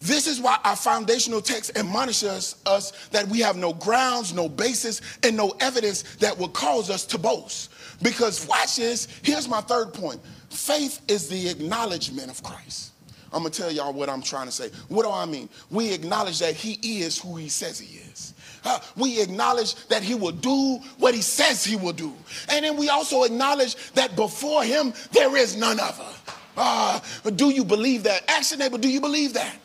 This 0.00 0.26
is 0.26 0.40
why 0.40 0.58
our 0.64 0.76
foundational 0.76 1.42
text 1.42 1.76
admonishes 1.76 2.56
us 2.64 2.92
that 3.08 3.28
we 3.28 3.40
have 3.40 3.56
no 3.56 3.74
grounds, 3.74 4.32
no 4.32 4.48
basis, 4.48 5.02
and 5.22 5.36
no 5.36 5.54
evidence 5.60 6.04
that 6.16 6.36
will 6.38 6.48
cause 6.48 6.88
us 6.88 7.04
to 7.06 7.18
boast. 7.18 7.70
Because 8.02 8.46
watch 8.46 8.76
this, 8.76 9.08
here's 9.22 9.46
my 9.46 9.60
third 9.60 9.92
point. 9.92 10.20
Faith 10.48 11.00
is 11.06 11.28
the 11.28 11.48
acknowledgement 11.48 12.30
of 12.30 12.42
Christ. 12.42 12.92
I'm 13.30 13.42
gonna 13.42 13.50
tell 13.50 13.70
y'all 13.70 13.92
what 13.92 14.08
I'm 14.08 14.22
trying 14.22 14.46
to 14.46 14.52
say. 14.52 14.70
What 14.88 15.04
do 15.04 15.10
I 15.10 15.26
mean? 15.26 15.50
We 15.70 15.92
acknowledge 15.92 16.38
that 16.38 16.54
he 16.54 17.02
is 17.02 17.18
who 17.20 17.36
he 17.36 17.50
says 17.50 17.78
he 17.78 17.98
is. 17.98 18.32
Uh, 18.64 18.80
we 18.96 19.20
acknowledge 19.20 19.74
that 19.88 20.02
he 20.02 20.14
will 20.14 20.32
do 20.32 20.80
what 20.98 21.14
he 21.14 21.20
says 21.20 21.62
he 21.62 21.76
will 21.76 21.92
do. 21.92 22.12
And 22.48 22.64
then 22.64 22.76
we 22.78 22.88
also 22.88 23.24
acknowledge 23.24 23.76
that 23.92 24.16
before 24.16 24.64
him 24.64 24.94
there 25.12 25.36
is 25.36 25.56
none 25.56 25.78
other. 25.78 26.08
Uh, 26.56 27.00
do 27.36 27.50
you 27.50 27.64
believe 27.64 28.02
that? 28.04 28.28
Ask 28.28 28.50
your 28.50 28.58
neighbor, 28.58 28.78
do 28.78 28.88
you 28.88 29.00
believe 29.00 29.34
that? 29.34 29.56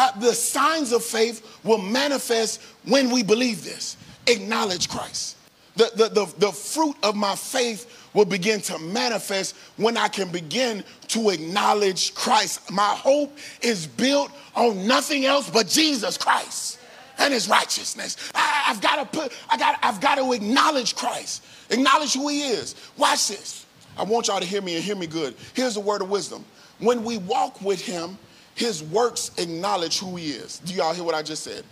Uh, 0.00 0.10
the 0.18 0.32
signs 0.32 0.92
of 0.92 1.04
faith 1.04 1.60
will 1.62 1.76
manifest 1.76 2.62
when 2.86 3.10
we 3.10 3.22
believe 3.22 3.62
this. 3.62 3.98
Acknowledge 4.28 4.88
Christ. 4.88 5.36
The, 5.76 5.90
the, 5.94 6.08
the, 6.08 6.34
the 6.38 6.52
fruit 6.52 6.96
of 7.02 7.14
my 7.14 7.36
faith 7.36 8.08
will 8.14 8.24
begin 8.24 8.62
to 8.62 8.78
manifest 8.78 9.54
when 9.76 9.98
I 9.98 10.08
can 10.08 10.30
begin 10.30 10.84
to 11.08 11.28
acknowledge 11.28 12.14
Christ. 12.14 12.70
My 12.70 12.94
hope 12.94 13.36
is 13.60 13.86
built 13.86 14.32
on 14.56 14.86
nothing 14.86 15.26
else 15.26 15.50
but 15.50 15.68
Jesus 15.68 16.16
Christ 16.16 16.80
and 17.18 17.34
his 17.34 17.46
righteousness. 17.46 18.16
I, 18.34 18.40
have 18.40 18.80
got 18.80 19.12
to 19.12 19.18
put, 19.18 19.34
I 19.50 19.58
got, 19.58 19.78
I've 19.82 20.00
got 20.00 20.14
to 20.14 20.32
acknowledge 20.32 20.96
Christ, 20.96 21.44
acknowledge 21.68 22.14
who 22.14 22.28
he 22.28 22.48
is. 22.48 22.74
Watch 22.96 23.28
this. 23.28 23.66
I 23.98 24.04
want 24.04 24.28
y'all 24.28 24.40
to 24.40 24.46
hear 24.46 24.62
me 24.62 24.76
and 24.76 24.82
hear 24.82 24.96
me 24.96 25.06
good. 25.06 25.34
Here's 25.52 25.76
a 25.76 25.80
word 25.80 26.00
of 26.00 26.08
wisdom. 26.08 26.42
When 26.78 27.04
we 27.04 27.18
walk 27.18 27.60
with 27.60 27.84
him, 27.84 28.16
his 28.60 28.82
works 28.82 29.30
acknowledge 29.38 29.98
who 29.98 30.16
he 30.16 30.32
is. 30.32 30.58
Do 30.58 30.74
y'all 30.74 30.92
hear 30.92 31.02
what 31.02 31.14
I 31.14 31.22
just 31.22 31.42
said? 31.42 31.64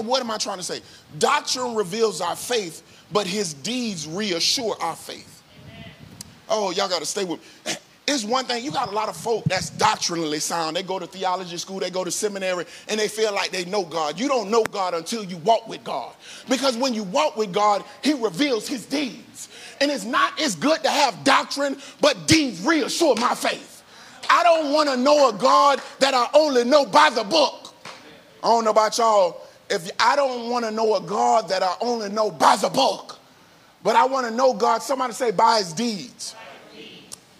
What 0.00 0.20
am 0.20 0.30
I 0.30 0.38
trying 0.38 0.56
to 0.56 0.64
say? 0.64 0.80
Doctrine 1.20 1.76
reveals 1.76 2.20
our 2.20 2.34
faith, 2.34 2.82
but 3.12 3.28
his 3.28 3.54
deeds 3.54 4.08
reassure 4.08 4.74
our 4.80 4.96
faith. 4.96 5.42
Oh, 6.48 6.72
y'all 6.72 6.88
got 6.88 6.98
to 6.98 7.06
stay 7.06 7.24
with 7.24 7.40
me. 7.64 7.74
It's 8.08 8.24
one 8.24 8.44
thing, 8.44 8.64
you 8.64 8.72
got 8.72 8.88
a 8.88 8.90
lot 8.90 9.08
of 9.08 9.16
folk 9.16 9.44
that's 9.44 9.70
doctrinally 9.70 10.40
sound. 10.40 10.74
They 10.74 10.82
go 10.82 10.98
to 10.98 11.06
theology 11.06 11.56
school, 11.58 11.78
they 11.78 11.90
go 11.90 12.02
to 12.02 12.10
seminary, 12.10 12.64
and 12.88 12.98
they 12.98 13.06
feel 13.06 13.32
like 13.32 13.52
they 13.52 13.64
know 13.66 13.84
God. 13.84 14.18
You 14.18 14.26
don't 14.26 14.50
know 14.50 14.64
God 14.64 14.94
until 14.94 15.22
you 15.22 15.36
walk 15.36 15.68
with 15.68 15.84
God. 15.84 16.16
Because 16.48 16.76
when 16.76 16.92
you 16.92 17.04
walk 17.04 17.36
with 17.36 17.52
God, 17.52 17.84
He 18.02 18.14
reveals 18.14 18.66
His 18.66 18.84
deeds. 18.84 19.48
And 19.80 19.92
it's 19.92 20.04
not, 20.04 20.40
as 20.40 20.56
good 20.56 20.82
to 20.82 20.90
have 20.90 21.22
doctrine, 21.22 21.76
but 22.00 22.26
deeds 22.26 22.66
reassure 22.66 23.14
my 23.14 23.36
faith. 23.36 23.69
I 24.30 24.44
don't 24.44 24.72
want 24.72 24.88
to 24.88 24.96
know 24.96 25.28
a 25.28 25.32
God 25.32 25.82
that 25.98 26.14
I 26.14 26.28
only 26.34 26.64
know 26.64 26.86
by 26.86 27.10
the 27.10 27.24
book. 27.24 27.74
I 28.42 28.46
don't 28.46 28.64
know 28.64 28.70
about 28.70 28.96
y'all. 28.96 29.42
If 29.68 29.90
I 29.98 30.14
don't 30.16 30.50
want 30.50 30.64
to 30.64 30.70
know 30.70 30.94
a 30.94 31.00
God 31.00 31.48
that 31.48 31.62
I 31.62 31.74
only 31.80 32.08
know 32.08 32.30
by 32.30 32.56
the 32.56 32.68
book, 32.68 33.18
but 33.82 33.96
I 33.96 34.06
want 34.06 34.26
to 34.28 34.32
know 34.32 34.54
God, 34.54 34.82
somebody 34.82 35.12
say 35.14 35.32
by 35.32 35.58
his 35.58 35.72
deeds. 35.72 36.36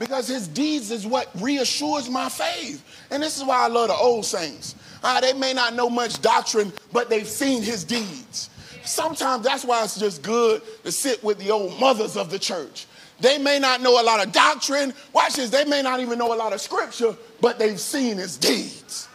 Because 0.01 0.26
his 0.26 0.49
deeds 0.49 0.91
is 0.91 1.07
what 1.07 1.28
reassures 1.41 2.09
my 2.09 2.28
faith. 2.28 2.82
And 3.11 3.22
this 3.22 3.36
is 3.36 3.45
why 3.45 3.64
I 3.64 3.68
love 3.68 3.88
the 3.88 3.95
old 3.95 4.24
saints. 4.24 4.74
Uh, 5.03 5.20
they 5.20 5.34
may 5.34 5.53
not 5.53 5.74
know 5.74 5.91
much 5.91 6.20
doctrine, 6.22 6.72
but 6.93 7.09
they've 7.09 7.26
seen 7.26 7.62
his 7.62 7.84
deeds. 7.84 8.51
Sometimes 8.84 9.45
that's 9.45 9.64
why 9.64 9.84
it's 9.84 9.99
just 9.99 10.22
good 10.22 10.62
to 10.84 10.91
sit 10.91 11.22
with 11.22 11.38
the 11.38 11.51
old 11.51 11.78
mothers 11.78 12.16
of 12.16 12.30
the 12.30 12.38
church 12.38 12.86
they 13.20 13.38
may 13.38 13.58
not 13.58 13.80
know 13.80 14.00
a 14.00 14.04
lot 14.04 14.24
of 14.24 14.32
doctrine. 14.32 14.94
Watch 15.12 15.36
this. 15.36 15.50
They 15.50 15.64
may 15.64 15.82
not 15.82 16.00
even 16.00 16.18
know 16.18 16.32
a 16.32 16.36
lot 16.36 16.52
of 16.52 16.60
scripture, 16.60 17.16
but 17.40 17.58
they've 17.58 17.80
seen 17.80 18.16
his 18.16 18.36
deeds. 18.36 19.08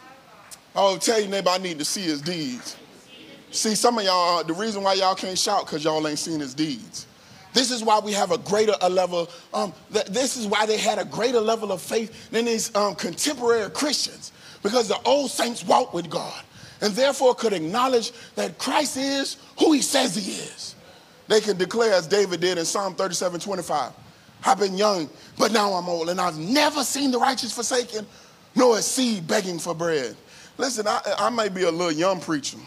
I'll 0.76 0.98
tell 0.98 1.20
you, 1.20 1.28
neighbor, 1.28 1.50
I 1.50 1.58
need 1.58 1.80
to 1.80 1.86
see 1.86 2.02
his 2.02 2.22
deeds. 2.22 2.76
See, 3.52 3.76
some 3.76 3.98
of 3.98 4.04
y'all, 4.04 4.44
the 4.44 4.54
reason 4.54 4.84
why 4.84 4.94
y'all 4.94 5.16
can't 5.16 5.38
shout 5.38 5.66
because 5.66 5.84
y'all 5.84 6.06
ain't 6.08 6.20
seen 6.20 6.42
his 6.42 6.54
deeds. 6.54 7.08
This 7.54 7.72
is 7.72 7.82
why 7.82 8.00
we 8.00 8.12
have 8.12 8.32
a 8.32 8.38
greater 8.38 8.74
a 8.82 8.90
level. 8.90 9.30
Um, 9.54 9.74
th- 9.94 10.08
this 10.08 10.36
is 10.36 10.46
why 10.46 10.66
they 10.66 10.78
had 10.78 11.00
a 11.00 11.06
greater 11.06 11.40
level 11.40 11.72
of 11.72 11.82
faith 11.82 12.30
than 12.30 12.44
these 12.44 12.76
um, 12.76 12.96
contemporary 12.96 13.70
Christians, 13.72 14.34
because 14.62 14.90
the 14.90 15.00
old 15.06 15.32
saints 15.32 15.64
walked 15.64 15.94
with 15.94 16.10
God, 16.10 16.44
and 16.82 16.94
therefore 16.94 17.34
could 17.34 17.54
acknowledge 17.54 18.12
that 18.36 18.58
Christ 18.58 18.98
is 18.98 19.38
who 19.58 19.72
He 19.72 19.82
says 19.82 20.18
He 20.18 20.34
is. 20.34 20.75
They 21.28 21.42
can 21.42 21.58
declare, 21.58 21.94
as 21.94 22.08
David 22.08 22.42
did 22.42 22.58
in 22.58 22.66
Psalm 22.66 22.96
37 22.96 23.40
25, 23.40 23.92
I've 24.46 24.60
been 24.60 24.78
young, 24.78 25.10
but 25.38 25.52
now 25.52 25.74
I'm 25.74 25.90
old, 25.90 26.10
and 26.10 26.22
I've 26.22 26.38
never 26.38 26.84
seen 26.84 27.12
the 27.12 27.18
righteous 27.18 27.52
forsaken, 27.52 28.06
nor 28.56 28.78
a 28.78 28.82
seed 28.82 29.28
begging 29.28 29.58
for 29.58 29.74
bread. 29.74 30.16
Listen, 30.58 30.88
I, 30.88 31.02
I 31.18 31.30
may 31.30 31.50
be 31.50 31.64
a 31.64 31.72
little 31.72 31.92
young 31.92 32.20
preacher, 32.20 32.58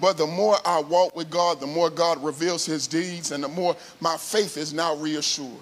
but 0.00 0.18
the 0.18 0.26
more 0.26 0.56
I 0.64 0.80
walk 0.80 1.14
with 1.14 1.30
God, 1.30 1.60
the 1.60 1.66
more 1.66 1.88
God 1.88 2.22
reveals 2.22 2.66
his 2.66 2.86
deeds, 2.86 3.30
and 3.30 3.42
the 3.44 3.48
more 3.48 3.76
my 4.00 4.16
faith 4.16 4.56
is 4.56 4.74
now 4.74 4.96
reassured. 4.96 5.60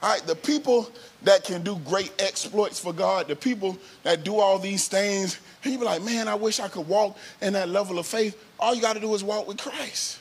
All 0.00 0.10
right, 0.12 0.24
the 0.26 0.36
people 0.36 0.88
that 1.22 1.42
can 1.42 1.64
do 1.64 1.76
great 1.84 2.12
exploits 2.20 2.78
for 2.78 2.92
God, 2.92 3.26
the 3.26 3.34
people 3.34 3.76
that 4.04 4.22
do 4.22 4.38
all 4.38 4.60
these 4.60 4.86
things, 4.86 5.40
and 5.64 5.72
you 5.72 5.78
be 5.78 5.84
like, 5.84 6.02
man, 6.02 6.28
I 6.28 6.36
wish 6.36 6.60
I 6.60 6.68
could 6.68 6.86
walk 6.86 7.18
in 7.42 7.52
that 7.54 7.68
level 7.68 7.98
of 7.98 8.06
faith. 8.06 8.40
All 8.60 8.76
you 8.76 8.80
got 8.80 8.92
to 8.92 9.00
do 9.00 9.12
is 9.14 9.24
walk 9.24 9.48
with 9.48 9.58
Christ. 9.58 10.20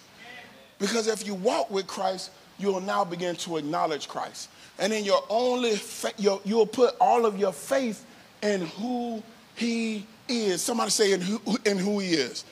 Because 0.80 1.08
if 1.08 1.26
you 1.26 1.34
walk 1.34 1.72
with 1.72 1.88
Christ, 1.88 2.32
you'll 2.60 2.82
now 2.82 3.04
begin 3.04 3.36
to 3.38 3.58
acknowledge 3.58 4.08
Christ. 4.08 4.50
And 4.80 4.92
then 4.92 5.04
you'll 5.04 5.26
only, 5.30 5.80
you'll, 6.18 6.42
you'll 6.46 6.68
put 6.68 6.96
all 7.02 7.26
of 7.26 7.38
your 7.40 7.52
faith 7.52 8.06
in 8.42 8.62
who 8.62 9.24
he 9.56 10.06
is. 10.28 10.62
Somebody 10.62 10.92
say 10.92 11.14
in 11.14 11.22
who, 11.22 11.40
in 11.66 11.78
who 11.78 12.00
he 12.00 12.10
is. 12.10 12.46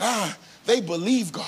Ah, 0.00 0.36
they 0.64 0.80
believe 0.80 1.32
God. 1.32 1.46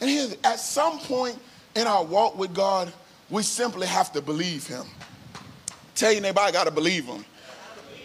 And 0.00 0.10
here, 0.10 0.28
at 0.44 0.60
some 0.60 0.98
point 0.98 1.38
in 1.74 1.86
our 1.86 2.04
walk 2.04 2.36
with 2.36 2.54
God, 2.54 2.92
we 3.30 3.42
simply 3.42 3.86
have 3.86 4.12
to 4.12 4.20
believe 4.20 4.66
him. 4.66 4.84
Tell 5.94 6.12
your 6.12 6.20
neighbor, 6.20 6.40
I 6.40 6.50
got 6.50 6.64
to 6.64 6.70
believe 6.70 7.06
him. 7.06 7.24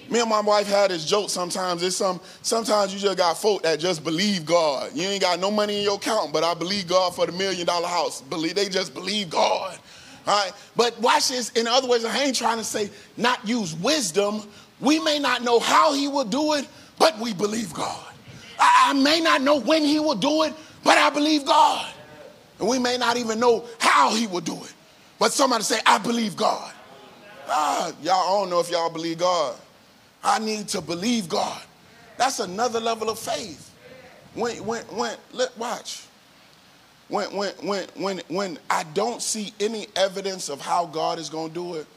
Me 0.10 0.20
and 0.20 0.30
my 0.30 0.41
wife 0.41 0.68
had 0.68 0.89
this 0.89 1.05
joke 1.05 1.30
sometimes. 1.30 1.84
It's 1.84 1.95
some 1.95 2.20
sometimes 2.41 2.93
you 2.93 2.99
just 2.99 3.18
got 3.18 3.38
folk 3.38 3.62
that 3.64 3.80
just 3.80 4.03
believe 4.03 4.45
God. 4.45 4.91
You 4.95 5.03
ain't 5.03 5.22
got 5.22 5.39
no 5.39 5.51
money 5.51 5.78
in 5.78 5.84
your 5.84 5.95
account, 5.97 6.34
but 6.34 6.43
I 6.43 6.55
believe 6.55 6.88
God 6.88 7.14
for 7.14 7.28
the 7.28 7.32
million 7.32 7.68
dollar 7.68 7.88
house. 7.88 8.22
Believe 8.22 8.55
they 8.55 8.70
just 8.70 8.93
believe 8.93 9.30
God. 9.30 9.78
All 10.26 10.43
right. 10.43 10.51
But 10.76 10.99
watch 10.99 11.30
this. 11.30 11.49
In 11.51 11.68
other 11.68 11.88
words, 11.88 12.05
I 12.05 12.24
ain't 12.24 12.36
trying 12.36 12.57
to 12.57 12.64
say 12.64 12.89
not 13.18 13.47
use 13.47 13.76
wisdom. 13.76 14.41
We 14.80 14.99
may 14.99 15.20
not 15.20 15.43
know 15.43 15.60
how 15.60 15.93
he 15.93 16.07
will 16.07 16.26
do 16.26 16.53
it, 16.53 16.68
but 16.97 17.18
we 17.20 17.34
believe 17.34 17.74
God. 17.74 18.14
I, 18.60 18.89
I 18.89 18.93
may 18.93 19.20
not 19.20 19.41
know 19.41 19.60
when 19.60 19.84
he 19.84 19.99
will 19.99 20.16
do 20.16 20.43
it, 20.43 20.53
but 20.84 20.97
I 20.97 21.12
believe 21.12 21.45
God. 21.45 21.88
And 22.60 22.68
we 22.68 22.80
may 22.80 22.97
not 22.97 23.18
even 23.18 23.39
know 23.39 23.66
how 23.78 24.14
he 24.14 24.26
will 24.28 24.41
do 24.41 24.55
it. 24.55 24.74
But 25.20 25.34
somebody 25.34 25.64
say, 25.64 25.80
I 25.86 25.97
believe 25.97 26.36
God. 26.36 26.74
Ah, 27.47 27.91
y'all, 28.01 28.14
I 28.14 28.39
don't 28.39 28.49
know 28.49 28.60
if 28.60 28.70
y'all 28.72 28.89
believe 28.89 29.20
God. 29.20 29.55
I 30.24 30.39
need 30.39 30.67
to 30.70 30.82
believe 30.82 31.30
God. 31.30 31.61
That's 32.17 32.39
another 32.39 32.80
level 32.80 33.09
of 33.09 33.17
faith. 33.20 33.74
When, 34.34 34.57
when, 34.65 34.84
when, 34.86 35.17
let, 35.32 35.57
watch. 35.57 36.05
When, 37.07 37.36
when, 37.36 37.53
when, 37.63 37.88
when, 37.95 38.22
when 38.28 38.59
I 38.70 38.84
don't 38.93 39.22
see 39.22 39.53
any 39.59 39.88
evidence 39.95 40.49
of 40.49 40.61
how 40.61 40.86
God 40.86 41.17
is 41.17 41.30
going 41.30 41.49
to 41.49 41.53
do 41.53 41.76
it, 41.76 41.88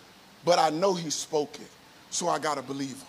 but 0.44 0.58
I 0.58 0.70
know 0.70 0.94
He 0.94 1.10
spoke 1.10 1.56
it, 1.56 1.68
so 2.10 2.28
I 2.28 2.38
got 2.38 2.56
to 2.56 2.62
believe 2.62 2.96
Him. 2.96 3.06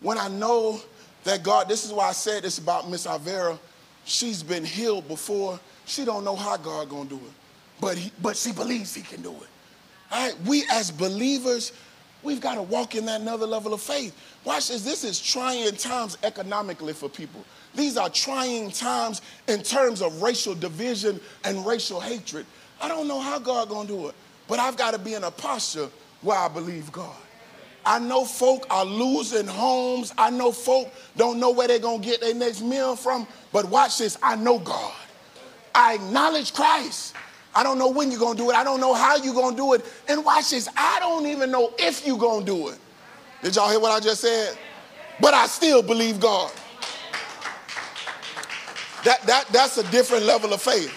When 0.00 0.18
I 0.18 0.28
know 0.28 0.80
that 1.24 1.42
God, 1.42 1.68
this 1.68 1.84
is 1.84 1.92
why 1.92 2.08
I 2.08 2.12
said 2.12 2.44
this 2.44 2.58
about 2.58 2.88
Miss 2.88 3.06
Avera, 3.06 3.58
she's 4.04 4.42
been 4.42 4.64
healed 4.64 5.08
before. 5.08 5.58
She 5.86 6.04
don't 6.04 6.24
know 6.24 6.36
how 6.36 6.56
God 6.56 6.88
going 6.88 7.08
to 7.08 7.16
do 7.16 7.20
it, 7.24 7.32
but, 7.80 7.98
he, 7.98 8.12
but 8.22 8.36
she 8.36 8.52
believes 8.52 8.94
He 8.94 9.02
can 9.02 9.22
do 9.22 9.32
it. 9.32 9.48
All 10.10 10.26
right, 10.26 10.40
we 10.46 10.64
as 10.70 10.90
believers, 10.90 11.72
We've 12.22 12.40
got 12.40 12.56
to 12.56 12.62
walk 12.62 12.94
in 12.94 13.06
that 13.06 13.20
another 13.20 13.46
level 13.46 13.72
of 13.72 13.80
faith. 13.80 14.16
Watch 14.44 14.68
this. 14.68 14.82
This 14.82 15.04
is 15.04 15.20
trying 15.20 15.70
times 15.76 16.18
economically 16.22 16.92
for 16.92 17.08
people. 17.08 17.44
These 17.74 17.96
are 17.96 18.10
trying 18.10 18.70
times 18.70 19.22
in 19.46 19.62
terms 19.62 20.02
of 20.02 20.20
racial 20.20 20.54
division 20.54 21.20
and 21.44 21.64
racial 21.64 22.00
hatred. 22.00 22.44
I 22.80 22.88
don't 22.88 23.06
know 23.06 23.20
how 23.20 23.38
God 23.38 23.68
gonna 23.68 23.88
do 23.88 24.08
it, 24.08 24.14
but 24.48 24.58
I've 24.58 24.76
got 24.76 24.92
to 24.92 24.98
be 24.98 25.14
in 25.14 25.24
a 25.24 25.30
posture 25.30 25.88
where 26.22 26.38
I 26.38 26.48
believe 26.48 26.90
God. 26.90 27.16
I 27.86 27.98
know 27.98 28.24
folk 28.24 28.66
are 28.68 28.84
losing 28.84 29.46
homes. 29.46 30.12
I 30.18 30.30
know 30.30 30.52
folk 30.52 30.92
don't 31.16 31.38
know 31.38 31.50
where 31.50 31.68
they're 31.68 31.78
gonna 31.78 32.02
get 32.02 32.20
their 32.20 32.34
next 32.34 32.60
meal 32.60 32.96
from. 32.96 33.26
But 33.52 33.66
watch 33.66 33.98
this. 33.98 34.18
I 34.22 34.36
know 34.36 34.58
God. 34.58 34.94
I 35.74 35.94
acknowledge 35.94 36.52
Christ. 36.52 37.14
I 37.54 37.62
don't 37.62 37.78
know 37.78 37.88
when 37.88 38.10
you're 38.10 38.20
going 38.20 38.36
to 38.36 38.42
do 38.42 38.50
it. 38.50 38.56
I 38.56 38.64
don't 38.64 38.80
know 38.80 38.94
how 38.94 39.16
you're 39.16 39.34
going 39.34 39.54
to 39.54 39.56
do 39.56 39.72
it. 39.74 39.84
And 40.08 40.24
watch 40.24 40.50
this. 40.50 40.68
I 40.76 40.98
don't 41.00 41.26
even 41.26 41.50
know 41.50 41.72
if 41.78 42.06
you're 42.06 42.18
going 42.18 42.44
to 42.44 42.46
do 42.46 42.68
it. 42.68 42.78
Did 43.42 43.56
y'all 43.56 43.70
hear 43.70 43.80
what 43.80 43.90
I 43.90 44.00
just 44.00 44.20
said? 44.20 44.56
But 45.20 45.34
I 45.34 45.46
still 45.46 45.82
believe 45.82 46.20
God. 46.20 46.52
That, 49.04 49.22
that, 49.26 49.46
that's 49.50 49.78
a 49.78 49.90
different 49.90 50.24
level 50.24 50.52
of 50.52 50.60
faith. 50.60 50.92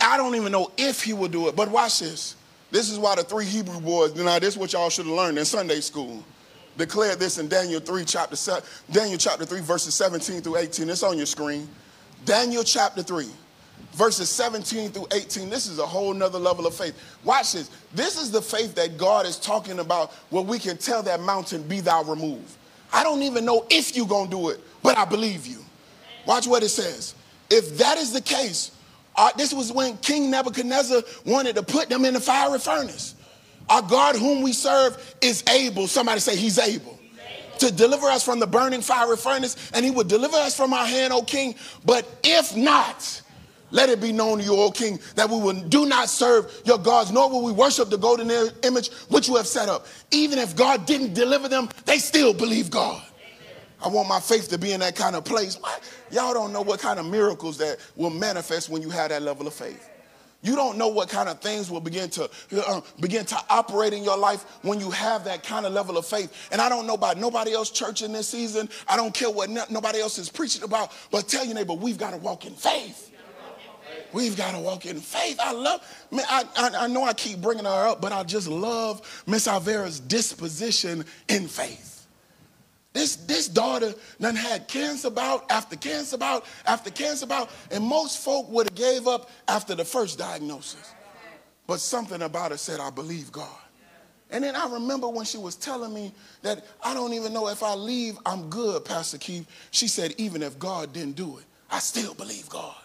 I 0.00 0.16
don't 0.16 0.34
even 0.34 0.52
know 0.52 0.70
if 0.76 1.02
he 1.02 1.12
will 1.12 1.28
do 1.28 1.48
it. 1.48 1.56
But 1.56 1.70
watch 1.70 2.00
this. 2.00 2.36
This 2.70 2.90
is 2.90 2.98
why 2.98 3.14
the 3.14 3.22
three 3.22 3.44
Hebrew 3.44 3.80
boys, 3.80 4.14
now 4.16 4.38
this 4.38 4.54
is 4.54 4.58
what 4.58 4.72
y'all 4.72 4.90
should 4.90 5.06
have 5.06 5.14
learned 5.14 5.38
in 5.38 5.44
Sunday 5.44 5.80
school. 5.80 6.24
Declared 6.76 7.20
this 7.20 7.38
in 7.38 7.46
Daniel 7.46 7.78
3, 7.78 8.04
chapter 8.04 8.34
seven, 8.34 8.64
Daniel 8.90 9.16
chapter 9.16 9.44
3, 9.44 9.60
verses 9.60 9.94
17 9.94 10.40
through 10.40 10.56
18. 10.56 10.90
It's 10.90 11.04
on 11.04 11.16
your 11.16 11.26
screen. 11.26 11.68
Daniel 12.24 12.64
chapter 12.64 13.02
3, 13.02 13.28
verses 13.94 14.28
17 14.28 14.90
through 14.90 15.06
18. 15.12 15.48
This 15.48 15.66
is 15.66 15.78
a 15.78 15.86
whole 15.86 16.12
nother 16.12 16.38
level 16.38 16.66
of 16.66 16.74
faith. 16.74 16.94
Watch 17.24 17.52
this. 17.52 17.70
This 17.94 18.20
is 18.20 18.30
the 18.30 18.42
faith 18.42 18.74
that 18.74 18.98
God 18.98 19.26
is 19.26 19.38
talking 19.38 19.78
about 19.78 20.12
where 20.30 20.42
we 20.42 20.58
can 20.58 20.76
tell 20.76 21.02
that 21.04 21.20
mountain, 21.20 21.62
be 21.62 21.80
thou 21.80 22.02
removed. 22.02 22.50
I 22.92 23.02
don't 23.02 23.22
even 23.22 23.44
know 23.44 23.66
if 23.70 23.96
you're 23.96 24.06
going 24.06 24.30
to 24.30 24.36
do 24.36 24.48
it, 24.50 24.60
but 24.82 24.96
I 24.96 25.04
believe 25.04 25.46
you. 25.46 25.58
Watch 26.26 26.46
what 26.46 26.62
it 26.62 26.68
says. 26.68 27.14
If 27.50 27.78
that 27.78 27.98
is 27.98 28.12
the 28.12 28.20
case, 28.20 28.70
uh, 29.16 29.30
this 29.36 29.52
was 29.52 29.72
when 29.72 29.96
King 29.98 30.30
Nebuchadnezzar 30.30 31.02
wanted 31.24 31.56
to 31.56 31.62
put 31.62 31.88
them 31.88 32.04
in 32.04 32.14
the 32.14 32.20
fiery 32.20 32.58
furnace. 32.58 33.14
Our 33.68 33.82
God, 33.82 34.16
whom 34.16 34.42
we 34.42 34.52
serve, 34.52 35.14
is 35.20 35.42
able. 35.48 35.86
Somebody 35.86 36.20
say, 36.20 36.36
He's 36.36 36.58
able 36.58 36.98
to 37.58 37.72
deliver 37.72 38.06
us 38.06 38.24
from 38.24 38.40
the 38.40 38.46
burning 38.46 38.80
fiery 38.80 39.16
furnace, 39.16 39.70
and 39.72 39.84
He 39.84 39.90
would 39.90 40.08
deliver 40.08 40.36
us 40.36 40.56
from 40.56 40.72
our 40.72 40.86
hand, 40.86 41.12
O 41.12 41.22
King. 41.22 41.54
But 41.84 42.06
if 42.22 42.56
not, 42.56 43.22
let 43.74 43.88
it 43.88 44.00
be 44.00 44.12
known 44.12 44.38
to 44.38 44.44
you, 44.44 44.54
O 44.56 44.70
King, 44.70 45.00
that 45.16 45.28
we 45.28 45.36
will 45.36 45.52
do 45.52 45.84
not 45.84 46.08
serve 46.08 46.62
your 46.64 46.78
gods, 46.78 47.10
nor 47.10 47.28
will 47.28 47.42
we 47.42 47.50
worship 47.50 47.90
the 47.90 47.98
golden 47.98 48.30
image 48.62 48.92
which 49.08 49.26
you 49.26 49.34
have 49.34 49.48
set 49.48 49.68
up. 49.68 49.88
Even 50.12 50.38
if 50.38 50.54
God 50.54 50.86
didn't 50.86 51.12
deliver 51.12 51.48
them, 51.48 51.68
they 51.84 51.98
still 51.98 52.32
believe 52.32 52.70
God. 52.70 53.02
I 53.82 53.88
want 53.88 54.08
my 54.08 54.20
faith 54.20 54.48
to 54.50 54.58
be 54.58 54.70
in 54.70 54.78
that 54.78 54.94
kind 54.94 55.16
of 55.16 55.24
place. 55.24 55.58
Y'all 56.12 56.32
don't 56.32 56.52
know 56.52 56.62
what 56.62 56.78
kind 56.78 57.00
of 57.00 57.06
miracles 57.06 57.58
that 57.58 57.78
will 57.96 58.10
manifest 58.10 58.68
when 58.68 58.80
you 58.80 58.90
have 58.90 59.08
that 59.08 59.22
level 59.22 59.48
of 59.48 59.54
faith. 59.54 59.90
You 60.40 60.54
don't 60.54 60.78
know 60.78 60.88
what 60.88 61.08
kind 61.08 61.28
of 61.28 61.40
things 61.40 61.68
will 61.68 61.80
begin 61.80 62.10
to 62.10 62.30
uh, 62.64 62.80
begin 63.00 63.24
to 63.24 63.36
operate 63.50 63.92
in 63.92 64.04
your 64.04 64.16
life 64.16 64.44
when 64.62 64.78
you 64.78 64.90
have 64.92 65.24
that 65.24 65.42
kind 65.42 65.66
of 65.66 65.72
level 65.72 65.98
of 65.98 66.06
faith. 66.06 66.48
And 66.52 66.60
I 66.60 66.68
don't 66.68 66.86
know 66.86 66.94
about 66.94 67.18
nobody 67.18 67.52
else 67.54 67.70
church 67.70 68.02
in 68.02 68.12
this 68.12 68.28
season. 68.28 68.68
I 68.86 68.96
don't 68.96 69.12
care 69.12 69.30
what 69.30 69.50
no, 69.50 69.64
nobody 69.68 70.00
else 70.00 70.16
is 70.18 70.28
preaching 70.28 70.62
about, 70.62 70.92
but 71.10 71.26
tell 71.26 71.44
your 71.44 71.56
neighbor, 71.56 71.72
we've 71.72 71.98
got 71.98 72.12
to 72.12 72.18
walk 72.18 72.46
in 72.46 72.52
faith. 72.52 73.10
We've 74.14 74.36
got 74.36 74.52
to 74.52 74.60
walk 74.60 74.86
in 74.86 75.00
faith. 75.00 75.38
I 75.40 75.52
love, 75.52 76.06
man, 76.12 76.24
I, 76.28 76.44
I, 76.56 76.84
I 76.84 76.86
know 76.86 77.02
I 77.02 77.12
keep 77.14 77.40
bringing 77.40 77.64
her 77.64 77.88
up, 77.88 78.00
but 78.00 78.12
I 78.12 78.22
just 78.22 78.46
love 78.46 79.24
Miss 79.26 79.48
Alvera's 79.48 79.98
disposition 79.98 81.04
in 81.28 81.48
faith. 81.48 82.06
This, 82.92 83.16
this 83.16 83.48
daughter 83.48 83.92
done 84.20 84.36
had 84.36 84.68
cancer 84.68 85.10
bout 85.10 85.50
after 85.50 85.74
cancer 85.74 86.16
bout 86.16 86.46
after 86.64 86.90
cancer 86.90 87.26
bout, 87.26 87.50
and 87.72 87.82
most 87.82 88.22
folk 88.22 88.48
would 88.50 88.68
have 88.68 88.76
gave 88.76 89.08
up 89.08 89.28
after 89.48 89.74
the 89.74 89.84
first 89.84 90.16
diagnosis. 90.16 90.94
But 91.66 91.80
something 91.80 92.22
about 92.22 92.52
her 92.52 92.56
said, 92.56 92.78
I 92.78 92.90
believe 92.90 93.32
God. 93.32 93.48
And 94.30 94.44
then 94.44 94.54
I 94.54 94.72
remember 94.72 95.08
when 95.08 95.24
she 95.24 95.38
was 95.38 95.56
telling 95.56 95.92
me 95.92 96.12
that 96.42 96.64
I 96.84 96.94
don't 96.94 97.14
even 97.14 97.32
know 97.32 97.48
if 97.48 97.64
I 97.64 97.74
leave, 97.74 98.16
I'm 98.24 98.48
good, 98.48 98.84
Pastor 98.84 99.18
Keith. 99.18 99.48
She 99.72 99.88
said, 99.88 100.14
even 100.18 100.40
if 100.40 100.56
God 100.58 100.92
didn't 100.92 101.16
do 101.16 101.38
it, 101.38 101.44
I 101.68 101.80
still 101.80 102.14
believe 102.14 102.48
God. 102.48 102.76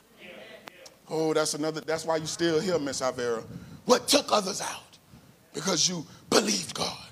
Oh, 1.10 1.34
that's 1.34 1.54
another, 1.56 1.82
that's 1.82 2.06
why 2.06 2.18
you 2.18 2.26
still 2.26 2.60
here, 2.60 2.78
Miss 2.78 3.02
Avera. 3.02 3.44
What 3.86 4.08
took 4.08 4.32
others 4.32 4.62
out? 4.62 4.98
Because 5.54 5.90
you 5.90 6.06
believed 6.30 6.76
God. 6.76 7.08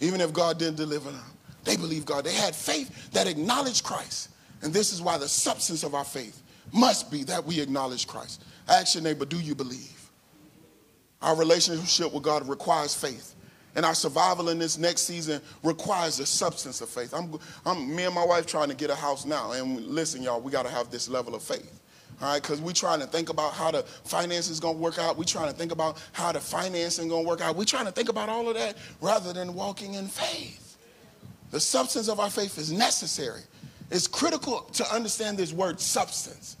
Even 0.00 0.20
if 0.20 0.32
God 0.32 0.58
didn't 0.58 0.76
deliver 0.76 1.10
them. 1.10 1.24
They 1.64 1.76
believed 1.76 2.06
God. 2.06 2.24
They 2.24 2.32
had 2.32 2.54
faith 2.54 3.10
that 3.12 3.26
acknowledged 3.26 3.84
Christ. 3.84 4.30
And 4.62 4.72
this 4.72 4.92
is 4.92 5.00
why 5.00 5.18
the 5.18 5.28
substance 5.28 5.84
of 5.84 5.94
our 5.94 6.04
faith 6.04 6.42
must 6.72 7.10
be 7.10 7.24
that 7.24 7.44
we 7.44 7.60
acknowledge 7.60 8.06
Christ. 8.06 8.42
Ask 8.68 8.94
your 8.94 9.04
neighbor, 9.04 9.24
do 9.24 9.38
you 9.38 9.54
believe? 9.54 10.10
Our 11.22 11.36
relationship 11.36 12.12
with 12.12 12.22
God 12.22 12.48
requires 12.48 12.94
faith. 12.94 13.34
And 13.76 13.84
our 13.84 13.94
survival 13.94 14.48
in 14.48 14.58
this 14.58 14.78
next 14.78 15.02
season 15.02 15.40
requires 15.62 16.16
the 16.16 16.26
substance 16.26 16.80
of 16.80 16.88
faith. 16.88 17.14
I'm, 17.14 17.38
I'm, 17.64 17.94
me 17.94 18.04
and 18.04 18.14
my 18.14 18.24
wife 18.24 18.46
trying 18.46 18.68
to 18.70 18.74
get 18.74 18.90
a 18.90 18.94
house 18.94 19.24
now. 19.24 19.52
And 19.52 19.86
listen, 19.86 20.22
y'all, 20.22 20.40
we 20.40 20.50
got 20.50 20.64
to 20.64 20.70
have 20.70 20.90
this 20.90 21.08
level 21.08 21.34
of 21.34 21.42
faith. 21.42 21.80
All 22.20 22.32
right, 22.32 22.42
because 22.42 22.60
we're 22.60 22.72
trying 22.72 22.98
to 23.00 23.06
think 23.06 23.28
about 23.28 23.52
how 23.52 23.70
the 23.70 23.82
finance 23.82 24.50
is 24.50 24.58
going 24.58 24.74
to 24.74 24.82
work 24.82 24.98
out. 24.98 25.16
We're 25.16 25.24
trying 25.24 25.52
to 25.52 25.56
think 25.56 25.70
about 25.70 26.02
how 26.12 26.32
the 26.32 26.40
financing 26.40 27.08
going 27.08 27.22
to 27.22 27.28
work 27.28 27.40
out. 27.40 27.54
We're 27.54 27.64
trying 27.64 27.86
to 27.86 27.92
think 27.92 28.08
about 28.08 28.28
all 28.28 28.48
of 28.48 28.54
that 28.56 28.76
rather 29.00 29.32
than 29.32 29.54
walking 29.54 29.94
in 29.94 30.08
faith. 30.08 30.76
The 31.52 31.60
substance 31.60 32.08
of 32.08 32.18
our 32.18 32.28
faith 32.28 32.58
is 32.58 32.72
necessary. 32.72 33.42
It's 33.90 34.06
critical 34.06 34.62
to 34.74 34.92
understand 34.92 35.38
this 35.38 35.52
word 35.52 35.80
substance 35.80 36.56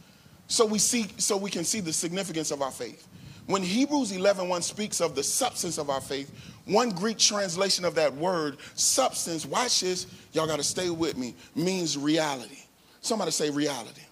so 0.46 0.64
we 0.64 0.78
see 0.78 1.08
so 1.18 1.36
we 1.36 1.50
can 1.50 1.64
see 1.64 1.80
the 1.80 1.92
significance 1.92 2.50
of 2.50 2.62
our 2.62 2.70
faith. 2.70 3.06
When 3.46 3.62
Hebrews 3.62 4.12
11:1 4.12 4.62
speaks 4.62 5.00
of 5.00 5.14
the 5.14 5.22
substance 5.22 5.76
of 5.78 5.90
our 5.90 6.00
faith, 6.00 6.30
one 6.64 6.90
Greek 6.90 7.18
translation 7.18 7.84
of 7.84 7.94
that 7.96 8.14
word 8.14 8.58
substance, 8.74 9.44
watch 9.44 9.80
this, 9.80 10.06
y'all 10.32 10.46
got 10.46 10.56
to 10.56 10.64
stay 10.64 10.90
with 10.90 11.16
me, 11.16 11.34
means 11.54 11.98
reality. 11.98 12.58
Somebody 13.00 13.30
say 13.30 13.50
reality. 13.50 14.02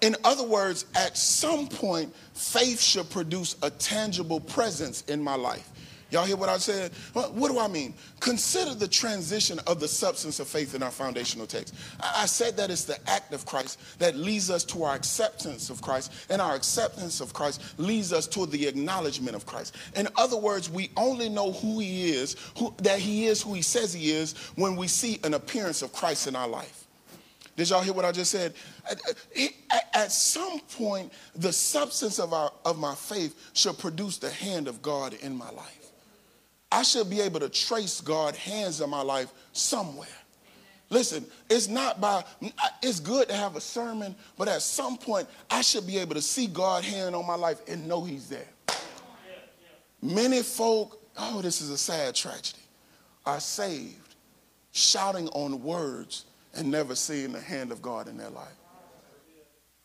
In 0.00 0.16
other 0.24 0.44
words, 0.44 0.86
at 0.94 1.16
some 1.16 1.68
point, 1.68 2.14
faith 2.34 2.80
should 2.80 3.08
produce 3.10 3.56
a 3.62 3.70
tangible 3.70 4.40
presence 4.40 5.02
in 5.02 5.22
my 5.22 5.34
life. 5.34 5.70
Y'all 6.10 6.24
hear 6.24 6.36
what 6.36 6.48
I 6.48 6.56
said? 6.58 6.92
What 7.14 7.50
do 7.50 7.58
I 7.58 7.66
mean? 7.66 7.92
Consider 8.20 8.74
the 8.74 8.86
transition 8.86 9.58
of 9.66 9.80
the 9.80 9.88
substance 9.88 10.38
of 10.38 10.46
faith 10.46 10.76
in 10.76 10.82
our 10.82 10.92
foundational 10.92 11.48
text. 11.48 11.74
I 12.00 12.26
said 12.26 12.56
that 12.58 12.70
it's 12.70 12.84
the 12.84 12.96
act 13.10 13.32
of 13.34 13.44
Christ 13.44 13.80
that 13.98 14.14
leads 14.14 14.48
us 14.48 14.62
to 14.66 14.84
our 14.84 14.94
acceptance 14.94 15.68
of 15.68 15.82
Christ, 15.82 16.12
and 16.30 16.40
our 16.40 16.54
acceptance 16.54 17.20
of 17.20 17.34
Christ 17.34 17.60
leads 17.78 18.12
us 18.12 18.28
to 18.28 18.46
the 18.46 18.68
acknowledgement 18.68 19.34
of 19.34 19.46
Christ. 19.46 19.74
In 19.96 20.06
other 20.16 20.36
words, 20.36 20.70
we 20.70 20.90
only 20.96 21.28
know 21.28 21.50
who 21.50 21.80
He 21.80 22.10
is, 22.10 22.36
who, 22.56 22.72
that 22.82 23.00
He 23.00 23.26
is 23.26 23.42
who 23.42 23.54
He 23.54 23.62
says 23.62 23.92
He 23.92 24.12
is, 24.12 24.34
when 24.54 24.76
we 24.76 24.86
see 24.86 25.18
an 25.24 25.34
appearance 25.34 25.82
of 25.82 25.92
Christ 25.92 26.28
in 26.28 26.36
our 26.36 26.48
life. 26.48 26.85
Did 27.56 27.70
y'all 27.70 27.80
hear 27.80 27.94
what 27.94 28.04
I 28.04 28.12
just 28.12 28.30
said? 28.30 28.54
At, 29.94 30.12
some 30.12 30.60
point, 30.60 31.10
the 31.34 31.52
substance 31.52 32.18
of, 32.18 32.34
our, 32.34 32.52
of 32.66 32.78
my 32.78 32.94
faith 32.94 33.50
should 33.54 33.78
produce 33.78 34.18
the 34.18 34.30
hand 34.30 34.68
of 34.68 34.82
God 34.82 35.14
in 35.14 35.34
my 35.34 35.50
life. 35.50 35.90
I 36.70 36.82
should 36.82 37.08
be 37.08 37.20
able 37.22 37.40
to 37.40 37.48
trace 37.48 38.02
God's 38.02 38.36
hands 38.36 38.82
in 38.82 38.90
my 38.90 39.00
life 39.00 39.32
somewhere. 39.52 40.08
Listen, 40.90 41.24
it's 41.48 41.66
not 41.66 42.00
by, 42.00 42.24
it's 42.82 43.00
good 43.00 43.28
to 43.28 43.34
have 43.34 43.56
a 43.56 43.60
sermon, 43.60 44.14
but 44.36 44.48
at 44.48 44.60
some 44.62 44.98
point, 44.98 45.26
I 45.50 45.62
should 45.62 45.86
be 45.86 45.98
able 45.98 46.14
to 46.14 46.22
see 46.22 46.46
God's 46.46 46.86
hand 46.86 47.16
on 47.16 47.26
my 47.26 47.34
life 47.34 47.60
and 47.66 47.88
know 47.88 48.04
He's 48.04 48.28
there. 48.28 48.46
Many 50.02 50.42
folk, 50.42 51.02
oh, 51.16 51.40
this 51.40 51.60
is 51.62 51.70
a 51.70 51.78
sad 51.78 52.14
tragedy, 52.14 52.62
are 53.24 53.40
saved, 53.40 54.14
shouting 54.72 55.28
on 55.28 55.62
words 55.62 56.26
and 56.56 56.70
never 56.70 56.94
seeing 56.94 57.32
the 57.32 57.40
hand 57.40 57.70
of 57.70 57.82
God 57.82 58.08
in 58.08 58.16
their 58.16 58.30
life. 58.30 58.54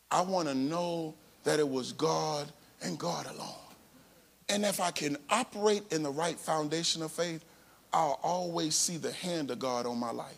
I 0.09 0.22
want 0.22 0.47
to 0.47 0.55
know 0.55 1.15
that 1.43 1.59
it 1.59 1.67
was 1.67 1.91
God 1.93 2.51
and 2.82 2.97
God 2.97 3.28
alone. 3.28 3.55
And 4.49 4.65
if 4.65 4.82
I 4.82 4.91
can 4.91 5.17
operate 5.30 5.84
in 5.91 6.03
the 6.03 6.11
right 6.11 6.38
foundation 6.38 7.01
of 7.01 7.11
faith, 7.11 7.43
I'll 7.93 8.19
always 8.24 8.76
see 8.76 8.97
the 8.97 9.11
hand 9.11 9.51
of 9.51 9.59
God 9.59 9.86
on 9.86 9.97
my 9.97 10.11
life. 10.11 10.38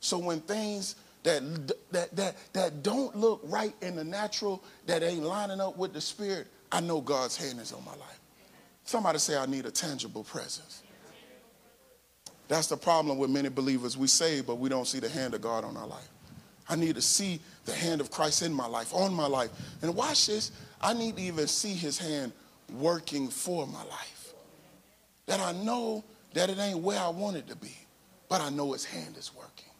So 0.00 0.18
when 0.18 0.40
things 0.40 0.96
that, 1.22 1.42
that, 1.90 2.14
that, 2.16 2.36
that 2.54 2.82
don't 2.82 3.14
look 3.16 3.40
right 3.44 3.74
in 3.82 3.96
the 3.96 4.04
natural, 4.04 4.62
that 4.86 5.02
ain't 5.02 5.22
lining 5.22 5.60
up 5.60 5.76
with 5.76 5.92
the 5.92 6.00
spirit, 6.00 6.46
I 6.72 6.80
know 6.80 7.00
God's 7.00 7.36
hand 7.36 7.60
is 7.60 7.72
on 7.72 7.84
my 7.84 7.92
life. 7.92 8.20
Somebody 8.84 9.18
say, 9.18 9.36
I 9.36 9.46
need 9.46 9.66
a 9.66 9.70
tangible 9.70 10.24
presence. 10.24 10.82
That's 12.50 12.66
the 12.66 12.76
problem 12.76 13.16
with 13.16 13.30
many 13.30 13.48
believers. 13.48 13.96
We 13.96 14.08
say, 14.08 14.40
but 14.40 14.56
we 14.56 14.68
don't 14.68 14.84
see 14.84 14.98
the 14.98 15.08
hand 15.08 15.34
of 15.34 15.40
God 15.40 15.64
on 15.64 15.76
our 15.76 15.86
life. 15.86 16.08
I 16.68 16.74
need 16.74 16.96
to 16.96 17.00
see 17.00 17.38
the 17.64 17.72
hand 17.72 18.00
of 18.00 18.10
Christ 18.10 18.42
in 18.42 18.52
my 18.52 18.66
life, 18.66 18.92
on 18.92 19.14
my 19.14 19.28
life. 19.28 19.50
And 19.82 19.94
watch 19.94 20.26
this. 20.26 20.50
I 20.80 20.92
need 20.92 21.16
to 21.18 21.22
even 21.22 21.46
see 21.46 21.74
his 21.74 21.96
hand 21.96 22.32
working 22.76 23.28
for 23.28 23.68
my 23.68 23.84
life. 23.84 24.32
That 25.26 25.38
I 25.38 25.52
know 25.52 26.02
that 26.34 26.50
it 26.50 26.58
ain't 26.58 26.80
where 26.80 26.98
I 26.98 27.08
want 27.10 27.36
it 27.36 27.46
to 27.50 27.56
be, 27.56 27.76
but 28.28 28.40
I 28.40 28.50
know 28.50 28.72
his 28.72 28.84
hand 28.84 29.16
is 29.16 29.30
working. 29.32 29.70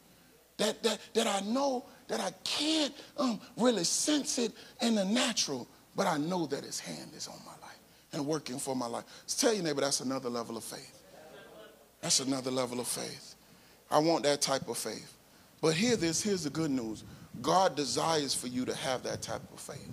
That, 0.59 0.81
that, 0.85 1.01
that 1.15 1.27
I 1.27 1.41
know 1.41 1.85
that 2.07 2.21
I 2.21 2.31
can't 2.45 2.95
um, 3.17 3.41
really 3.57 3.83
sense 3.83 4.39
it 4.39 4.53
in 4.81 4.95
the 4.95 5.05
natural, 5.05 5.67
but 5.97 6.07
I 6.07 6.19
know 6.19 6.47
that 6.47 6.63
his 6.63 6.79
hand 6.79 7.11
is 7.17 7.27
on 7.27 7.39
my 7.45 7.67
life 7.67 7.81
and 8.13 8.25
working 8.25 8.61
for 8.61 8.77
my 8.77 8.87
life. 8.87 9.07
Tell 9.27 9.53
your 9.53 9.65
neighbor 9.65 9.81
that's 9.81 9.99
another 9.99 10.29
level 10.29 10.57
of 10.57 10.63
faith. 10.63 11.00
That's 12.01 12.21
another 12.21 12.51
level 12.51 12.81
of 12.81 12.89
faith. 12.89 13.35
I 13.91 13.99
want 13.99 14.23
that 14.25 14.41
type 14.41 14.69
of 14.69 14.79
faith. 14.79 15.17
But 15.61 15.75
hear 15.75 15.97
this, 15.97 16.23
here's 16.23 16.45
the 16.45 16.51
good 16.51 16.71
news. 16.71 17.05
God 17.43 17.77
desires 17.77 18.35
for 18.35 18.47
you 18.47 18.65
to 18.65 18.75
have 18.75 19.03
that 19.03 19.23
type 19.23 19.43
of 19.53 19.61
faith. 19.61 19.93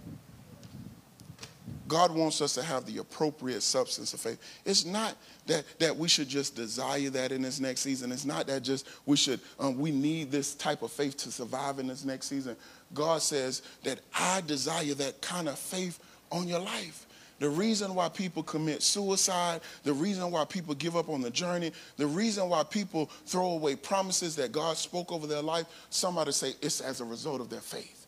God 1.87 2.13
wants 2.13 2.41
us 2.41 2.53
to 2.55 2.63
have 2.63 2.85
the 2.85 2.97
appropriate 2.97 3.61
substance 3.61 4.13
of 4.13 4.19
faith. 4.19 4.39
It's 4.65 4.85
not 4.85 5.15
that, 5.45 5.63
that 5.79 5.95
we 5.95 6.09
should 6.09 6.27
just 6.27 6.55
desire 6.55 7.09
that 7.11 7.31
in 7.31 7.41
this 7.41 7.59
next 7.59 7.81
season. 7.81 8.11
It's 8.11 8.25
not 8.25 8.47
that 8.47 8.63
just 8.63 8.87
we 9.05 9.15
should, 9.15 9.39
um, 9.59 9.77
we 9.77 9.91
need 9.91 10.29
this 10.29 10.53
type 10.55 10.81
of 10.81 10.91
faith 10.91 11.15
to 11.17 11.31
survive 11.31 11.79
in 11.79 11.87
this 11.87 12.03
next 12.03 12.27
season. 12.27 12.57
God 12.93 13.21
says 13.21 13.61
that 13.83 13.99
I 14.13 14.41
desire 14.41 14.93
that 14.95 15.21
kind 15.21 15.47
of 15.47 15.57
faith 15.57 15.99
on 16.31 16.47
your 16.47 16.59
life. 16.59 17.06
The 17.39 17.49
reason 17.49 17.93
why 17.93 18.09
people 18.09 18.41
commit 18.41 18.81
suicide, 18.81 19.61
the 19.83 19.93
reason 19.93 20.31
why 20.31 20.45
people 20.45 20.73
give 20.73 20.95
up 20.95 21.09
on 21.09 21.21
the 21.21 21.29
journey, 21.29 21.71
the 21.97 22.07
reason 22.07 22.49
why 22.49 22.63
people 22.63 23.11
throw 23.25 23.51
away 23.51 23.75
promises 23.75 24.35
that 24.37 24.51
God 24.51 24.77
spoke 24.77 25.11
over 25.11 25.27
their 25.27 25.43
life, 25.43 25.67
somebody 25.89 26.31
say 26.31 26.53
it's 26.61 26.81
as 26.81 26.99
a 26.99 27.05
result 27.05 27.41
of 27.41 27.49
their 27.49 27.61
faith. 27.61 28.07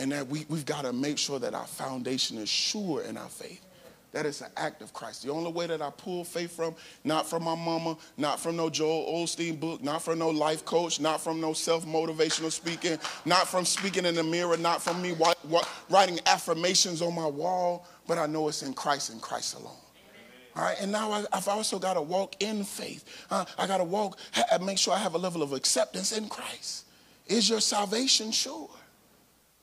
And 0.00 0.10
that 0.10 0.26
we, 0.26 0.44
we've 0.48 0.66
got 0.66 0.82
to 0.82 0.92
make 0.92 1.18
sure 1.18 1.38
that 1.38 1.54
our 1.54 1.66
foundation 1.66 2.36
is 2.38 2.48
sure 2.48 3.02
in 3.02 3.16
our 3.16 3.28
faith. 3.28 3.64
That 4.14 4.26
is 4.26 4.42
an 4.42 4.50
act 4.56 4.80
of 4.80 4.92
Christ. 4.92 5.24
The 5.24 5.32
only 5.32 5.50
way 5.50 5.66
that 5.66 5.82
I 5.82 5.90
pull 5.90 6.22
faith 6.22 6.54
from, 6.54 6.76
not 7.02 7.28
from 7.28 7.42
my 7.42 7.56
mama, 7.56 7.96
not 8.16 8.38
from 8.38 8.54
no 8.54 8.70
Joel 8.70 9.12
Osteen 9.12 9.58
book, 9.58 9.82
not 9.82 10.02
from 10.02 10.20
no 10.20 10.30
life 10.30 10.64
coach, 10.64 11.00
not 11.00 11.20
from 11.20 11.40
no 11.40 11.52
self-motivational 11.52 12.52
speaking, 12.52 12.96
not 13.24 13.48
from 13.48 13.64
speaking 13.64 14.06
in 14.06 14.14
the 14.14 14.22
mirror, 14.22 14.56
not 14.56 14.80
from 14.80 15.02
me 15.02 15.16
writing 15.90 16.20
affirmations 16.26 17.02
on 17.02 17.12
my 17.12 17.26
wall, 17.26 17.88
but 18.06 18.16
I 18.16 18.26
know 18.26 18.46
it's 18.46 18.62
in 18.62 18.72
Christ 18.72 19.10
and 19.10 19.20
Christ 19.20 19.56
alone. 19.56 19.72
All 20.54 20.62
right, 20.62 20.76
and 20.80 20.92
now 20.92 21.10
I, 21.10 21.24
have 21.32 21.48
also 21.48 21.80
got 21.80 21.94
to 21.94 22.02
walk 22.02 22.36
in 22.40 22.62
faith. 22.62 23.26
Uh, 23.32 23.44
I 23.58 23.66
got 23.66 23.78
to 23.78 23.84
walk, 23.84 24.20
and 24.52 24.64
make 24.64 24.78
sure 24.78 24.94
I 24.94 24.98
have 24.98 25.14
a 25.14 25.18
level 25.18 25.42
of 25.42 25.52
acceptance 25.52 26.16
in 26.16 26.28
Christ. 26.28 26.84
Is 27.26 27.50
your 27.50 27.60
salvation 27.60 28.30
sure? 28.30 28.70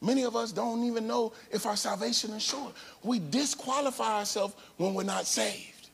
Many 0.02 0.24
of 0.24 0.36
us 0.36 0.52
don't 0.52 0.84
even 0.84 1.06
know 1.06 1.32
if 1.52 1.66
our 1.66 1.76
salvation 1.76 2.32
is 2.32 2.42
sure. 2.42 2.72
We 3.04 3.20
disqualify 3.20 4.20
ourselves 4.20 4.56
when 4.78 4.96
we're 4.96 5.04
not 5.04 5.28
saved. 5.28 5.90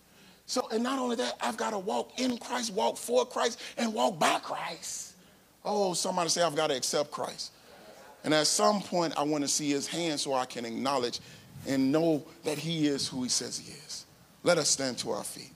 So, 0.46 0.70
and 0.72 0.82
not 0.82 0.98
only 0.98 1.18
that, 1.18 1.36
I've 1.42 1.58
got 1.58 1.72
to 1.72 1.78
walk 1.78 2.18
in 2.18 2.38
Christ, 2.38 2.74
walk 2.74 2.96
for 2.96 3.26
Christ, 3.26 3.60
and 3.78 3.94
walk 3.94 4.18
by 4.18 4.40
Christ. 4.40 5.16
Oh, 5.66 5.94
somebody 5.94 6.30
say, 6.30 6.42
I've 6.42 6.56
got 6.56 6.68
to 6.68 6.76
accept 6.78 7.12
Christ. 7.12 7.52
And 8.24 8.34
at 8.34 8.48
some 8.48 8.82
point, 8.82 9.14
I 9.18 9.24
want 9.24 9.44
to 9.44 9.48
see 9.50 9.70
his 9.70 9.88
hand 9.88 10.22
so 10.22 10.34
I 10.34 10.46
can 10.46 10.64
acknowledge 10.64 11.20
and 11.68 11.92
know 11.92 12.24
that 12.46 12.58
he 12.58 12.88
is 12.88 13.10
who 13.10 13.24
he 13.24 13.30
says 13.30 13.60
he 13.60 13.74
is. 13.74 14.06
Let 14.44 14.58
us 14.58 14.70
stand 14.70 14.98
to 15.00 15.12
our 15.12 15.24
feet. 15.24 15.52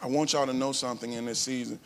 I 0.00 0.06
want 0.06 0.32
y'all 0.32 0.46
to 0.46 0.52
know 0.52 0.70
something 0.70 1.12
in 1.12 1.26
this 1.26 1.40
season. 1.40 1.80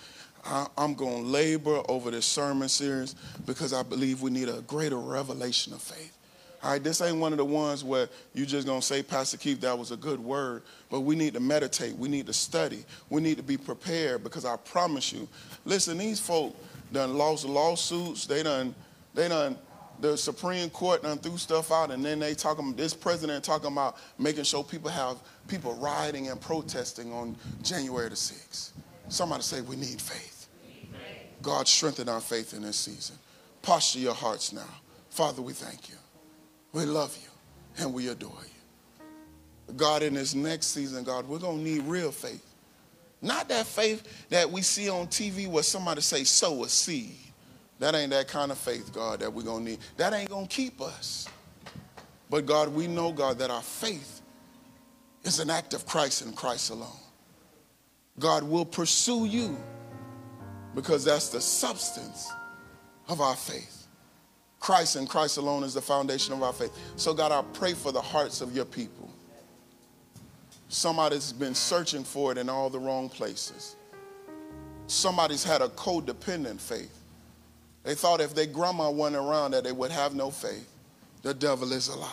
I, 0.44 0.66
am 0.76 0.94
going 0.94 1.24
to 1.24 1.28
labor 1.28 1.82
over 1.88 2.10
this 2.10 2.26
sermon 2.26 2.68
series 2.68 3.14
because 3.46 3.72
I 3.72 3.82
believe 3.82 4.22
we 4.22 4.30
need 4.30 4.48
a 4.48 4.60
greater 4.62 4.98
revelation 4.98 5.72
of 5.72 5.82
faith. 5.82 6.16
All 6.62 6.70
right, 6.70 6.82
this 6.82 7.00
ain't 7.00 7.18
one 7.18 7.32
of 7.32 7.38
the 7.38 7.44
ones 7.44 7.82
where 7.82 8.08
you 8.34 8.46
just 8.46 8.68
gonna 8.68 8.80
say, 8.80 9.02
Pastor 9.02 9.36
Keith, 9.36 9.60
that 9.62 9.76
was 9.76 9.90
a 9.90 9.96
good 9.96 10.20
word. 10.20 10.62
But 10.90 11.00
we 11.00 11.16
need 11.16 11.34
to 11.34 11.40
meditate. 11.40 11.96
We 11.96 12.08
need 12.08 12.26
to 12.26 12.32
study. 12.32 12.84
We 13.10 13.20
need 13.20 13.36
to 13.38 13.42
be 13.42 13.56
prepared 13.56 14.22
because 14.22 14.44
I 14.44 14.56
promise 14.56 15.12
you, 15.12 15.26
listen, 15.64 15.98
these 15.98 16.20
folk 16.20 16.56
done 16.92 17.18
lost 17.18 17.44
lawsuits. 17.44 18.26
They 18.26 18.44
done, 18.44 18.76
they 19.12 19.28
done, 19.28 19.58
the 19.98 20.16
Supreme 20.16 20.70
Court 20.70 21.02
done 21.02 21.18
threw 21.18 21.36
stuff 21.36 21.72
out, 21.72 21.90
and 21.90 22.04
then 22.04 22.20
they 22.20 22.32
talking. 22.34 22.74
This 22.74 22.94
president 22.94 23.42
talking 23.42 23.72
about 23.72 23.96
making 24.16 24.44
sure 24.44 24.62
people 24.62 24.90
have 24.90 25.16
people 25.48 25.74
rioting 25.74 26.28
and 26.28 26.40
protesting 26.40 27.12
on 27.12 27.34
January 27.64 28.08
the 28.08 28.14
6th. 28.14 28.70
Somebody 29.08 29.42
say 29.42 29.62
we 29.62 29.74
need 29.74 30.00
faith. 30.00 30.31
God 31.42 31.66
strengthen 31.68 32.08
our 32.08 32.20
faith 32.20 32.54
in 32.54 32.62
this 32.62 32.76
season. 32.76 33.16
Posture 33.60 33.98
your 33.98 34.14
hearts 34.14 34.52
now. 34.52 34.68
Father, 35.10 35.42
we 35.42 35.52
thank 35.52 35.88
you. 35.88 35.96
We 36.72 36.84
love 36.84 37.16
you 37.20 37.82
and 37.82 37.92
we 37.92 38.08
adore 38.08 38.30
you. 38.30 39.74
God, 39.76 40.02
in 40.02 40.14
this 40.14 40.34
next 40.34 40.68
season, 40.68 41.04
God, 41.04 41.26
we're 41.26 41.38
going 41.38 41.58
to 41.58 41.64
need 41.64 41.82
real 41.84 42.10
faith. 42.10 42.46
Not 43.20 43.48
that 43.48 43.66
faith 43.66 44.26
that 44.30 44.50
we 44.50 44.62
see 44.62 44.88
on 44.88 45.06
TV 45.06 45.46
where 45.48 45.62
somebody 45.62 46.00
say, 46.00 46.24
sow 46.24 46.64
a 46.64 46.68
seed. 46.68 47.14
That 47.78 47.94
ain't 47.94 48.10
that 48.10 48.28
kind 48.28 48.52
of 48.52 48.58
faith, 48.58 48.92
God, 48.92 49.20
that 49.20 49.32
we're 49.32 49.42
going 49.42 49.64
to 49.64 49.70
need. 49.72 49.78
That 49.96 50.12
ain't 50.12 50.30
going 50.30 50.46
to 50.46 50.54
keep 50.54 50.80
us. 50.80 51.28
But 52.30 52.46
God, 52.46 52.68
we 52.68 52.86
know, 52.86 53.12
God, 53.12 53.38
that 53.38 53.50
our 53.50 53.62
faith 53.62 54.22
is 55.22 55.38
an 55.38 55.50
act 55.50 55.74
of 55.74 55.86
Christ 55.86 56.22
and 56.22 56.34
Christ 56.34 56.70
alone. 56.70 56.88
God 58.18 58.42
will 58.42 58.64
pursue 58.64 59.26
you 59.26 59.56
because 60.74 61.04
that's 61.04 61.28
the 61.28 61.40
substance 61.40 62.30
of 63.08 63.20
our 63.20 63.36
faith. 63.36 63.86
Christ 64.60 64.96
and 64.96 65.08
Christ 65.08 65.38
alone 65.38 65.64
is 65.64 65.74
the 65.74 65.82
foundation 65.82 66.32
of 66.32 66.42
our 66.42 66.52
faith. 66.52 66.72
So, 66.96 67.12
God, 67.12 67.32
I 67.32 67.42
pray 67.52 67.74
for 67.74 67.90
the 67.90 68.00
hearts 68.00 68.40
of 68.40 68.54
your 68.54 68.64
people. 68.64 69.10
Somebody's 70.68 71.32
been 71.32 71.54
searching 71.54 72.04
for 72.04 72.32
it 72.32 72.38
in 72.38 72.48
all 72.48 72.70
the 72.70 72.78
wrong 72.78 73.08
places. 73.08 73.76
Somebody's 74.86 75.44
had 75.44 75.62
a 75.62 75.68
codependent 75.68 76.60
faith. 76.60 76.96
They 77.82 77.94
thought 77.94 78.20
if 78.20 78.34
their 78.34 78.46
grandma 78.46 78.90
went 78.90 79.16
around 79.16 79.50
that 79.50 79.64
they 79.64 79.72
would 79.72 79.90
have 79.90 80.14
no 80.14 80.30
faith. 80.30 80.68
The 81.22 81.34
devil 81.34 81.72
is 81.72 81.88
a 81.88 81.96
lie. 81.96 82.08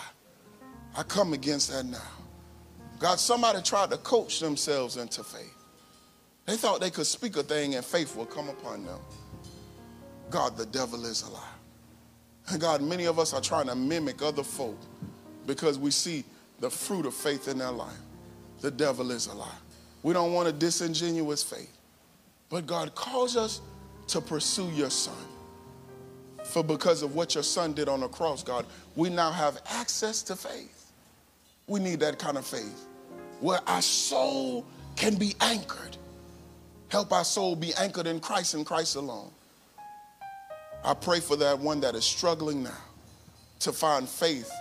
I 0.97 1.03
come 1.03 1.33
against 1.33 1.71
that 1.71 1.85
now. 1.85 1.97
God, 2.99 3.19
somebody 3.19 3.61
tried 3.61 3.91
to 3.91 3.97
coach 3.97 4.39
themselves 4.39 4.97
into 4.97 5.23
faith. 5.23 5.58
They 6.49 6.57
thought 6.57 6.81
they 6.81 6.89
could 6.89 7.05
speak 7.05 7.37
a 7.37 7.43
thing 7.43 7.75
and 7.75 7.85
faith 7.85 8.15
will 8.15 8.25
come 8.25 8.49
upon 8.49 8.83
them. 8.83 8.97
God, 10.31 10.57
the 10.57 10.65
devil 10.65 11.05
is 11.05 11.21
a 11.21 11.29
lie. 11.29 11.43
And 12.47 12.59
God, 12.59 12.81
many 12.81 13.05
of 13.05 13.19
us 13.19 13.35
are 13.35 13.41
trying 13.41 13.67
to 13.67 13.75
mimic 13.75 14.23
other 14.23 14.41
folk 14.41 14.79
because 15.45 15.77
we 15.77 15.91
see 15.91 16.23
the 16.59 16.67
fruit 16.67 17.05
of 17.05 17.13
faith 17.13 17.47
in 17.47 17.59
their 17.59 17.69
life. 17.69 17.99
The 18.61 18.71
devil 18.71 19.11
is 19.11 19.27
a 19.27 19.35
lie. 19.35 19.59
We 20.01 20.11
don't 20.13 20.33
want 20.33 20.47
a 20.47 20.51
disingenuous 20.51 21.43
faith. 21.43 21.77
But 22.49 22.65
God 22.65 22.95
calls 22.95 23.37
us 23.37 23.61
to 24.07 24.19
pursue 24.19 24.71
your 24.71 24.89
son. 24.89 25.13
For 26.45 26.63
because 26.63 27.03
of 27.03 27.13
what 27.13 27.35
your 27.35 27.43
son 27.43 27.73
did 27.73 27.87
on 27.87 27.99
the 27.99 28.07
cross, 28.07 28.41
God, 28.41 28.65
we 28.95 29.11
now 29.11 29.29
have 29.29 29.61
access 29.69 30.23
to 30.23 30.35
faith. 30.35 30.93
We 31.67 31.79
need 31.79 31.99
that 31.99 32.17
kind 32.17 32.39
of 32.39 32.45
faith 32.47 32.87
where 33.39 33.59
our 33.67 33.83
soul 33.83 34.65
can 34.95 35.13
be 35.13 35.35
anchored 35.41 35.98
Help 36.89 37.13
our 37.13 37.23
soul 37.23 37.55
be 37.55 37.73
anchored 37.75 38.07
in 38.07 38.19
Christ 38.19 38.55
and 38.55 38.65
Christ 38.65 38.95
alone. 38.95 39.31
I 40.83 40.93
pray 40.93 41.19
for 41.19 41.35
that 41.37 41.59
one 41.59 41.81
that 41.81 41.95
is 41.95 42.03
struggling 42.03 42.63
now 42.63 42.81
to 43.59 43.71
find 43.71 44.07
faith 44.07 44.51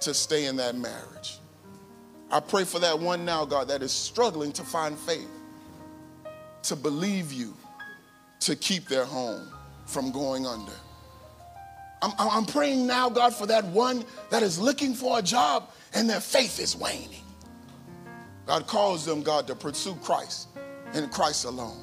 to 0.00 0.14
stay 0.14 0.46
in 0.46 0.56
that 0.56 0.76
marriage. 0.76 1.38
I 2.30 2.40
pray 2.40 2.64
for 2.64 2.78
that 2.78 2.98
one 2.98 3.24
now, 3.24 3.44
God, 3.44 3.68
that 3.68 3.82
is 3.82 3.92
struggling 3.92 4.52
to 4.52 4.62
find 4.62 4.98
faith, 4.98 5.28
to 6.64 6.76
believe 6.76 7.32
you, 7.32 7.54
to 8.40 8.56
keep 8.56 8.86
their 8.86 9.04
home 9.04 9.48
from 9.86 10.12
going 10.12 10.46
under. 10.46 10.72
I'm, 12.00 12.12
I'm, 12.18 12.44
praying 12.44 12.86
now, 12.86 13.08
God, 13.08 13.32
for 13.32 13.46
that 13.46 13.64
one 13.66 14.04
that 14.30 14.42
is 14.42 14.58
looking 14.58 14.92
for 14.92 15.20
a 15.20 15.22
job 15.22 15.70
and 15.94 16.10
their 16.10 16.20
faith 16.20 16.58
is 16.58 16.76
waning. 16.76 17.22
God 18.46 18.66
calls 18.66 19.04
them, 19.04 19.22
God, 19.22 19.46
to 19.46 19.54
pursue 19.54 19.94
Christ 20.02 20.48
in 20.94 21.08
Christ 21.08 21.44
alone. 21.44 21.80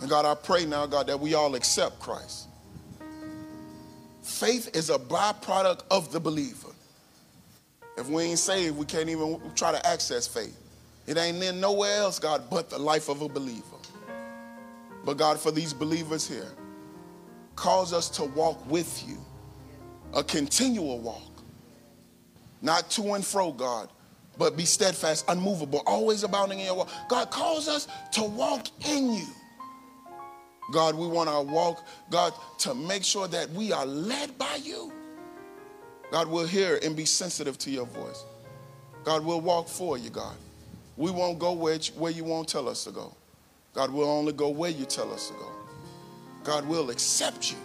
And 0.00 0.10
God, 0.10 0.24
I 0.24 0.34
pray 0.34 0.64
now, 0.64 0.86
God, 0.86 1.06
that 1.06 1.18
we 1.18 1.34
all 1.34 1.54
accept 1.54 2.00
Christ. 2.00 2.48
Faith 4.22 4.74
is 4.74 4.90
a 4.90 4.98
byproduct 4.98 5.82
of 5.90 6.10
the 6.12 6.20
believer. 6.20 6.68
If 7.96 8.08
we 8.08 8.24
ain't 8.24 8.38
saved, 8.38 8.76
we 8.76 8.86
can't 8.86 9.08
even 9.08 9.40
try 9.54 9.70
to 9.70 9.86
access 9.86 10.26
faith. 10.26 10.58
It 11.06 11.16
ain't 11.16 11.42
in 11.42 11.60
nowhere 11.60 11.98
else, 11.98 12.18
God, 12.18 12.44
but 12.50 12.70
the 12.70 12.78
life 12.78 13.08
of 13.08 13.22
a 13.22 13.28
believer. 13.28 13.62
But 15.04 15.18
God, 15.18 15.38
for 15.38 15.50
these 15.50 15.72
believers 15.72 16.26
here, 16.26 16.50
cause 17.56 17.92
us 17.92 18.08
to 18.10 18.24
walk 18.24 18.68
with 18.68 19.04
you, 19.06 19.18
a 20.14 20.24
continual 20.24 20.98
walk. 20.98 21.20
Not 22.62 22.90
to 22.92 23.12
and 23.12 23.24
fro, 23.24 23.52
God, 23.52 23.90
but 24.38 24.56
be 24.56 24.64
steadfast, 24.64 25.24
unmovable, 25.28 25.82
always 25.86 26.22
abounding 26.22 26.60
in 26.60 26.66
your 26.66 26.76
walk. 26.76 26.90
God 27.08 27.30
calls 27.30 27.68
us 27.68 27.88
to 28.12 28.22
walk 28.22 28.66
in 28.86 29.12
you. 29.12 29.26
God, 30.72 30.94
we 30.94 31.06
want 31.06 31.28
our 31.28 31.42
walk, 31.42 31.84
God, 32.10 32.32
to 32.60 32.74
make 32.74 33.04
sure 33.04 33.28
that 33.28 33.50
we 33.50 33.72
are 33.72 33.86
led 33.86 34.36
by 34.38 34.56
you. 34.62 34.92
God, 36.10 36.28
we'll 36.28 36.46
hear 36.46 36.78
and 36.82 36.96
be 36.96 37.04
sensitive 37.04 37.58
to 37.58 37.70
your 37.70 37.86
voice. 37.86 38.24
God, 39.04 39.24
we'll 39.24 39.40
walk 39.40 39.68
for 39.68 39.98
you, 39.98 40.10
God. 40.10 40.36
We 40.96 41.10
won't 41.10 41.38
go 41.38 41.52
where, 41.52 41.78
where 41.96 42.12
you 42.12 42.24
won't 42.24 42.48
tell 42.48 42.68
us 42.68 42.84
to 42.84 42.90
go. 42.90 43.14
God, 43.74 43.90
we'll 43.90 44.10
only 44.10 44.32
go 44.32 44.48
where 44.48 44.70
you 44.70 44.84
tell 44.84 45.12
us 45.12 45.28
to 45.28 45.34
go. 45.34 45.50
God, 46.44 46.66
we'll 46.66 46.90
accept 46.90 47.50
you, 47.50 47.58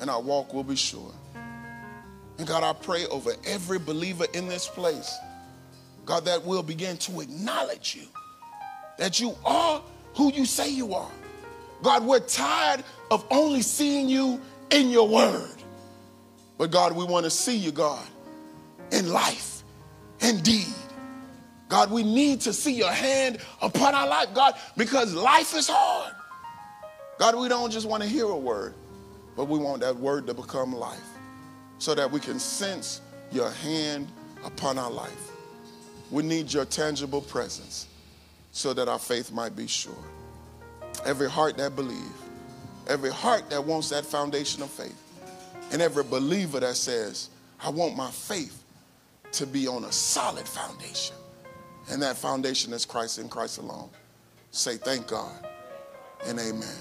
and 0.00 0.08
our 0.08 0.20
walk 0.20 0.54
will 0.54 0.64
be 0.64 0.76
sure. 0.76 1.12
And 2.38 2.46
God, 2.46 2.64
I 2.64 2.72
pray 2.72 3.06
over 3.06 3.32
every 3.46 3.78
believer 3.78 4.26
in 4.34 4.48
this 4.48 4.66
place 4.66 5.14
God, 6.04 6.24
that 6.26 6.44
will 6.44 6.62
begin 6.62 6.96
to 6.98 7.20
acknowledge 7.20 7.96
you, 7.96 8.06
that 8.98 9.20
you 9.20 9.34
are 9.44 9.82
who 10.14 10.32
you 10.32 10.44
say 10.46 10.70
you 10.70 10.94
are. 10.94 11.10
God, 11.82 12.04
we're 12.04 12.20
tired 12.20 12.84
of 13.10 13.26
only 13.30 13.62
seeing 13.62 14.08
you 14.08 14.40
in 14.70 14.90
your 14.90 15.08
word. 15.08 15.50
But 16.56 16.70
God, 16.70 16.92
we 16.92 17.04
want 17.04 17.24
to 17.24 17.30
see 17.30 17.56
you, 17.56 17.72
God, 17.72 18.06
in 18.90 19.12
life, 19.12 19.62
indeed. 20.20 20.66
God, 21.68 21.90
we 21.90 22.02
need 22.02 22.40
to 22.42 22.52
see 22.52 22.72
your 22.72 22.92
hand 22.92 23.38
upon 23.60 23.94
our 23.94 24.06
life, 24.06 24.28
God, 24.34 24.54
because 24.76 25.12
life 25.14 25.54
is 25.54 25.68
hard. 25.68 26.14
God, 27.18 27.36
we 27.36 27.48
don't 27.48 27.70
just 27.70 27.86
want 27.88 28.02
to 28.02 28.08
hear 28.08 28.26
a 28.26 28.36
word, 28.36 28.74
but 29.36 29.46
we 29.46 29.58
want 29.58 29.80
that 29.80 29.96
word 29.96 30.26
to 30.26 30.34
become 30.34 30.72
life 30.74 31.00
so 31.78 31.94
that 31.94 32.10
we 32.10 32.20
can 32.20 32.38
sense 32.38 33.00
your 33.32 33.50
hand 33.50 34.08
upon 34.44 34.78
our 34.78 34.90
life. 34.90 35.33
We 36.14 36.22
need 36.22 36.52
your 36.52 36.64
tangible 36.64 37.22
presence 37.22 37.88
so 38.52 38.72
that 38.72 38.86
our 38.86 39.00
faith 39.00 39.32
might 39.32 39.56
be 39.56 39.66
sure. 39.66 39.92
Every 41.04 41.28
heart 41.28 41.56
that 41.56 41.74
believes, 41.74 42.22
every 42.86 43.10
heart 43.10 43.50
that 43.50 43.64
wants 43.64 43.88
that 43.88 44.06
foundation 44.06 44.62
of 44.62 44.70
faith, 44.70 44.96
and 45.72 45.82
every 45.82 46.04
believer 46.04 46.60
that 46.60 46.76
says, 46.76 47.30
I 47.60 47.68
want 47.70 47.96
my 47.96 48.12
faith 48.12 48.62
to 49.32 49.44
be 49.44 49.66
on 49.66 49.82
a 49.82 49.90
solid 49.90 50.46
foundation. 50.46 51.16
And 51.90 52.00
that 52.02 52.16
foundation 52.16 52.72
is 52.72 52.84
Christ 52.84 53.18
and 53.18 53.28
Christ 53.28 53.58
alone. 53.58 53.90
Say 54.52 54.76
thank 54.76 55.08
God 55.08 55.44
and 56.26 56.38
amen. 56.38 56.78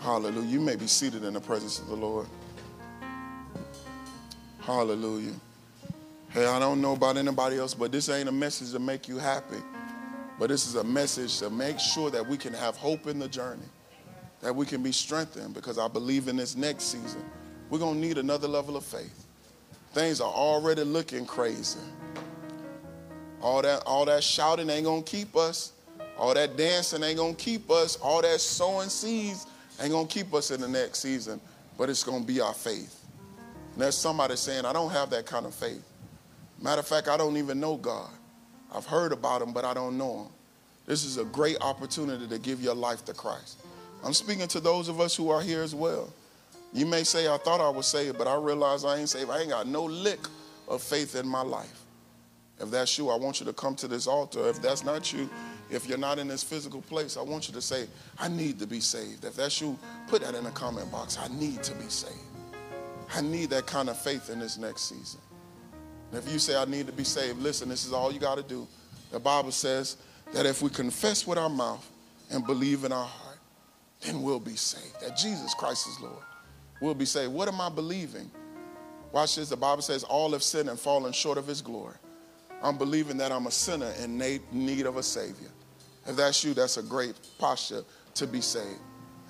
Hallelujah. 0.00 0.48
You 0.48 0.60
may 0.60 0.74
be 0.74 0.88
seated 0.88 1.22
in 1.22 1.34
the 1.34 1.40
presence 1.40 1.78
of 1.78 1.86
the 1.86 1.94
Lord. 1.94 2.26
Hallelujah. 4.58 5.34
Hey, 6.32 6.46
I 6.46 6.58
don't 6.58 6.80
know 6.80 6.94
about 6.94 7.18
anybody 7.18 7.58
else, 7.58 7.74
but 7.74 7.92
this 7.92 8.08
ain't 8.08 8.26
a 8.26 8.32
message 8.32 8.72
to 8.72 8.78
make 8.78 9.06
you 9.06 9.18
happy. 9.18 9.58
But 10.38 10.48
this 10.48 10.66
is 10.66 10.76
a 10.76 10.84
message 10.84 11.38
to 11.40 11.50
make 11.50 11.78
sure 11.78 12.10
that 12.10 12.26
we 12.26 12.38
can 12.38 12.54
have 12.54 12.74
hope 12.74 13.06
in 13.06 13.18
the 13.18 13.28
journey, 13.28 13.66
that 14.40 14.56
we 14.56 14.64
can 14.64 14.82
be 14.82 14.92
strengthened, 14.92 15.52
because 15.52 15.78
I 15.78 15.88
believe 15.88 16.28
in 16.28 16.36
this 16.36 16.56
next 16.56 16.84
season, 16.84 17.22
we're 17.68 17.80
going 17.80 18.00
to 18.00 18.00
need 18.00 18.16
another 18.16 18.48
level 18.48 18.78
of 18.78 18.84
faith. 18.84 19.26
Things 19.92 20.22
are 20.22 20.32
already 20.32 20.84
looking 20.84 21.26
crazy. 21.26 21.80
All 23.42 23.60
that, 23.60 23.82
all 23.84 24.06
that 24.06 24.24
shouting 24.24 24.70
ain't 24.70 24.84
going 24.84 25.02
to 25.02 25.10
keep 25.10 25.36
us. 25.36 25.72
All 26.16 26.32
that 26.32 26.56
dancing 26.56 27.02
ain't 27.02 27.18
going 27.18 27.34
to 27.34 27.44
keep 27.44 27.70
us. 27.70 27.96
All 27.96 28.22
that 28.22 28.40
sowing 28.40 28.88
seeds 28.88 29.46
ain't 29.82 29.92
going 29.92 30.06
to 30.06 30.14
keep 30.14 30.32
us 30.32 30.50
in 30.50 30.62
the 30.62 30.68
next 30.68 31.00
season, 31.00 31.42
but 31.76 31.90
it's 31.90 32.02
going 32.02 32.22
to 32.22 32.26
be 32.26 32.40
our 32.40 32.54
faith. 32.54 33.04
And 33.74 33.82
there's 33.82 33.98
somebody 33.98 34.36
saying, 34.36 34.64
I 34.64 34.72
don't 34.72 34.92
have 34.92 35.10
that 35.10 35.26
kind 35.26 35.44
of 35.44 35.54
faith. 35.54 35.84
Matter 36.62 36.80
of 36.80 36.86
fact, 36.86 37.08
I 37.08 37.16
don't 37.16 37.36
even 37.36 37.58
know 37.58 37.76
God. 37.76 38.10
I've 38.72 38.86
heard 38.86 39.12
about 39.12 39.42
him, 39.42 39.52
but 39.52 39.64
I 39.64 39.74
don't 39.74 39.98
know 39.98 40.22
him. 40.22 40.32
This 40.86 41.04
is 41.04 41.18
a 41.18 41.24
great 41.24 41.56
opportunity 41.60 42.26
to 42.28 42.38
give 42.38 42.62
your 42.62 42.74
life 42.74 43.04
to 43.06 43.14
Christ. 43.14 43.58
I'm 44.04 44.14
speaking 44.14 44.48
to 44.48 44.60
those 44.60 44.88
of 44.88 45.00
us 45.00 45.14
who 45.14 45.30
are 45.30 45.40
here 45.40 45.62
as 45.62 45.74
well. 45.74 46.12
You 46.72 46.86
may 46.86 47.04
say, 47.04 47.28
I 47.28 47.36
thought 47.36 47.60
I 47.60 47.68
was 47.68 47.86
saved, 47.86 48.16
but 48.16 48.26
I 48.26 48.36
realize 48.36 48.84
I 48.84 48.96
ain't 48.96 49.08
saved. 49.08 49.30
I 49.30 49.40
ain't 49.40 49.50
got 49.50 49.66
no 49.66 49.84
lick 49.84 50.20
of 50.68 50.82
faith 50.82 51.16
in 51.16 51.26
my 51.26 51.42
life. 51.42 51.84
If 52.60 52.70
that's 52.70 52.96
you, 52.96 53.10
I 53.10 53.16
want 53.16 53.40
you 53.40 53.46
to 53.46 53.52
come 53.52 53.74
to 53.76 53.88
this 53.88 54.06
altar. 54.06 54.48
If 54.48 54.62
that's 54.62 54.84
not 54.84 55.12
you, 55.12 55.28
if 55.70 55.88
you're 55.88 55.98
not 55.98 56.18
in 56.18 56.28
this 56.28 56.42
physical 56.42 56.80
place, 56.80 57.16
I 57.16 57.22
want 57.22 57.48
you 57.48 57.54
to 57.54 57.60
say, 57.60 57.86
I 58.18 58.28
need 58.28 58.58
to 58.60 58.66
be 58.66 58.80
saved. 58.80 59.24
If 59.24 59.36
that's 59.36 59.60
you, 59.60 59.78
put 60.06 60.22
that 60.22 60.34
in 60.34 60.44
the 60.44 60.50
comment 60.50 60.90
box. 60.92 61.18
I 61.18 61.28
need 61.28 61.62
to 61.64 61.74
be 61.74 61.88
saved. 61.88 62.14
I 63.14 63.20
need 63.20 63.50
that 63.50 63.66
kind 63.66 63.90
of 63.90 63.98
faith 63.98 64.30
in 64.30 64.38
this 64.38 64.56
next 64.58 64.82
season. 64.82 65.20
And 66.12 66.22
if 66.22 66.30
you 66.30 66.38
say, 66.38 66.56
I 66.56 66.66
need 66.66 66.86
to 66.86 66.92
be 66.92 67.04
saved, 67.04 67.38
listen, 67.38 67.70
this 67.70 67.86
is 67.86 67.92
all 67.94 68.12
you 68.12 68.20
got 68.20 68.36
to 68.36 68.42
do. 68.42 68.68
The 69.10 69.18
Bible 69.18 69.50
says 69.50 69.96
that 70.34 70.44
if 70.44 70.60
we 70.60 70.68
confess 70.68 71.26
with 71.26 71.38
our 71.38 71.48
mouth 71.48 71.88
and 72.30 72.46
believe 72.46 72.84
in 72.84 72.92
our 72.92 73.06
heart, 73.06 73.38
then 74.02 74.22
we'll 74.22 74.38
be 74.38 74.56
saved. 74.56 75.00
That 75.00 75.16
Jesus 75.16 75.54
Christ 75.54 75.86
is 75.86 75.98
Lord. 76.00 76.22
We'll 76.82 76.94
be 76.94 77.06
saved. 77.06 77.32
What 77.32 77.48
am 77.48 77.62
I 77.62 77.70
believing? 77.70 78.30
Watch 79.10 79.36
this. 79.36 79.48
The 79.48 79.56
Bible 79.56 79.80
says, 79.80 80.04
All 80.04 80.32
have 80.32 80.42
sinned 80.42 80.68
and 80.68 80.78
fallen 80.78 81.12
short 81.12 81.38
of 81.38 81.46
his 81.46 81.62
glory. 81.62 81.94
I'm 82.62 82.76
believing 82.76 83.16
that 83.16 83.32
I'm 83.32 83.46
a 83.46 83.50
sinner 83.50 83.92
in 84.02 84.18
need 84.18 84.86
of 84.86 84.98
a 84.98 85.02
Savior. 85.02 85.48
If 86.06 86.16
that's 86.16 86.44
you, 86.44 86.52
that's 86.52 86.76
a 86.76 86.82
great 86.82 87.14
posture 87.38 87.84
to 88.14 88.26
be 88.26 88.42
saved. 88.42 88.80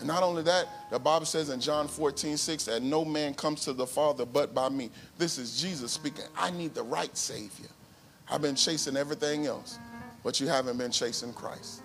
And 0.02 0.08
not 0.08 0.24
only 0.24 0.42
that, 0.42 0.66
the 0.90 0.98
Bible 0.98 1.26
says 1.26 1.48
in 1.48 1.60
John 1.60 1.86
14, 1.86 2.36
6, 2.36 2.64
that 2.64 2.82
no 2.82 3.04
man 3.04 3.34
comes 3.34 3.60
to 3.66 3.72
the 3.72 3.86
Father 3.86 4.26
but 4.26 4.52
by 4.52 4.68
me. 4.68 4.90
This 5.16 5.38
is 5.38 5.62
Jesus 5.62 5.92
speaking. 5.92 6.24
I 6.36 6.50
need 6.50 6.74
the 6.74 6.82
right 6.82 7.16
Savior. 7.16 7.68
I've 8.28 8.42
been 8.42 8.56
chasing 8.56 8.96
everything 8.96 9.46
else, 9.46 9.78
but 10.24 10.40
you 10.40 10.48
haven't 10.48 10.76
been 10.76 10.90
chasing 10.90 11.32
Christ. 11.32 11.82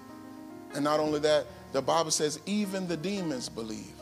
And 0.74 0.84
not 0.84 1.00
only 1.00 1.20
that, 1.20 1.46
the 1.74 1.82
Bible 1.84 2.10
says 2.10 2.40
even 2.48 2.88
the 2.88 2.98
demons 2.98 3.50
believe. 3.50 3.94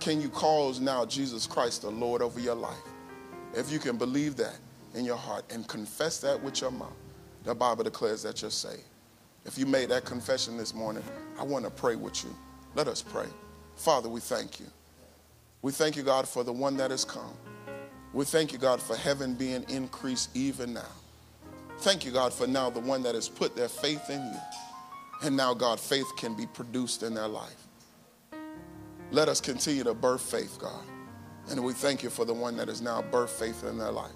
Can 0.00 0.20
you 0.20 0.28
cause 0.28 0.80
now 0.80 1.06
Jesus 1.06 1.46
Christ 1.46 1.82
the 1.82 1.90
Lord 1.90 2.22
over 2.22 2.40
your 2.40 2.56
life? 2.56 2.82
If 3.54 3.70
you 3.70 3.78
can 3.78 3.96
believe 3.96 4.34
that 4.38 4.58
in 4.96 5.04
your 5.04 5.16
heart 5.16 5.44
and 5.50 5.68
confess 5.68 6.18
that 6.22 6.42
with 6.42 6.60
your 6.60 6.72
mouth, 6.72 6.96
the 7.44 7.54
Bible 7.54 7.84
declares 7.84 8.24
that 8.24 8.42
you're 8.42 8.50
saved. 8.50 8.82
If 9.44 9.56
you 9.56 9.66
made 9.66 9.88
that 9.90 10.04
confession 10.04 10.56
this 10.56 10.74
morning, 10.74 11.04
I 11.38 11.44
want 11.44 11.64
to 11.64 11.70
pray 11.70 11.94
with 11.94 12.24
you. 12.24 12.34
Let 12.74 12.88
us 12.88 13.02
pray. 13.02 13.26
Father, 13.76 14.08
we 14.08 14.20
thank 14.20 14.60
you. 14.60 14.66
We 15.62 15.72
thank 15.72 15.96
you, 15.96 16.02
God, 16.02 16.28
for 16.28 16.44
the 16.44 16.52
one 16.52 16.76
that 16.76 16.90
has 16.90 17.04
come. 17.04 17.34
We 18.12 18.24
thank 18.24 18.52
you, 18.52 18.58
God, 18.58 18.80
for 18.80 18.96
heaven 18.96 19.34
being 19.34 19.64
increased 19.68 20.30
even 20.34 20.74
now. 20.74 20.92
Thank 21.78 22.04
you, 22.04 22.12
God, 22.12 22.32
for 22.32 22.46
now 22.46 22.70
the 22.70 22.80
one 22.80 23.02
that 23.04 23.14
has 23.14 23.28
put 23.28 23.56
their 23.56 23.68
faith 23.68 24.10
in 24.10 24.20
you. 24.20 24.38
And 25.22 25.36
now, 25.36 25.54
God, 25.54 25.78
faith 25.78 26.06
can 26.16 26.34
be 26.34 26.46
produced 26.46 27.02
in 27.02 27.14
their 27.14 27.28
life. 27.28 27.66
Let 29.10 29.28
us 29.28 29.40
continue 29.40 29.84
to 29.84 29.94
birth 29.94 30.22
faith, 30.22 30.58
God. 30.58 30.84
And 31.50 31.62
we 31.64 31.72
thank 31.72 32.02
you 32.02 32.10
for 32.10 32.24
the 32.24 32.34
one 32.34 32.56
that 32.56 32.68
has 32.68 32.80
now 32.80 33.02
birthed 33.02 33.30
faith 33.30 33.64
in 33.64 33.76
their 33.76 33.90
life. 33.90 34.12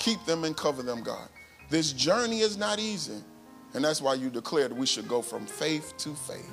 Keep 0.00 0.24
them 0.24 0.44
and 0.44 0.56
cover 0.56 0.82
them, 0.82 1.02
God. 1.02 1.28
This 1.68 1.92
journey 1.92 2.40
is 2.40 2.56
not 2.56 2.78
easy. 2.78 3.22
And 3.74 3.84
that's 3.84 4.00
why 4.00 4.14
you 4.14 4.30
declared 4.30 4.72
we 4.72 4.86
should 4.86 5.06
go 5.06 5.20
from 5.20 5.46
faith 5.46 5.94
to 5.98 6.14
faith. 6.14 6.50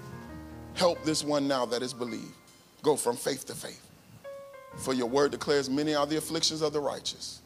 Help 0.75 1.03
this 1.03 1.23
one 1.23 1.47
now 1.47 1.65
that 1.65 1.81
is 1.81 1.93
believed 1.93 2.33
go 2.83 2.97
from 2.97 3.15
faith 3.15 3.45
to 3.47 3.55
faith. 3.55 3.81
For 4.77 4.93
your 4.93 5.07
word 5.07 5.31
declares 5.31 5.69
many 5.69 5.95
are 5.95 6.05
the 6.05 6.17
afflictions 6.17 6.61
of 6.61 6.73
the 6.73 6.79
righteous. 6.79 7.39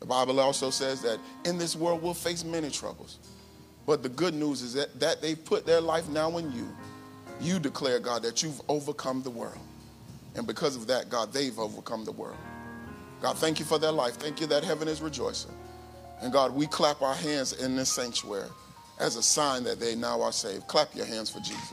The 0.00 0.06
Bible 0.06 0.40
also 0.40 0.70
says 0.70 1.00
that 1.02 1.20
in 1.44 1.58
this 1.58 1.76
world 1.76 2.02
we'll 2.02 2.12
face 2.12 2.44
many 2.44 2.68
troubles. 2.70 3.18
But 3.86 4.02
the 4.02 4.08
good 4.08 4.34
news 4.34 4.62
is 4.62 4.74
that, 4.74 4.98
that 4.98 5.22
they 5.22 5.34
put 5.34 5.64
their 5.64 5.80
life 5.80 6.08
now 6.08 6.36
in 6.38 6.50
you. 6.52 6.68
You 7.40 7.58
declare, 7.58 8.00
God, 8.00 8.22
that 8.22 8.42
you've 8.42 8.60
overcome 8.68 9.22
the 9.22 9.30
world. 9.30 9.58
And 10.34 10.46
because 10.46 10.76
of 10.76 10.86
that, 10.88 11.08
God, 11.08 11.32
they've 11.32 11.56
overcome 11.58 12.04
the 12.04 12.12
world. 12.12 12.36
God, 13.20 13.38
thank 13.38 13.58
you 13.58 13.64
for 13.64 13.78
their 13.78 13.92
life. 13.92 14.14
Thank 14.14 14.40
you 14.40 14.46
that 14.48 14.64
heaven 14.64 14.88
is 14.88 15.00
rejoicing. 15.00 15.52
And 16.20 16.32
God, 16.32 16.52
we 16.54 16.66
clap 16.66 17.02
our 17.02 17.14
hands 17.14 17.52
in 17.52 17.76
this 17.76 17.92
sanctuary 17.92 18.48
as 18.98 19.16
a 19.16 19.22
sign 19.22 19.64
that 19.64 19.80
they 19.80 19.94
now 19.94 20.20
are 20.22 20.32
saved. 20.32 20.66
Clap 20.66 20.94
your 20.94 21.06
hands 21.06 21.30
for 21.30 21.40
Jesus. 21.40 21.72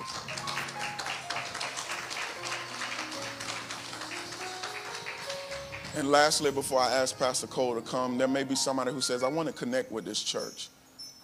And 5.96 6.12
lastly, 6.12 6.52
before 6.52 6.80
I 6.80 6.92
ask 6.92 7.18
Pastor 7.18 7.48
Cole 7.48 7.76
to 7.76 7.82
come, 7.82 8.18
there 8.18 8.28
may 8.28 8.44
be 8.44 8.56
somebody 8.56 8.92
who 8.92 9.02
says, 9.02 9.24
I 9.24 9.28
want 9.28 9.48
to 9.50 9.54
connect 9.54 9.92
with 9.92 10.06
this 10.06 10.24
church. 10.24 10.70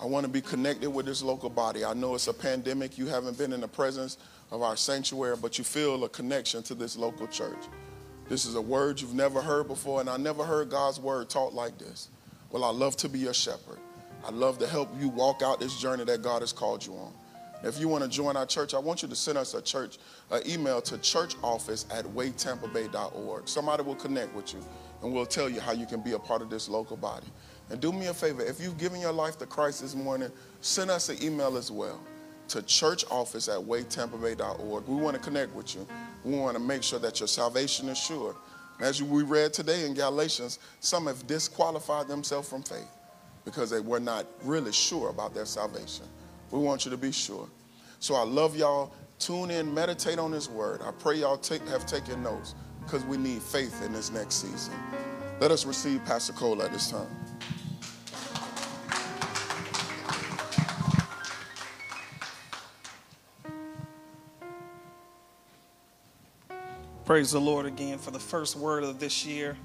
I 0.02 0.06
want 0.06 0.26
to 0.26 0.32
be 0.32 0.42
connected 0.42 0.90
with 0.90 1.06
this 1.06 1.24
local 1.24 1.50
body. 1.50 1.86
I 1.86 1.94
know 1.94 2.16
it's 2.16 2.28
a 2.28 2.34
pandemic. 2.34 2.98
You 2.98 3.06
haven't 3.06 3.38
been 3.38 3.54
in 3.54 3.62
the 3.62 3.68
presence 3.68 4.18
of 4.52 4.62
our 4.62 4.76
sanctuary, 4.76 5.38
but 5.42 5.58
you 5.58 5.64
feel 5.64 6.04
a 6.04 6.10
connection 6.10 6.62
to 6.64 6.76
this 6.76 6.98
local 6.98 7.28
church. 7.28 7.64
This 8.28 8.46
is 8.46 8.56
a 8.56 8.62
word 8.62 9.00
you've 9.00 9.14
never 9.14 9.42
heard 9.42 9.68
before, 9.68 10.02
and 10.02 10.10
I 10.10 10.18
never 10.18 10.44
heard 10.44 10.70
God's 10.70 11.00
word 11.00 11.30
taught 11.30 11.54
like 11.54 11.78
this. 11.78 12.10
Well, 12.52 12.64
I 12.64 12.72
love 12.72 12.98
to 12.98 13.08
be 13.08 13.20
your 13.20 13.34
shepherd. 13.34 13.80
I 14.26 14.32
love 14.32 14.58
to 14.58 14.68
help 14.68 14.90
you 15.00 15.10
walk 15.10 15.44
out 15.44 15.60
this 15.60 15.80
journey 15.80 16.04
that 16.06 16.24
God 16.24 16.42
has 16.42 16.52
called 16.52 16.84
you 16.84 16.94
on. 16.94 17.14
If 17.64 17.80
you 17.80 17.88
want 17.88 18.04
to 18.04 18.10
join 18.10 18.36
our 18.36 18.46
church, 18.48 18.74
I 18.74 18.80
want 18.80 19.04
you 19.04 19.08
to 19.08 19.16
send 19.16 19.38
us 19.38 19.54
a 19.54 19.62
church 19.62 20.00
an 20.32 20.42
email 20.48 20.82
to 20.82 20.98
churchoffice 20.98 21.86
at 21.96 22.06
waytampabay.org. 22.06 23.48
Somebody 23.48 23.84
will 23.84 23.96
connect 23.96 24.34
with 24.34 24.52
you 24.54 24.64
and 25.04 25.14
we'll 25.14 25.28
tell 25.28 25.48
you 25.48 25.60
how 25.60 25.74
you 25.74 25.86
can 25.86 26.02
be 26.02 26.14
a 26.14 26.20
part 26.20 26.42
of 26.42 26.50
this 26.50 26.68
local 26.68 26.98
body. 26.98 27.28
And 27.70 27.80
do 27.80 27.92
me 27.92 28.08
a 28.08 28.14
favor, 28.16 28.44
if 28.44 28.60
you've 28.60 28.80
given 28.80 29.00
your 29.00 29.12
life 29.12 29.38
to 29.40 29.46
Christ 29.46 29.82
this 29.82 29.94
morning, 29.94 30.32
send 30.62 30.90
us 30.90 31.10
an 31.10 31.22
email 31.22 31.56
as 31.56 31.72
well 31.72 32.00
to 32.48 32.64
churchoffice 32.64 33.48
at 33.48 33.64
waytampabay.org. 33.64 34.88
We 34.88 34.96
want 34.96 35.18
to 35.18 35.22
connect 35.22 35.54
with 35.54 35.76
you. 35.76 35.88
We 36.24 36.36
want 36.38 36.58
to 36.58 36.64
make 36.64 36.82
sure 36.82 37.00
that 37.00 37.20
your 37.20 37.28
salvation 37.28 37.90
is 37.90 37.98
sure. 38.00 38.36
As 38.80 39.02
we 39.02 39.22
read 39.22 39.54
today 39.54 39.86
in 39.86 39.94
Galatians, 39.94 40.58
some 40.80 41.06
have 41.06 41.28
disqualified 41.28 42.08
themselves 42.08 42.50
from 42.50 42.64
faith 42.64 42.90
because 43.46 43.70
they 43.70 43.80
were 43.80 44.00
not 44.00 44.26
really 44.44 44.74
sure 44.74 45.10
about 45.10 45.34
their 45.34 45.46
salvation. 45.46 46.06
We 46.52 46.60
want 46.60 46.84
you 46.84 46.92
to 46.92 46.98
be 46.98 47.12
sure. 47.12 47.48
So 48.00 48.16
I 48.16 48.24
love 48.24 48.56
y'all. 48.56 48.92
Tune 49.18 49.50
in, 49.52 49.74
meditate 49.74 50.20
on 50.20 50.32
His 50.32 50.50
word. 50.50 50.82
I 50.84 50.92
pray 50.92 51.16
y'all 51.16 51.38
take, 51.38 51.66
have 51.70 51.86
taken 51.86 52.22
notes 52.22 52.56
because 52.84 53.06
we 53.06 53.18
need 53.18 53.42
faith 53.42 53.82
in 53.84 53.94
this 53.94 54.12
next 54.12 54.36
season. 54.36 54.74
Let 55.40 55.52
us 55.52 55.66
receive 55.66 56.04
Pastor 56.06 56.34
Cole 56.34 56.62
at 56.62 56.72
this 56.74 56.92
time. 56.92 57.08
Praise 67.06 67.32
the 67.32 67.40
Lord 67.40 67.68
again 67.68 68.00
for 68.00 68.10
the 68.10 68.20
first 68.20 68.56
word 68.56 68.84
of 68.84 69.00
this 69.00 69.26
year. 69.26 69.56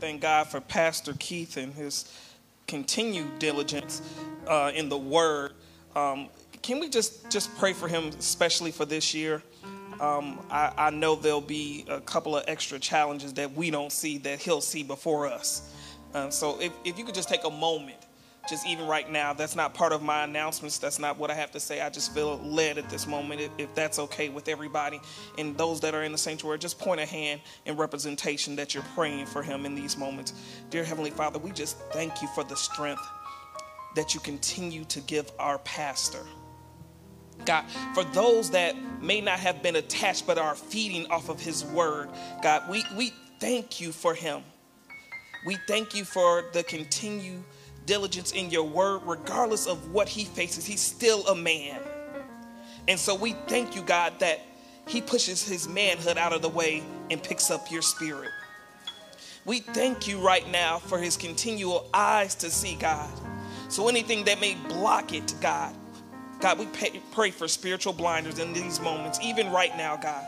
Thank 0.00 0.20
God 0.20 0.48
for 0.48 0.60
Pastor 0.60 1.14
Keith 1.18 1.56
and 1.56 1.72
his 1.72 2.04
continued 2.66 3.38
diligence 3.38 4.02
uh, 4.46 4.72
in 4.74 4.88
the 4.88 4.98
Word. 4.98 5.52
Um, 5.94 6.28
can 6.62 6.80
we 6.80 6.88
just 6.88 7.30
just 7.30 7.54
pray 7.58 7.72
for 7.72 7.88
him, 7.88 8.10
especially 8.18 8.70
for 8.70 8.84
this 8.84 9.14
year? 9.14 9.42
Um, 10.00 10.40
I, 10.50 10.72
I, 10.76 10.90
know 10.90 11.14
there'll 11.14 11.40
be 11.40 11.84
a 11.88 12.00
couple 12.00 12.36
of 12.36 12.44
extra 12.48 12.80
challenges 12.80 13.32
that 13.34 13.52
we 13.54 13.70
don't 13.70 13.92
see 13.92 14.18
that 14.18 14.40
he'll 14.40 14.60
see 14.60 14.82
before 14.82 15.28
us. 15.28 15.72
Uh, 16.12 16.30
so 16.30 16.60
if, 16.60 16.72
if 16.84 16.98
you 16.98 17.04
could 17.04 17.14
just 17.14 17.28
take 17.28 17.44
a 17.44 17.50
moment, 17.50 17.98
just 18.48 18.66
even 18.66 18.86
right 18.86 19.10
now, 19.10 19.32
that's 19.32 19.56
not 19.56 19.74
part 19.74 19.92
of 19.92 20.02
my 20.02 20.24
announcements. 20.24 20.78
That's 20.78 20.98
not 20.98 21.18
what 21.18 21.30
I 21.30 21.34
have 21.34 21.50
to 21.52 21.60
say. 21.60 21.80
I 21.80 21.88
just 21.88 22.12
feel 22.14 22.38
led 22.38 22.78
at 22.78 22.90
this 22.90 23.06
moment, 23.06 23.40
if, 23.40 23.50
if 23.58 23.74
that's 23.74 23.98
okay 23.98 24.28
with 24.28 24.48
everybody. 24.48 25.00
And 25.38 25.56
those 25.56 25.80
that 25.80 25.94
are 25.94 26.02
in 26.02 26.12
the 26.12 26.18
sanctuary, 26.18 26.58
just 26.58 26.78
point 26.78 27.00
a 27.00 27.06
hand 27.06 27.40
in 27.64 27.76
representation 27.76 28.56
that 28.56 28.74
you're 28.74 28.84
praying 28.94 29.26
for 29.26 29.42
him 29.42 29.64
in 29.64 29.74
these 29.74 29.96
moments. 29.96 30.34
Dear 30.70 30.84
Heavenly 30.84 31.10
Father, 31.10 31.38
we 31.38 31.52
just 31.52 31.78
thank 31.92 32.20
you 32.20 32.28
for 32.34 32.44
the 32.44 32.56
strength 32.56 33.06
that 33.96 34.14
you 34.14 34.20
continue 34.20 34.84
to 34.86 35.00
give 35.00 35.30
our 35.38 35.58
pastor. 35.58 36.26
God, 37.44 37.64
for 37.94 38.04
those 38.04 38.50
that 38.50 38.76
may 39.02 39.20
not 39.20 39.38
have 39.38 39.62
been 39.62 39.76
attached 39.76 40.26
but 40.26 40.38
are 40.38 40.54
feeding 40.54 41.06
off 41.10 41.28
of 41.28 41.40
his 41.40 41.64
word, 41.64 42.08
God, 42.42 42.68
we, 42.70 42.84
we 42.96 43.12
thank 43.40 43.80
you 43.80 43.92
for 43.92 44.14
him. 44.14 44.42
We 45.46 45.58
thank 45.68 45.94
you 45.94 46.04
for 46.04 46.44
the 46.52 46.62
continued 46.62 47.44
diligence 47.86 48.32
in 48.32 48.50
your 48.50 48.64
word, 48.64 49.02
regardless 49.04 49.66
of 49.66 49.92
what 49.92 50.08
he 50.08 50.24
faces. 50.24 50.64
He's 50.66 50.80
still 50.80 51.26
a 51.26 51.34
man. 51.34 51.80
And 52.88 52.98
so 52.98 53.14
we 53.14 53.32
thank 53.46 53.74
you, 53.74 53.82
God, 53.82 54.18
that 54.20 54.40
he 54.86 55.00
pushes 55.00 55.46
his 55.46 55.68
manhood 55.68 56.18
out 56.18 56.32
of 56.32 56.42
the 56.42 56.48
way 56.48 56.82
and 57.10 57.22
picks 57.22 57.50
up 57.50 57.70
your 57.70 57.82
spirit. 57.82 58.30
We 59.46 59.60
thank 59.60 60.06
you 60.08 60.18
right 60.18 60.48
now 60.50 60.78
for 60.78 60.98
his 60.98 61.16
continual 61.16 61.88
eyes 61.92 62.34
to 62.36 62.50
see, 62.50 62.76
God. 62.76 63.10
So 63.68 63.88
anything 63.88 64.24
that 64.24 64.40
may 64.40 64.54
block 64.68 65.12
it, 65.12 65.34
God, 65.40 65.74
God, 66.40 66.58
we 66.58 66.66
pay, 66.66 67.00
pray 67.12 67.30
for 67.30 67.48
spiritual 67.48 67.92
blinders 67.92 68.38
in 68.38 68.52
these 68.52 68.80
moments, 68.80 69.18
even 69.22 69.50
right 69.50 69.74
now, 69.76 69.96
God. 69.96 70.24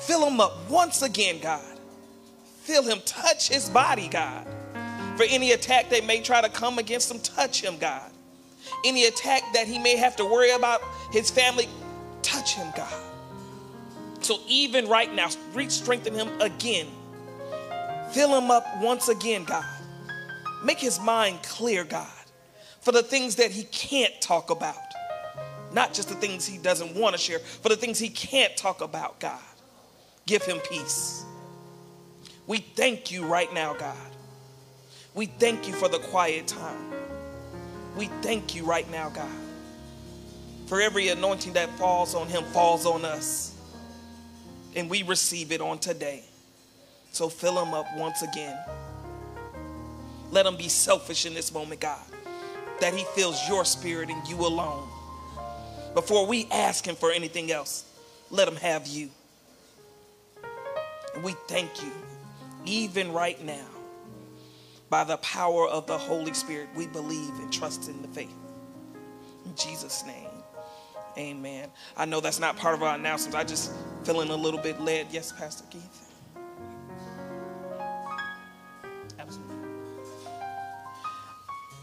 Fill 0.00 0.26
him 0.26 0.40
up 0.40 0.68
once 0.70 1.02
again, 1.02 1.38
God. 1.40 1.78
Fill 2.62 2.84
him, 2.84 3.00
touch 3.04 3.48
his 3.48 3.68
body, 3.68 4.08
God. 4.08 4.46
For 5.16 5.24
any 5.24 5.52
attack 5.52 5.90
that 5.90 6.04
may 6.06 6.20
try 6.20 6.40
to 6.40 6.48
come 6.48 6.78
against 6.78 7.10
him, 7.10 7.20
touch 7.20 7.60
him, 7.60 7.76
God. 7.78 8.10
Any 8.84 9.06
attack 9.06 9.42
that 9.54 9.66
he 9.66 9.78
may 9.78 9.96
have 9.96 10.16
to 10.16 10.24
worry 10.24 10.52
about 10.52 10.80
his 11.10 11.30
family, 11.30 11.68
touch 12.22 12.54
him, 12.54 12.72
God. 12.76 12.92
So 14.20 14.38
even 14.48 14.88
right 14.88 15.12
now, 15.12 15.28
reach, 15.52 15.72
strengthen 15.72 16.14
him 16.14 16.28
again. 16.40 16.86
Fill 18.12 18.36
him 18.36 18.50
up 18.50 18.64
once 18.80 19.08
again, 19.08 19.44
God. 19.44 19.64
Make 20.64 20.78
his 20.78 21.00
mind 21.00 21.42
clear, 21.42 21.84
God, 21.84 22.06
for 22.80 22.92
the 22.92 23.02
things 23.02 23.36
that 23.36 23.50
he 23.50 23.64
can't 23.64 24.12
talk 24.20 24.50
about. 24.50 24.76
Not 25.72 25.92
just 25.92 26.08
the 26.08 26.14
things 26.14 26.46
he 26.46 26.58
doesn't 26.58 26.94
want 26.94 27.14
to 27.14 27.20
share, 27.20 27.38
for 27.38 27.68
the 27.68 27.76
things 27.76 27.98
he 27.98 28.10
can't 28.10 28.56
talk 28.56 28.80
about, 28.80 29.18
God. 29.18 29.40
Give 30.26 30.42
him 30.42 30.58
peace. 30.70 31.24
We 32.46 32.58
thank 32.58 33.10
you 33.10 33.24
right 33.24 33.52
now, 33.52 33.74
God. 33.74 34.11
We 35.14 35.26
thank 35.26 35.68
you 35.68 35.74
for 35.74 35.88
the 35.88 35.98
quiet 35.98 36.46
time. 36.46 36.90
We 37.96 38.06
thank 38.22 38.54
you 38.54 38.64
right 38.64 38.90
now, 38.90 39.10
God. 39.10 39.28
For 40.66 40.80
every 40.80 41.08
anointing 41.08 41.52
that 41.52 41.68
falls 41.78 42.14
on 42.14 42.28
him 42.28 42.44
falls 42.44 42.86
on 42.86 43.04
us. 43.04 43.54
And 44.74 44.88
we 44.88 45.02
receive 45.02 45.52
it 45.52 45.60
on 45.60 45.78
today. 45.78 46.24
So 47.10 47.28
fill 47.28 47.62
him 47.62 47.74
up 47.74 47.86
once 47.96 48.22
again. 48.22 48.58
Let 50.30 50.46
him 50.46 50.56
be 50.56 50.68
selfish 50.68 51.26
in 51.26 51.34
this 51.34 51.52
moment, 51.52 51.80
God. 51.80 52.00
That 52.80 52.94
he 52.94 53.04
feels 53.14 53.46
your 53.46 53.66
spirit 53.66 54.08
and 54.08 54.26
you 54.26 54.36
alone. 54.36 54.88
Before 55.92 56.26
we 56.26 56.48
ask 56.50 56.86
him 56.86 56.96
for 56.96 57.12
anything 57.12 57.52
else, 57.52 57.84
let 58.30 58.48
him 58.48 58.56
have 58.56 58.86
you. 58.86 59.10
We 61.22 61.32
thank 61.48 61.82
you, 61.82 61.92
even 62.64 63.12
right 63.12 63.44
now, 63.44 63.66
by 64.92 65.04
the 65.04 65.16
power 65.16 65.66
of 65.68 65.86
the 65.86 65.96
Holy 65.96 66.34
Spirit, 66.34 66.68
we 66.76 66.86
believe 66.86 67.30
and 67.38 67.50
trust 67.50 67.88
in 67.88 68.02
the 68.02 68.08
faith. 68.08 68.36
In 69.46 69.54
Jesus' 69.56 70.04
name, 70.04 70.28
amen. 71.16 71.70
I 71.96 72.04
know 72.04 72.20
that's 72.20 72.38
not 72.38 72.58
part 72.58 72.74
of 72.74 72.82
our 72.82 72.94
announcements. 72.94 73.34
I 73.34 73.42
just 73.42 73.72
feeling 74.04 74.28
a 74.28 74.36
little 74.36 74.60
bit 74.60 74.78
led. 74.82 75.06
Yes, 75.10 75.32
Pastor 75.32 75.64
Keith. 75.70 76.10
Absolutely. 79.18 79.56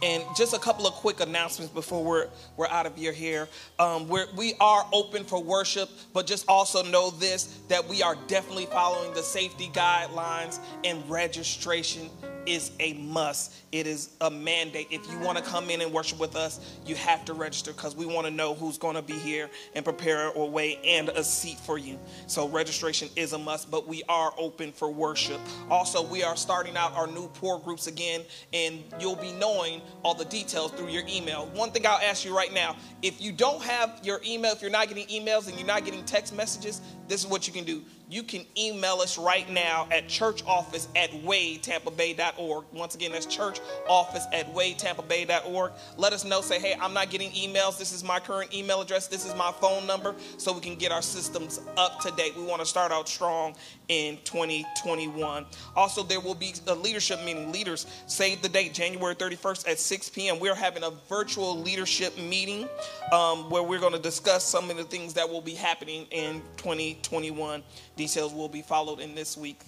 And 0.03 0.23
just 0.37 0.53
a 0.53 0.59
couple 0.59 0.85
of 0.85 0.93
quick 0.93 1.19
announcements 1.19 1.73
before 1.73 2.03
we're, 2.03 2.27
we're 2.57 2.67
out 2.67 2.85
of 2.85 2.95
your 2.99 3.13
hair. 3.13 3.47
Um, 3.79 4.07
we're, 4.07 4.27
we 4.37 4.53
are 4.59 4.85
open 4.93 5.23
for 5.23 5.41
worship, 5.41 5.89
but 6.13 6.27
just 6.27 6.45
also 6.47 6.83
know 6.83 7.09
this 7.09 7.59
that 7.69 7.87
we 7.87 8.03
are 8.03 8.15
definitely 8.27 8.67
following 8.67 9.15
the 9.15 9.23
safety 9.23 9.69
guidelines 9.73 10.59
and 10.83 11.09
registration 11.09 12.11
is 12.45 12.71
a 12.79 12.93
must. 12.93 13.53
It 13.71 13.87
is 13.87 14.09
a 14.21 14.29
mandate. 14.29 14.87
If 14.89 15.09
you 15.11 15.19
want 15.19 15.37
to 15.37 15.43
come 15.43 15.69
in 15.69 15.81
and 15.81 15.91
worship 15.91 16.19
with 16.19 16.35
us, 16.35 16.59
you 16.85 16.95
have 16.95 17.25
to 17.25 17.33
register 17.33 17.71
because 17.71 17.95
we 17.95 18.05
want 18.05 18.25
to 18.25 18.31
know 18.31 18.55
who's 18.55 18.77
going 18.77 18.95
to 18.95 19.01
be 19.01 19.13
here 19.13 19.49
and 19.75 19.85
prepare 19.85 20.29
a 20.29 20.45
way 20.45 20.79
and 20.83 21.09
a 21.09 21.23
seat 21.23 21.57
for 21.59 21.77
you. 21.77 21.99
So 22.27 22.47
registration 22.47 23.09
is 23.15 23.33
a 23.33 23.37
must, 23.37 23.69
but 23.69 23.87
we 23.87 24.03
are 24.09 24.33
open 24.37 24.71
for 24.71 24.91
worship. 24.91 25.39
Also, 25.69 26.03
we 26.03 26.23
are 26.23 26.35
starting 26.35 26.75
out 26.75 26.93
our 26.93 27.07
new 27.07 27.27
poor 27.27 27.59
groups 27.59 27.87
again, 27.87 28.21
and 28.53 28.83
you'll 28.99 29.15
be 29.15 29.31
knowing 29.33 29.81
all 30.03 30.13
the 30.13 30.25
details 30.25 30.71
through 30.71 30.89
your 30.89 31.03
email. 31.07 31.47
One 31.53 31.71
thing 31.71 31.85
I'll 31.85 32.01
ask 32.01 32.25
you 32.25 32.35
right 32.35 32.53
now 32.53 32.75
if 33.01 33.21
you 33.21 33.31
don't 33.31 33.61
have 33.63 33.99
your 34.03 34.19
email, 34.25 34.51
if 34.51 34.61
you're 34.61 34.71
not 34.71 34.87
getting 34.87 35.07
emails 35.07 35.47
and 35.47 35.57
you're 35.57 35.67
not 35.67 35.85
getting 35.85 36.03
text 36.05 36.35
messages, 36.35 36.81
this 37.07 37.23
is 37.23 37.27
what 37.27 37.47
you 37.47 37.53
can 37.53 37.63
do 37.63 37.83
you 38.09 38.23
can 38.23 38.43
email 38.57 38.95
us 38.95 39.19
right 39.19 39.47
now 39.51 39.87
at 39.91 40.07
church 40.07 40.43
office 40.47 40.87
at 40.95 41.11
waytampabay.org. 41.11 42.65
Once 42.73 42.95
again, 42.95 43.11
that's 43.11 43.27
church 43.27 43.59
office 43.87 44.25
at 44.33 44.51
waytampabay.org. 44.55 45.71
Let 45.95 46.13
us 46.13 46.25
know, 46.25 46.41
say, 46.41 46.59
hey, 46.59 46.75
I'm 46.81 46.93
not 46.93 47.11
getting 47.11 47.29
emails. 47.31 47.77
This 47.77 47.93
is 47.93 48.03
my 48.03 48.19
current 48.19 48.51
email 48.51 48.81
address. 48.81 49.07
This 49.07 49.27
is 49.27 49.35
my 49.35 49.51
phone 49.61 49.85
number, 49.85 50.15
so 50.37 50.51
we 50.51 50.59
can 50.59 50.75
get 50.75 50.91
our 50.91 51.03
systems 51.03 51.61
up 51.77 51.99
to 52.01 52.11
date. 52.11 52.35
We 52.35 52.43
want 52.43 52.61
to 52.61 52.65
start 52.65 52.91
out 52.91 53.07
strong 53.07 53.55
in 53.89 54.17
2021. 54.23 55.45
Also, 55.75 56.01
there 56.01 56.19
will 56.19 56.35
be 56.35 56.55
a 56.65 56.73
leadership 56.73 57.23
meeting. 57.23 57.51
Leaders, 57.51 57.85
save 58.07 58.41
the 58.41 58.49
date, 58.49 58.73
January 58.73 59.13
31st 59.13 59.69
at 59.69 59.77
6 59.77 60.09
p.m. 60.09 60.39
We're 60.39 60.55
having 60.55 60.83
a 60.83 60.91
virtual 61.07 61.59
leadership 61.59 62.17
meeting 62.17 62.67
um, 63.11 63.51
where 63.51 63.61
we're 63.61 63.79
going 63.79 63.93
to 63.93 63.99
discuss 63.99 64.43
some 64.43 64.71
of 64.71 64.77
the 64.77 64.83
things 64.83 65.13
that 65.13 65.29
will 65.29 65.41
be 65.41 65.53
happening 65.53 66.07
in 66.09 66.41
2021. 66.57 67.63
Details 67.99 68.33
will 68.33 68.47
be 68.47 68.61
followed 68.61 69.01
in 69.01 69.13
this 69.13 69.35
week 69.35 69.61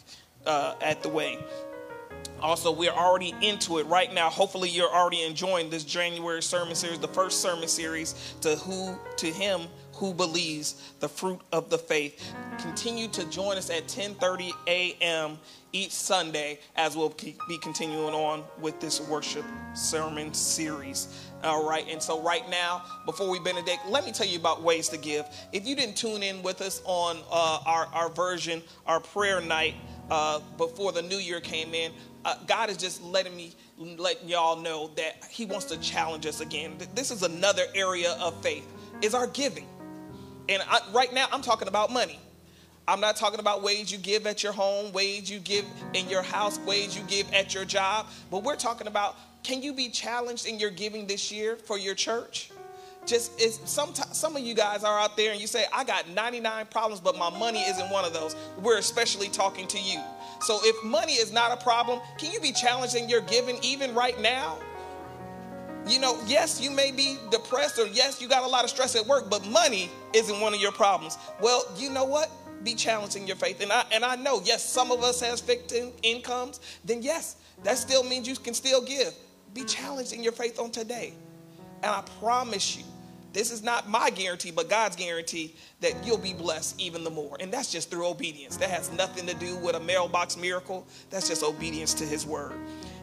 uh, 0.45 0.75
at 0.79 1.03
the 1.03 1.09
way. 1.09 1.37
Also, 2.41 2.71
we're 2.71 2.89
already 2.89 3.35
into 3.41 3.77
it 3.79 3.85
right 3.87 4.13
now. 4.13 4.29
Hopefully, 4.29 4.69
you're 4.69 4.89
already 4.89 5.23
enjoying 5.23 5.69
this 5.69 5.83
January 5.83 6.41
sermon 6.41 6.73
series, 6.73 6.97
the 6.97 7.09
first 7.09 7.41
sermon 7.41 7.67
series 7.67 8.15
to 8.39 8.55
who 8.55 8.97
to 9.17 9.27
him 9.27 9.63
who 10.01 10.15
believes 10.15 10.93
the 10.99 11.07
fruit 11.07 11.39
of 11.51 11.69
the 11.69 11.77
faith. 11.77 12.33
Continue 12.57 13.07
to 13.07 13.23
join 13.25 13.55
us 13.55 13.69
at 13.69 13.87
10:30 13.87 14.51
a.m. 14.65 15.37
each 15.73 15.91
Sunday 15.91 16.59
as 16.75 16.97
we'll 16.97 17.13
be 17.47 17.57
continuing 17.61 18.15
on 18.15 18.43
with 18.59 18.79
this 18.79 18.99
worship 18.99 19.45
sermon 19.75 20.33
series. 20.33 21.29
All 21.43 21.69
right, 21.69 21.85
and 21.87 22.01
so 22.01 22.19
right 22.19 22.49
now, 22.49 22.81
before 23.05 23.29
we 23.29 23.39
benedict, 23.39 23.81
let 23.87 24.03
me 24.03 24.11
tell 24.11 24.25
you 24.25 24.39
about 24.39 24.63
ways 24.63 24.89
to 24.89 24.97
give. 24.97 25.23
If 25.53 25.67
you 25.67 25.75
didn't 25.75 25.97
tune 25.97 26.23
in 26.23 26.41
with 26.41 26.61
us 26.61 26.81
on 26.85 27.17
uh, 27.31 27.59
our, 27.67 27.85
our 27.93 28.09
version, 28.09 28.63
our 28.87 28.99
prayer 28.99 29.39
night 29.39 29.75
uh, 30.09 30.39
before 30.57 30.91
the 30.91 31.03
new 31.03 31.17
year 31.17 31.39
came 31.39 31.75
in, 31.75 31.91
uh, 32.25 32.37
God 32.47 32.71
is 32.71 32.77
just 32.77 33.03
letting 33.03 33.35
me, 33.35 33.53
letting 33.77 34.27
y'all 34.27 34.59
know 34.59 34.89
that 34.95 35.23
He 35.29 35.45
wants 35.45 35.65
to 35.65 35.77
challenge 35.77 36.25
us 36.25 36.41
again. 36.41 36.75
This 36.95 37.11
is 37.11 37.21
another 37.21 37.65
area 37.75 38.13
of 38.19 38.41
faith, 38.41 38.67
is 39.03 39.13
our 39.13 39.27
giving. 39.27 39.67
And 40.49 40.61
I, 40.67 40.79
right 40.93 41.13
now, 41.13 41.27
I'm 41.31 41.41
talking 41.41 41.67
about 41.67 41.91
money. 41.91 42.19
I'm 42.87 42.99
not 42.99 43.15
talking 43.15 43.39
about 43.39 43.63
ways 43.63 43.91
you 43.91 43.97
give 43.97 44.25
at 44.25 44.43
your 44.43 44.51
home, 44.53 44.91
ways 44.91 45.29
you 45.29 45.39
give 45.39 45.65
in 45.93 46.09
your 46.09 46.23
house, 46.23 46.59
ways 46.59 46.97
you 46.97 47.03
give 47.03 47.31
at 47.31 47.53
your 47.53 47.63
job, 47.63 48.07
but 48.29 48.43
we're 48.43 48.55
talking 48.55 48.87
about 48.87 49.15
can 49.43 49.63
you 49.63 49.73
be 49.73 49.89
challenged 49.89 50.45
in 50.45 50.59
your 50.59 50.69
giving 50.69 51.07
this 51.07 51.31
year 51.31 51.55
for 51.55 51.77
your 51.77 51.95
church? 51.95 52.51
Just 53.07 53.39
is 53.41 53.59
some 53.65 53.93
some 53.95 54.35
of 54.35 54.43
you 54.43 54.53
guys 54.53 54.83
are 54.83 54.99
out 54.99 55.17
there 55.17 55.31
and 55.31 55.41
you 55.41 55.47
say 55.47 55.65
I 55.73 55.83
got 55.83 56.07
99 56.09 56.67
problems 56.67 57.01
but 57.01 57.17
my 57.17 57.31
money 57.31 57.61
isn't 57.61 57.89
one 57.89 58.05
of 58.05 58.13
those. 58.13 58.35
We're 58.59 58.77
especially 58.77 59.29
talking 59.29 59.67
to 59.69 59.79
you. 59.79 59.99
So 60.41 60.59
if 60.61 60.83
money 60.83 61.13
is 61.13 61.31
not 61.31 61.51
a 61.51 61.63
problem, 61.63 61.99
can 62.17 62.31
you 62.31 62.39
be 62.39 62.51
challenged 62.51 62.95
in 62.95 63.09
your 63.09 63.21
giving 63.21 63.57
even 63.63 63.95
right 63.95 64.19
now? 64.21 64.59
You 65.87 65.99
know, 65.99 66.19
yes, 66.25 66.61
you 66.61 66.71
may 66.71 66.91
be 66.91 67.17
depressed 67.31 67.79
or 67.79 67.87
yes, 67.87 68.21
you 68.21 68.29
got 68.29 68.43
a 68.43 68.47
lot 68.47 68.63
of 68.63 68.69
stress 68.69 68.95
at 68.95 69.05
work, 69.05 69.29
but 69.29 69.45
money 69.47 69.89
isn't 70.13 70.39
one 70.39 70.53
of 70.53 70.61
your 70.61 70.71
problems. 70.71 71.17
Well, 71.41 71.63
you 71.75 71.89
know 71.89 72.05
what? 72.05 72.31
Be 72.63 72.75
challenging 72.75 73.25
your 73.25 73.35
faith. 73.35 73.61
And 73.61 73.71
I 73.71 73.83
and 73.91 74.05
I 74.05 74.15
know, 74.15 74.41
yes, 74.43 74.63
some 74.67 74.91
of 74.91 75.03
us 75.03 75.19
has 75.21 75.41
fixed 75.41 75.73
in, 75.73 75.91
incomes, 76.03 76.59
then 76.85 77.01
yes, 77.01 77.37
that 77.63 77.77
still 77.77 78.03
means 78.03 78.27
you 78.27 78.35
can 78.35 78.53
still 78.53 78.81
give 78.81 79.13
be 79.53 79.63
challenged 79.63 80.13
in 80.13 80.23
your 80.23 80.31
faith 80.31 80.59
on 80.59 80.71
today. 80.71 81.13
And 81.83 81.91
I 81.91 82.03
promise 82.19 82.77
you, 82.77 82.83
this 83.33 83.51
is 83.51 83.63
not 83.63 83.89
my 83.89 84.09
guarantee, 84.09 84.51
but 84.51 84.69
God's 84.69 84.95
guarantee 84.95 85.55
that 85.79 85.93
you'll 86.05 86.17
be 86.17 86.33
blessed 86.33 86.79
even 86.79 87.03
the 87.03 87.09
more. 87.09 87.37
And 87.39 87.51
that's 87.51 87.71
just 87.71 87.89
through 87.89 88.07
obedience. 88.07 88.57
That 88.57 88.69
has 88.69 88.91
nothing 88.91 89.25
to 89.27 89.33
do 89.33 89.57
with 89.57 89.75
a 89.75 89.79
mailbox 89.79 90.35
miracle. 90.37 90.85
That's 91.09 91.27
just 91.27 91.43
obedience 91.43 91.93
to 91.95 92.05
his 92.05 92.25
word. 92.25 92.53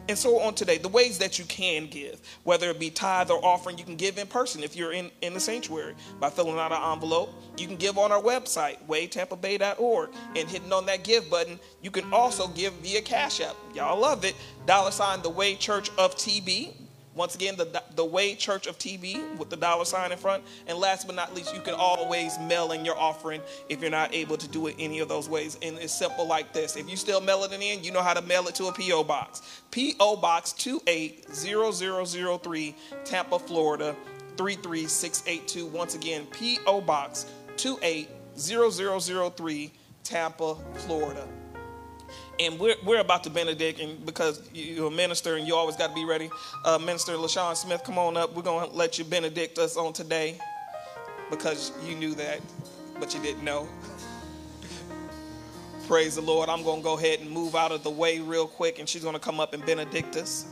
And 0.09 0.17
so 0.17 0.39
on 0.39 0.55
today. 0.55 0.79
The 0.79 0.89
ways 0.89 1.19
that 1.19 1.37
you 1.37 1.45
can 1.45 1.85
give, 1.85 2.19
whether 2.43 2.69
it 2.71 2.79
be 2.79 2.89
tithe 2.89 3.29
or 3.29 3.45
offering, 3.45 3.77
you 3.77 3.83
can 3.85 3.95
give 3.95 4.17
in 4.17 4.25
person 4.25 4.63
if 4.63 4.75
you're 4.75 4.91
in, 4.91 5.11
in 5.21 5.35
the 5.35 5.39
sanctuary 5.39 5.93
by 6.19 6.31
filling 6.31 6.57
out 6.57 6.71
an 6.71 6.91
envelope. 6.91 7.29
You 7.57 7.67
can 7.67 7.75
give 7.75 7.97
on 7.99 8.11
our 8.11 8.21
website, 8.21 8.77
waytampabay.org, 8.87 10.09
and 10.35 10.49
hitting 10.49 10.73
on 10.73 10.87
that 10.87 11.03
give 11.03 11.29
button. 11.29 11.59
You 11.83 11.91
can 11.91 12.11
also 12.11 12.47
give 12.47 12.73
via 12.73 13.01
Cash 13.01 13.39
App. 13.39 13.55
Y'all 13.75 13.99
love 13.99 14.25
it. 14.25 14.35
Dollar 14.65 14.91
sign 14.91 15.21
the 15.21 15.29
Way 15.29 15.55
Church 15.55 15.91
of 15.97 16.15
TB. 16.15 16.73
Once 17.19 17.35
again, 17.35 17.55
the, 17.57 17.83
the 17.95 18.05
Way 18.05 18.33
Church 18.33 18.65
of 18.65 18.79
TB 18.79 19.37
with 19.37 19.49
the 19.49 19.57
dollar 19.57 19.83
sign 19.83 20.13
in 20.13 20.17
front. 20.17 20.41
And 20.67 20.77
last 20.77 21.05
but 21.05 21.17
not 21.17 21.35
least, 21.35 21.53
you 21.53 21.59
can 21.59 21.73
always 21.73 22.39
mail 22.39 22.71
in 22.71 22.85
your 22.85 22.97
offering 22.97 23.41
if 23.67 23.81
you're 23.81 23.91
not 23.91 24.15
able 24.15 24.37
to 24.37 24.47
do 24.47 24.67
it 24.67 24.77
any 24.79 24.99
of 24.99 25.09
those 25.09 25.27
ways. 25.27 25.57
And 25.61 25.77
it's 25.79 25.93
simple 25.93 26.25
like 26.25 26.53
this. 26.53 26.77
If 26.77 26.89
you 26.89 26.95
still 26.95 27.19
mail 27.19 27.43
it 27.43 27.51
in, 27.51 27.83
you 27.83 27.91
know 27.91 28.01
how 28.01 28.13
to 28.13 28.21
mail 28.21 28.47
it 28.47 28.55
to 28.55 28.67
a 28.67 28.71
P.O. 28.71 29.03
Box. 29.03 29.41
P.O. 29.69 30.15
Box 30.15 30.53
280003, 30.53 32.75
Tampa, 33.03 33.37
Florida 33.37 33.93
33682. 34.37 35.65
Once 35.65 35.95
again, 35.95 36.25
P.O. 36.27 36.79
Box 36.79 37.25
280003, 37.57 39.71
Tampa, 40.05 40.55
Florida 40.75 41.27
and 42.39 42.57
we're, 42.59 42.75
we're 42.85 42.99
about 42.99 43.23
to 43.25 43.29
benedict 43.29 43.79
and 43.79 44.05
because 44.05 44.49
you're 44.53 44.87
a 44.87 44.91
minister 44.91 45.35
and 45.35 45.47
you 45.47 45.55
always 45.55 45.75
got 45.75 45.87
to 45.87 45.95
be 45.95 46.05
ready. 46.05 46.29
Uh, 46.65 46.77
minister 46.77 47.13
lashawn 47.13 47.55
smith 47.55 47.83
come 47.83 47.97
on 47.97 48.17
up. 48.17 48.33
We're 48.35 48.43
going 48.43 48.69
to 48.69 48.75
let 48.75 48.97
you 48.97 49.05
benedict 49.05 49.57
us 49.57 49.77
on 49.77 49.93
today 49.93 50.37
because 51.29 51.71
you 51.85 51.95
knew 51.95 52.15
that 52.15 52.39
but 52.99 53.13
you 53.13 53.21
didn't 53.21 53.43
know. 53.43 53.67
Praise 55.87 56.15
the 56.15 56.21
lord. 56.21 56.49
I'm 56.49 56.63
going 56.63 56.79
to 56.79 56.83
go 56.83 56.97
ahead 56.97 57.19
and 57.19 57.29
move 57.29 57.55
out 57.55 57.71
of 57.71 57.83
the 57.83 57.89
way 57.89 58.19
real 58.19 58.47
quick 58.47 58.79
and 58.79 58.87
she's 58.87 59.03
going 59.03 59.15
to 59.15 59.19
come 59.19 59.39
up 59.39 59.53
and 59.53 59.65
benedict 59.65 60.15
us 60.15 60.45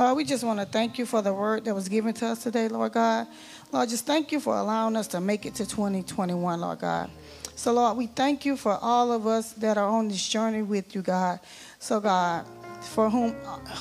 Lord, 0.00 0.16
we 0.16 0.24
just 0.24 0.44
want 0.44 0.58
to 0.58 0.64
thank 0.64 0.98
you 0.98 1.04
for 1.04 1.20
the 1.20 1.34
word 1.34 1.66
that 1.66 1.74
was 1.74 1.86
given 1.86 2.14
to 2.14 2.28
us 2.28 2.42
today, 2.42 2.68
Lord 2.68 2.92
God. 2.92 3.26
Lord, 3.70 3.90
just 3.90 4.06
thank 4.06 4.32
you 4.32 4.40
for 4.40 4.56
allowing 4.56 4.96
us 4.96 5.06
to 5.08 5.20
make 5.20 5.44
it 5.44 5.54
to 5.56 5.66
2021, 5.66 6.58
Lord 6.58 6.78
God. 6.78 7.10
So, 7.54 7.74
Lord, 7.74 7.98
we 7.98 8.06
thank 8.06 8.46
you 8.46 8.56
for 8.56 8.78
all 8.80 9.12
of 9.12 9.26
us 9.26 9.52
that 9.52 9.76
are 9.76 9.86
on 9.86 10.08
this 10.08 10.26
journey 10.26 10.62
with 10.62 10.94
you, 10.94 11.02
God. 11.02 11.38
So, 11.80 12.00
God, 12.00 12.46
for 12.80 13.10
whom 13.10 13.32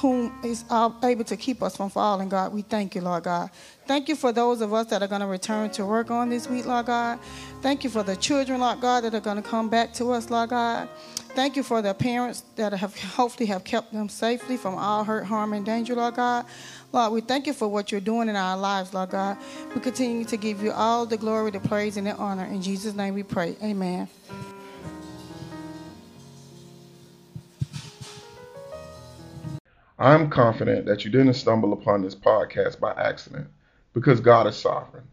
whom 0.02 0.38
is 0.44 0.66
able 0.70 1.24
to 1.24 1.38
keep 1.38 1.64
us 1.64 1.78
from 1.78 1.90
falling, 1.90 2.28
God, 2.28 2.52
we 2.52 2.64
thank 2.64 2.96
you, 2.96 3.02
Lord 3.02 3.24
God. 3.24 3.50
Thank 3.88 4.10
you 4.10 4.18
for 4.18 4.34
those 4.34 4.60
of 4.60 4.74
us 4.74 4.88
that 4.88 5.02
are 5.02 5.08
going 5.08 5.22
to 5.22 5.28
return 5.28 5.70
to 5.72 5.86
work 5.86 6.12
on 6.12 6.28
this 6.28 6.50
week, 6.50 6.66
Lord 6.66 6.88
God. 6.88 7.20
Thank 7.62 7.86
you 7.86 7.90
for 7.90 8.04
the 8.04 8.18
children, 8.18 8.60
Lord 8.60 8.82
God, 8.82 9.06
that 9.06 9.14
are 9.14 9.22
going 9.22 9.42
to 9.42 9.50
come 9.50 9.70
back 9.70 9.94
to 9.94 10.12
us, 10.12 10.30
Lord 10.30 10.50
God. 10.50 10.90
Thank 11.36 11.56
you 11.56 11.64
for 11.64 11.82
the 11.82 11.94
parents 11.94 12.44
that 12.56 12.74
have 12.74 12.98
hopefully 13.00 13.46
have 13.48 13.64
kept 13.64 13.94
them 13.94 14.10
safely 14.10 14.58
from 14.58 14.76
all 14.76 15.04
hurt, 15.04 15.26
harm, 15.26 15.54
and 15.54 15.66
danger, 15.66 15.96
Lord 15.96 16.16
God. 16.16 16.46
Lord, 16.92 17.14
we 17.14 17.22
thank 17.22 17.46
you 17.46 17.54
for 17.54 17.68
what 17.68 17.92
you're 17.92 18.02
doing 18.02 18.30
in 18.30 18.36
our 18.36 18.58
lives, 18.58 18.94
Lord 18.94 19.12
God. 19.12 19.38
We 19.76 19.80
continue 19.80 20.26
to 20.26 20.38
give 20.38 20.62
you 20.64 20.72
all 20.72 21.06
the 21.06 21.18
glory, 21.18 21.52
the 21.52 21.60
praise, 21.60 21.98
and 21.98 22.08
the 22.08 22.16
honor. 22.16 22.46
In 22.46 22.62
Jesus' 22.62 22.96
name 22.96 23.14
we 23.14 23.24
pray. 23.24 23.56
Amen. 23.64 24.08
I'm 30.00 30.30
confident 30.30 30.86
that 30.88 31.06
you 31.06 31.12
didn't 31.12 31.34
stumble 31.36 31.74
upon 31.74 32.02
this 32.02 32.16
podcast 32.16 32.80
by 32.80 32.92
accident 32.94 33.48
because 33.94 34.20
God 34.20 34.48
is 34.48 34.56
sovereign. 34.56 35.04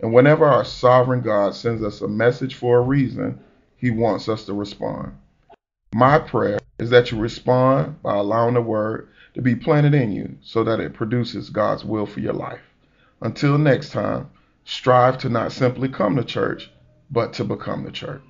And 0.00 0.12
whenever 0.12 0.44
our 0.44 0.64
sovereign 0.64 1.22
God 1.22 1.54
sends 1.54 1.82
us 1.82 2.02
a 2.02 2.08
message 2.08 2.54
for 2.54 2.78
a 2.78 2.82
reason, 2.82 3.40
he 3.76 3.90
wants 3.90 4.28
us 4.28 4.44
to 4.44 4.52
respond. 4.52 5.16
My 5.94 6.18
prayer 6.18 6.58
is 6.78 6.90
that 6.90 7.10
you 7.10 7.18
respond 7.18 8.02
by 8.02 8.16
allowing 8.16 8.54
the 8.54 8.62
word 8.62 9.08
to 9.34 9.42
be 9.42 9.56
planted 9.56 9.94
in 9.94 10.12
you 10.12 10.36
so 10.42 10.64
that 10.64 10.80
it 10.80 10.94
produces 10.94 11.50
God's 11.50 11.84
will 11.84 12.06
for 12.06 12.20
your 12.20 12.32
life. 12.34 12.60
Until 13.22 13.58
next 13.58 13.90
time, 13.92 14.30
strive 14.64 15.18
to 15.18 15.28
not 15.28 15.52
simply 15.52 15.88
come 15.88 16.16
to 16.16 16.24
church, 16.24 16.70
but 17.10 17.32
to 17.34 17.44
become 17.44 17.84
the 17.84 17.92
church. 17.92 18.22